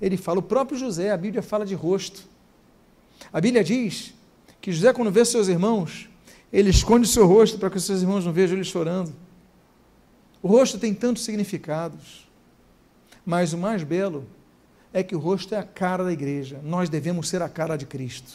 Ele 0.00 0.16
fala, 0.16 0.38
o 0.38 0.42
próprio 0.42 0.78
José, 0.78 1.10
a 1.10 1.16
Bíblia 1.16 1.42
fala 1.42 1.66
de 1.66 1.74
rosto. 1.74 2.22
A 3.32 3.40
Bíblia 3.40 3.64
diz 3.64 4.14
que 4.60 4.70
José, 4.72 4.92
quando 4.92 5.10
vê 5.10 5.24
seus 5.24 5.48
irmãos, 5.48 6.08
ele 6.52 6.70
esconde 6.70 7.08
seu 7.08 7.26
rosto 7.26 7.58
para 7.58 7.68
que 7.68 7.80
seus 7.80 8.02
irmãos 8.02 8.24
não 8.24 8.32
vejam 8.32 8.56
ele 8.56 8.64
chorando. 8.64 9.12
O 10.40 10.46
rosto 10.46 10.78
tem 10.78 10.94
tantos 10.94 11.24
significados, 11.24 12.28
mas 13.26 13.52
o 13.52 13.58
mais 13.58 13.82
belo 13.82 14.24
é 14.92 15.02
que 15.02 15.14
o 15.16 15.18
rosto 15.18 15.54
é 15.54 15.58
a 15.58 15.64
cara 15.64 16.04
da 16.04 16.12
igreja. 16.12 16.60
Nós 16.62 16.88
devemos 16.88 17.28
ser 17.28 17.42
a 17.42 17.48
cara 17.48 17.76
de 17.76 17.86
Cristo. 17.86 18.32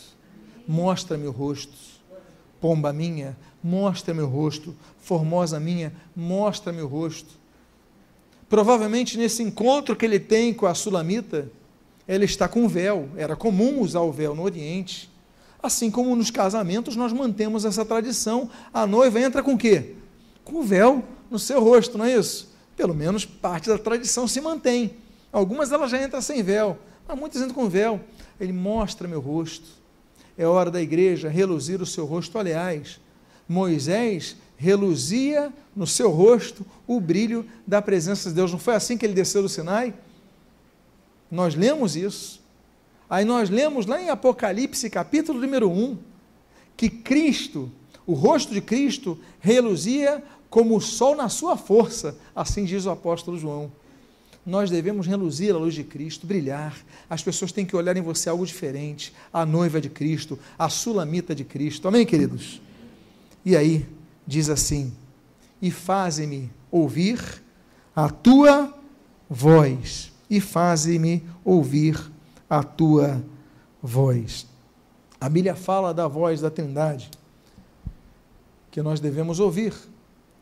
Mostra-me 0.67 1.27
o 1.27 1.31
rosto. 1.31 1.94
Pomba 2.59 2.91
minha, 2.93 3.37
mostra-me 3.63 4.21
o 4.21 4.27
rosto. 4.27 4.75
Formosa 4.99 5.59
minha, 5.59 5.93
mostra-me 6.15 6.81
o 6.81 6.87
rosto. 6.87 7.29
Provavelmente 8.49 9.17
nesse 9.17 9.43
encontro 9.43 9.95
que 9.95 10.05
ele 10.05 10.19
tem 10.19 10.53
com 10.53 10.65
a 10.65 10.73
sulamita, 10.73 11.51
ela 12.07 12.23
está 12.23 12.47
com 12.47 12.67
véu. 12.67 13.09
Era 13.17 13.35
comum 13.35 13.81
usar 13.81 14.01
o 14.01 14.11
véu 14.11 14.35
no 14.35 14.43
Oriente. 14.43 15.09
Assim 15.61 15.89
como 15.89 16.15
nos 16.15 16.29
casamentos 16.29 16.95
nós 16.95 17.11
mantemos 17.11 17.65
essa 17.65 17.83
tradição. 17.83 18.49
A 18.73 18.85
noiva 18.85 19.19
entra 19.19 19.41
com 19.41 19.53
o 19.53 19.57
quê? 19.57 19.95
Com 20.43 20.61
véu 20.61 21.03
no 21.29 21.39
seu 21.39 21.59
rosto, 21.63 21.97
não 21.97 22.05
é 22.05 22.15
isso? 22.15 22.53
Pelo 22.77 22.93
menos 22.93 23.25
parte 23.25 23.69
da 23.69 23.77
tradição 23.77 24.27
se 24.27 24.39
mantém. 24.39 24.97
Algumas 25.31 25.71
ela 25.71 25.87
já 25.87 26.01
entra 26.01 26.21
sem 26.21 26.43
véu, 26.43 26.77
mas 27.07 27.17
muitas 27.17 27.41
entram 27.41 27.55
com 27.55 27.67
véu. 27.67 27.99
Ele 28.39 28.53
mostra 28.53 29.07
meu 29.07 29.19
rosto. 29.19 29.67
É 30.38 30.45
hora 30.45 30.69
da 30.69 30.81
igreja 30.81 31.29
reluzir 31.29 31.81
o 31.81 31.86
seu 31.86 32.05
rosto. 32.05 32.38
Aliás, 32.38 32.99
Moisés 33.47 34.36
reluzia 34.57 35.53
no 35.75 35.86
seu 35.86 36.09
rosto 36.09 36.65
o 36.88 36.99
brilho 36.99 37.45
da 37.65 37.81
presença 37.81 38.29
de 38.29 38.36
Deus. 38.36 38.51
Não 38.51 38.59
foi 38.59 38.75
assim 38.75 38.97
que 38.97 39.05
ele 39.05 39.13
desceu 39.13 39.41
do 39.41 39.49
Sinai? 39.49 39.93
Nós 41.29 41.55
lemos 41.55 41.95
isso. 41.95 42.41
Aí 43.09 43.23
nós 43.23 43.49
lemos 43.49 43.86
lá 43.86 44.01
em 44.01 44.09
Apocalipse, 44.09 44.89
capítulo 44.89 45.39
número 45.39 45.69
1, 45.69 45.97
que 46.75 46.89
Cristo, 46.89 47.71
o 48.05 48.13
rosto 48.13 48.53
de 48.53 48.61
Cristo, 48.61 49.19
reluzia 49.39 50.23
como 50.49 50.75
o 50.75 50.81
sol 50.81 51.15
na 51.15 51.29
sua 51.29 51.55
força, 51.55 52.17
assim 52.36 52.65
diz 52.65 52.86
o 52.86 52.89
apóstolo 52.89 53.38
João. 53.38 53.71
Nós 54.45 54.69
devemos 54.69 55.07
reluzir 55.07 55.55
a 55.55 55.57
luz 55.57 55.73
de 55.73 55.83
Cristo, 55.83 56.27
brilhar. 56.27 56.77
As 57.09 57.23
pessoas 57.23 57.51
têm 57.51 57.65
que 57.65 57.75
olhar 57.75 57.97
em 57.97 58.01
você 58.01 58.29
algo 58.29 58.45
diferente. 58.45 59.11
A 59.33 59.45
noiva 59.45 59.81
de 59.81 59.89
Cristo, 59.89 60.37
a 60.57 60.69
sulamita 60.69 61.33
de 61.33 61.43
Cristo. 61.43 61.87
Amém, 61.87 62.05
queridos? 62.05 62.61
E 63.43 63.55
aí, 63.55 63.87
diz 64.25 64.49
assim: 64.49 64.93
E 65.59 65.71
faze-me 65.71 66.51
ouvir 66.69 67.19
a 67.95 68.09
tua 68.09 68.71
voz, 69.27 70.11
e 70.29 70.39
faze-me 70.39 71.23
ouvir 71.43 72.11
a 72.47 72.61
tua 72.61 73.23
voz. 73.81 74.45
A 75.19 75.27
Bíblia 75.27 75.55
fala 75.55 75.91
da 75.91 76.07
voz 76.07 76.41
da 76.41 76.51
Trindade, 76.51 77.09
que 78.69 78.81
nós 78.81 78.99
devemos 78.99 79.39
ouvir. 79.39 79.73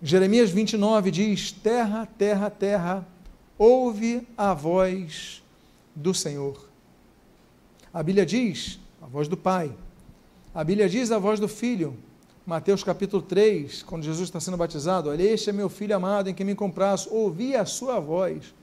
Jeremias 0.02 0.50
29 0.50 1.10
diz: 1.10 1.54
Terra, 1.54 2.06
terra, 2.18 2.50
terra, 2.50 3.08
ouve 3.58 4.28
a 4.38 4.54
voz 4.54 5.44
do 5.96 6.14
Senhor. 6.14 6.68
A 7.94 8.02
Bíblia 8.02 8.26
diz 8.26 8.80
a 9.02 9.06
voz 9.06 9.28
do 9.28 9.38
Pai. 9.38 9.72
A 10.54 10.64
Bíblia 10.64 10.90
diz 10.90 11.12
a 11.12 11.20
voz 11.20 11.40
do 11.40 11.48
Filho. 11.48 11.96
Mateus 12.46 12.84
capítulo 12.84 13.22
3, 13.22 13.84
quando 13.84 14.04
Jesus 14.04 14.28
está 14.28 14.40
sendo 14.40 14.58
batizado, 14.58 15.10
olha, 15.10 15.24
este 15.24 15.50
é 15.50 15.54
meu 15.54 15.70
filho 15.70 15.96
amado 15.96 16.30
em 16.30 16.34
quem 16.34 16.46
me 16.46 16.54
compraço, 16.54 17.14
ouvi 17.14 17.56
a 17.56 17.66
sua 17.66 18.00
voz. 18.00 18.54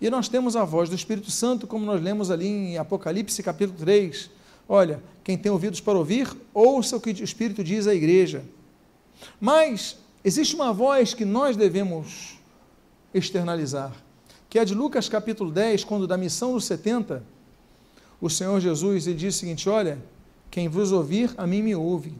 E 0.00 0.08
nós 0.08 0.28
temos 0.28 0.56
a 0.56 0.64
voz 0.64 0.88
do 0.88 0.94
Espírito 0.94 1.30
Santo, 1.30 1.66
como 1.66 1.84
nós 1.84 2.02
lemos 2.02 2.30
ali 2.30 2.46
em 2.46 2.78
Apocalipse 2.78 3.42
capítulo 3.42 3.78
3. 3.78 4.30
Olha, 4.68 5.02
quem 5.22 5.36
tem 5.36 5.52
ouvidos 5.52 5.80
para 5.80 5.98
ouvir, 5.98 6.34
ouça 6.54 6.96
o 6.96 7.00
que 7.00 7.10
o 7.10 7.24
Espírito 7.24 7.62
diz 7.62 7.86
à 7.86 7.94
igreja. 7.94 8.42
Mas 9.40 9.98
existe 10.24 10.54
uma 10.54 10.72
voz 10.72 11.12
que 11.12 11.24
nós 11.24 11.56
devemos 11.56 12.38
externalizar, 13.12 13.92
que 14.54 14.58
é 14.60 14.64
de 14.64 14.72
Lucas 14.72 15.08
capítulo 15.08 15.50
10, 15.50 15.82
quando 15.82 16.06
da 16.06 16.16
missão 16.16 16.52
dos 16.52 16.64
70, 16.66 17.24
o 18.20 18.30
Senhor 18.30 18.60
Jesus 18.60 19.08
ele 19.08 19.16
diz 19.16 19.34
o 19.34 19.38
seguinte: 19.40 19.68
Olha, 19.68 19.98
quem 20.48 20.68
vos 20.68 20.92
ouvir, 20.92 21.34
a 21.36 21.44
mim 21.44 21.60
me 21.60 21.74
ouve. 21.74 22.14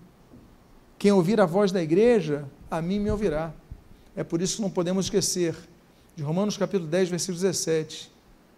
Quem 0.99 1.13
ouvir 1.13 1.41
a 1.41 1.47
voz 1.47 1.71
da 1.71 1.81
igreja, 1.81 2.45
a 2.69 2.83
mim 2.83 2.99
me 2.99 3.09
ouvirá. 3.09 3.55
É 4.17 4.25
por 4.25 4.43
isso 4.43 4.57
que 4.57 4.63
não 4.63 4.69
podemos 4.69 5.07
esquecer 5.07 5.55
de 6.17 6.25
Romanos 6.25 6.57
capítulo 6.57 6.91
10, 6.91 7.11
versículo 7.11 7.39
17. 7.39 8.11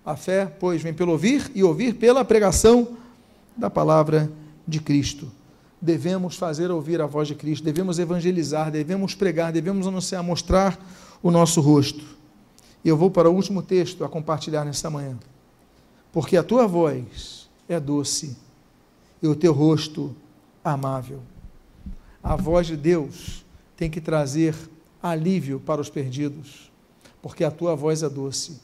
A 0.07 0.17
fé, 0.17 0.47
pois, 0.47 0.81
vem 0.81 0.95
pelo 0.95 1.13
ouvir 1.13 1.51
e 1.55 1.63
ouvir 1.63 1.97
pela 1.97 2.25
pregação 2.25 2.97
da 3.55 3.69
palavra 3.69 4.33
de 4.67 4.81
Cristo. 4.81 5.31
Devemos 5.83 6.37
fazer 6.37 6.71
ouvir 6.71 7.03
a 7.03 7.07
voz 7.07 7.29
de 7.29 7.35
Cristo, 7.35 7.63
devemos 7.63 7.99
evangelizar, 7.99 8.71
devemos 8.71 9.15
pregar, 9.15 9.53
devemos 9.53 9.87
anunciar, 9.87 10.23
mostrar 10.23 10.83
o 11.23 11.31
nosso 11.31 11.61
rosto. 11.61 12.16
E 12.87 12.89
eu 12.89 12.97
vou 12.97 13.11
para 13.11 13.29
o 13.29 13.35
último 13.35 13.63
texto 13.63 14.03
a 14.03 14.09
compartilhar 14.09 14.65
nesta 14.65 14.89
manhã. 14.89 15.19
Porque 16.11 16.39
a 16.39 16.43
tua 16.43 16.67
voz 16.67 17.51
é 17.69 17.79
doce 17.79 18.35
e 19.21 19.27
o 19.27 19.37
teu 19.37 19.53
rosto 19.53 20.17
amável 20.65 21.21
a 22.27 22.35
voz 22.35 22.67
de 22.67 22.77
Deus 22.77 23.45
tem 23.77 23.89
que 23.89 24.01
trazer 24.01 24.53
alívio 25.01 25.61
para 25.61 25.81
os 25.81 25.89
perdidos, 25.89 26.73
porque 27.23 27.45
a 27.45 27.53
tua 27.53 27.77
voz 27.77 28.03
é 28.03 28.09
doce. 28.09 28.61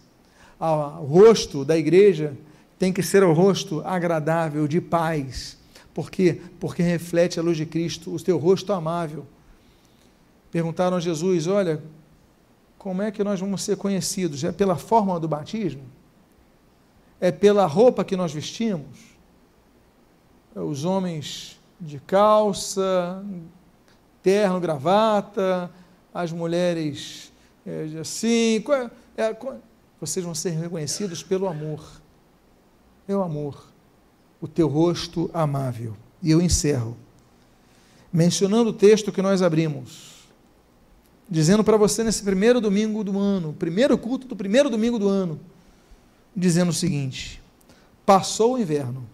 O 0.59 1.05
rosto 1.05 1.65
da 1.65 1.79
igreja 1.79 2.37
tem 2.77 2.93
que 2.93 3.05
ser 3.05 3.23
o 3.23 3.33
rosto 3.33 3.81
agradável, 3.85 4.67
de 4.67 4.81
paz. 4.81 5.57
Por 5.95 6.11
quê? 6.11 6.43
Porque 6.59 6.83
reflete 6.83 7.39
a 7.39 7.43
luz 7.43 7.57
de 7.57 7.65
Cristo, 7.65 8.13
o 8.13 8.21
teu 8.21 8.37
rosto 8.37 8.73
amável. 8.73 9.25
Perguntaram 10.51 10.97
a 10.97 11.01
Jesus: 11.01 11.47
Olha, 11.47 11.81
como 12.83 13.01
é 13.01 13.13
que 13.13 13.23
nós 13.23 13.39
vamos 13.39 13.63
ser 13.63 13.77
conhecidos? 13.77 14.43
É 14.43 14.51
pela 14.51 14.77
forma 14.77 15.19
do 15.21 15.29
batismo? 15.29 15.85
É 17.21 17.31
pela 17.31 17.65
roupa 17.65 18.05
que 18.05 18.17
nós 18.17 18.33
vestimos? 18.33 18.99
Os 20.53 20.85
homens 20.85 21.61
de 21.81 22.01
calça, 22.01 23.25
terno, 24.21 24.59
gravata, 24.59 25.71
as 26.13 26.33
mulheres 26.33 27.33
é, 27.65 28.01
assim. 28.01 28.65
É, 29.17 29.23
é, 29.23 29.37
vocês 30.01 30.25
vão 30.25 30.35
ser 30.35 30.51
reconhecidos 30.51 31.23
pelo 31.23 31.47
amor. 31.47 31.89
É 33.07 33.15
o 33.15 33.23
amor, 33.23 33.65
o 34.41 34.49
teu 34.49 34.67
rosto 34.67 35.31
amável. 35.33 35.97
E 36.21 36.33
eu 36.33 36.43
encerro, 36.43 36.97
mencionando 38.13 38.71
o 38.71 38.75
texto 38.75 39.13
que 39.13 39.23
nós 39.23 39.41
abrimos, 39.41 40.12
dizendo 41.33 41.65
para 41.65 41.79
você 41.79 42.05
nesse 42.05 42.23
primeiro 42.23 42.61
domingo 42.61 43.03
do 43.03 43.19
ano, 43.19 43.55
primeiro 43.55 43.97
culto 43.97 44.29
do 44.29 44.37
primeiro 44.37 44.69
domingo 44.69 44.99
do 44.99 45.09
ano, 45.09 45.41
dizendo 46.37 46.69
o 46.69 46.75
seguinte: 46.75 47.43
passou 48.05 48.53
o 48.53 48.59
inverno, 48.59 49.09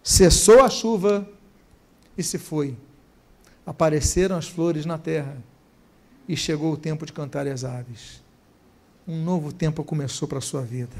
cessou 0.00 0.62
a 0.62 0.70
chuva 0.70 1.28
e 2.16 2.22
se 2.22 2.38
foi. 2.38 2.76
Apareceram 3.66 4.36
as 4.36 4.46
flores 4.46 4.86
na 4.86 4.96
terra 4.96 5.36
e 6.28 6.36
chegou 6.36 6.72
o 6.72 6.76
tempo 6.76 7.04
de 7.04 7.12
cantar 7.12 7.48
as 7.48 7.64
aves. 7.64 8.22
Um 9.06 9.20
novo 9.24 9.52
tempo 9.52 9.82
começou 9.82 10.28
para 10.28 10.38
a 10.38 10.42
sua 10.42 10.62
vida. 10.62 10.94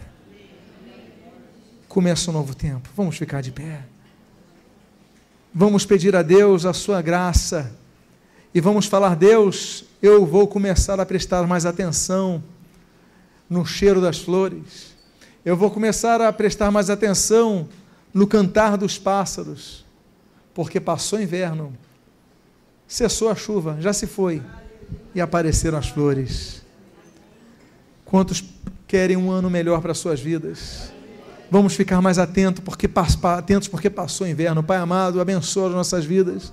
Começa 1.87 2.29
um 2.31 2.35
novo 2.35 2.57
tempo. 2.57 2.89
Vamos 2.97 3.17
ficar 3.17 3.41
de 3.41 3.53
pé. 3.53 3.85
Vamos 5.55 5.87
pedir 5.87 6.17
a 6.17 6.23
Deus 6.23 6.67
a 6.67 6.73
sua 6.73 7.01
graça 7.01 7.73
e 8.53 8.61
vamos 8.61 8.87
falar: 8.87 9.15
Deus, 9.15 9.85
eu 10.07 10.27
vou 10.27 10.47
começar 10.47 11.01
a 11.01 11.07
prestar 11.07 11.47
mais 11.47 11.65
atenção 11.65 12.45
no 13.49 13.65
cheiro 13.65 14.03
das 14.03 14.19
flores. 14.19 14.95
Eu 15.43 15.57
vou 15.57 15.71
começar 15.71 16.21
a 16.21 16.31
prestar 16.31 16.71
mais 16.71 16.91
atenção 16.91 17.67
no 18.13 18.27
cantar 18.27 18.77
dos 18.77 18.99
pássaros 18.99 19.83
porque 20.53 20.79
passou 20.79 21.19
inverno, 21.19 21.73
cessou 22.87 23.31
a 23.31 23.35
chuva, 23.35 23.79
já 23.81 23.95
se 23.95 24.07
foi, 24.07 24.43
e 25.15 25.23
apareceram 25.23 25.79
as 25.79 25.89
flores. 25.89 26.63
Quantos 28.05 28.45
querem 28.87 29.17
um 29.17 29.31
ano 29.31 29.49
melhor 29.49 29.81
para 29.81 29.95
suas 29.95 30.21
vidas? 30.21 30.93
Vamos 31.51 31.75
ficar 31.75 32.03
mais 32.03 32.19
atentos 32.19 32.63
porque, 32.63 32.91
atentos 33.23 33.69
porque 33.69 33.89
passou 33.89 34.27
o 34.27 34.31
inverno. 34.31 34.63
Pai 34.63 34.77
amado, 34.77 35.19
abençoa 35.19 35.69
as 35.69 35.75
nossas 35.75 36.05
vidas. 36.05 36.53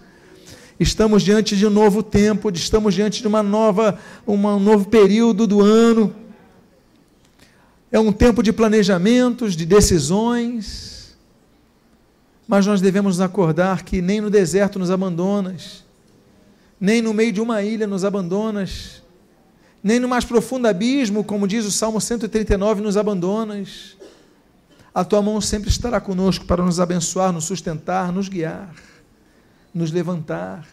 Estamos 0.82 1.24
diante 1.24 1.56
de 1.56 1.66
um 1.66 1.70
novo 1.70 2.04
tempo, 2.04 2.50
estamos 2.50 2.94
diante 2.94 3.22
de 3.22 3.28
uma 3.28 3.42
nova, 3.42 3.98
um 4.28 4.60
novo 4.60 4.90
período 4.90 5.48
do 5.48 5.62
ano. 5.62 6.14
É 7.92 8.00
um 8.00 8.12
tempo 8.12 8.42
de 8.42 8.52
planejamentos, 8.52 9.56
de 9.56 9.66
decisões 9.66 10.92
mas 12.52 12.68
nós 12.68 12.82
devemos 12.82 13.18
nos 13.18 13.22
acordar 13.22 13.82
que 13.82 14.02
nem 14.02 14.20
no 14.20 14.30
deserto 14.30 14.78
nos 14.78 14.92
abandonas, 14.92 15.86
nem 16.78 17.02
no 17.02 17.14
meio 17.14 17.32
de 17.32 17.40
uma 17.40 17.64
ilha 17.64 17.88
nos 17.88 18.04
abandonas, 18.04 19.02
nem 19.82 20.02
no 20.02 20.10
mais 20.10 20.26
profundo 20.26 20.68
abismo, 20.68 21.24
como 21.24 21.48
diz 21.48 21.66
o 21.66 21.72
Salmo 21.72 22.02
139, 22.02 22.82
nos 22.82 22.98
abandonas. 22.98 23.96
A 24.94 25.06
tua 25.06 25.22
mão 25.22 25.40
sempre 25.40 25.70
estará 25.70 26.02
conosco 26.02 26.44
para 26.44 26.62
nos 26.62 26.78
abençoar, 26.78 27.32
nos 27.32 27.46
sustentar, 27.46 28.12
nos 28.12 28.28
guiar, 28.28 28.76
nos 29.74 29.92
levantar. 29.92 30.68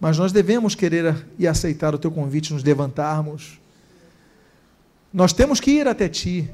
Mas 0.00 0.18
nós 0.18 0.32
devemos 0.32 0.74
querer 0.74 1.26
e 1.38 1.46
aceitar 1.46 1.94
o 1.94 1.98
teu 1.98 2.10
convite, 2.10 2.52
nos 2.52 2.64
levantarmos. 2.64 3.60
Nós 5.12 5.32
temos 5.32 5.60
que 5.60 5.70
ir 5.70 5.86
até 5.86 6.08
ti. 6.08 6.50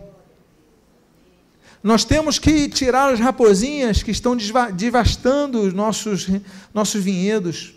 Nós 1.83 2.05
temos 2.05 2.39
que 2.39 2.69
tirar 2.69 3.13
as 3.13 3.21
raposinhas 3.21 4.03
que 4.03 4.11
estão 4.11 4.37
devastando 4.75 5.63
os 5.63 5.73
nossos, 5.73 6.27
nossos 6.75 7.03
vinhedos. 7.03 7.75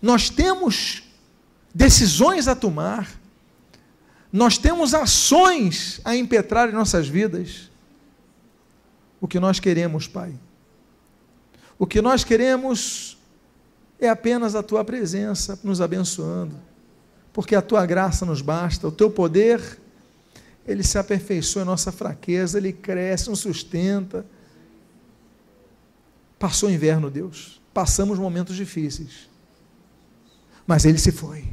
Nós 0.00 0.30
temos 0.30 1.02
decisões 1.74 2.48
a 2.48 2.54
tomar. 2.54 3.10
Nós 4.32 4.56
temos 4.56 4.94
ações 4.94 6.00
a 6.04 6.14
impetrar 6.16 6.68
em 6.68 6.72
nossas 6.72 7.08
vidas. 7.08 7.68
o 9.20 9.28
que 9.28 9.38
nós 9.38 9.60
queremos, 9.60 10.08
Pai. 10.08 10.32
O 11.80 11.86
que 11.86 12.02
nós 12.02 12.22
queremos 12.22 13.16
é 13.98 14.06
apenas 14.06 14.54
a 14.54 14.62
tua 14.62 14.84
presença 14.84 15.58
nos 15.64 15.80
abençoando, 15.80 16.54
porque 17.32 17.54
a 17.54 17.62
tua 17.62 17.86
graça 17.86 18.26
nos 18.26 18.42
basta, 18.42 18.86
o 18.86 18.92
teu 18.92 19.10
poder, 19.10 19.80
ele 20.68 20.82
se 20.82 20.98
aperfeiçoa 20.98 21.62
em 21.62 21.64
nossa 21.64 21.90
fraqueza, 21.90 22.58
ele 22.58 22.70
cresce, 22.70 23.30
nos 23.30 23.38
sustenta. 23.38 24.26
Passou 26.38 26.68
o 26.68 26.72
inverno, 26.72 27.10
Deus, 27.10 27.62
passamos 27.72 28.18
momentos 28.18 28.56
difíceis, 28.56 29.30
mas 30.66 30.84
ele 30.84 30.98
se 30.98 31.10
foi. 31.10 31.46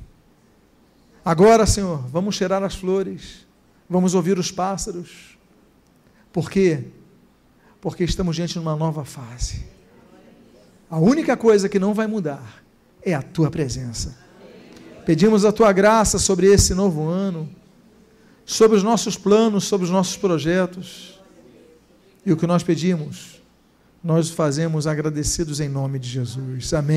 Agora, 1.23 1.65
Senhor, 1.65 2.05
vamos 2.09 2.35
cheirar 2.35 2.61
as 2.63 2.75
flores, 2.75 3.47
vamos 3.89 4.13
ouvir 4.13 4.37
os 4.37 4.51
pássaros, 4.51 5.37
por 6.33 6.51
quê? 6.51 6.83
Porque 7.79 8.03
estamos 8.03 8.35
diante 8.35 8.51
de 8.51 8.59
uma 8.59 8.75
nova 8.75 9.05
fase. 9.05 9.76
A 10.89 10.99
única 10.99 11.35
coisa 11.35 11.67
que 11.67 11.79
não 11.79 11.93
vai 11.93 12.07
mudar 12.07 12.63
é 13.01 13.13
a 13.13 13.21
tua 13.21 13.51
presença. 13.51 14.17
Pedimos 15.05 15.45
a 15.45 15.51
tua 15.51 15.71
graça 15.71 16.19
sobre 16.19 16.47
esse 16.47 16.73
novo 16.73 17.07
ano, 17.07 17.49
sobre 18.45 18.77
os 18.77 18.83
nossos 18.83 19.17
planos, 19.17 19.65
sobre 19.65 19.85
os 19.85 19.91
nossos 19.91 20.17
projetos. 20.17 21.19
E 22.25 22.31
o 22.31 22.37
que 22.37 22.47
nós 22.47 22.63
pedimos, 22.63 23.41
nós 24.03 24.29
fazemos 24.29 24.87
agradecidos 24.87 25.59
em 25.59 25.69
nome 25.69 25.99
de 25.99 26.09
Jesus. 26.09 26.73
Amém. 26.73 26.85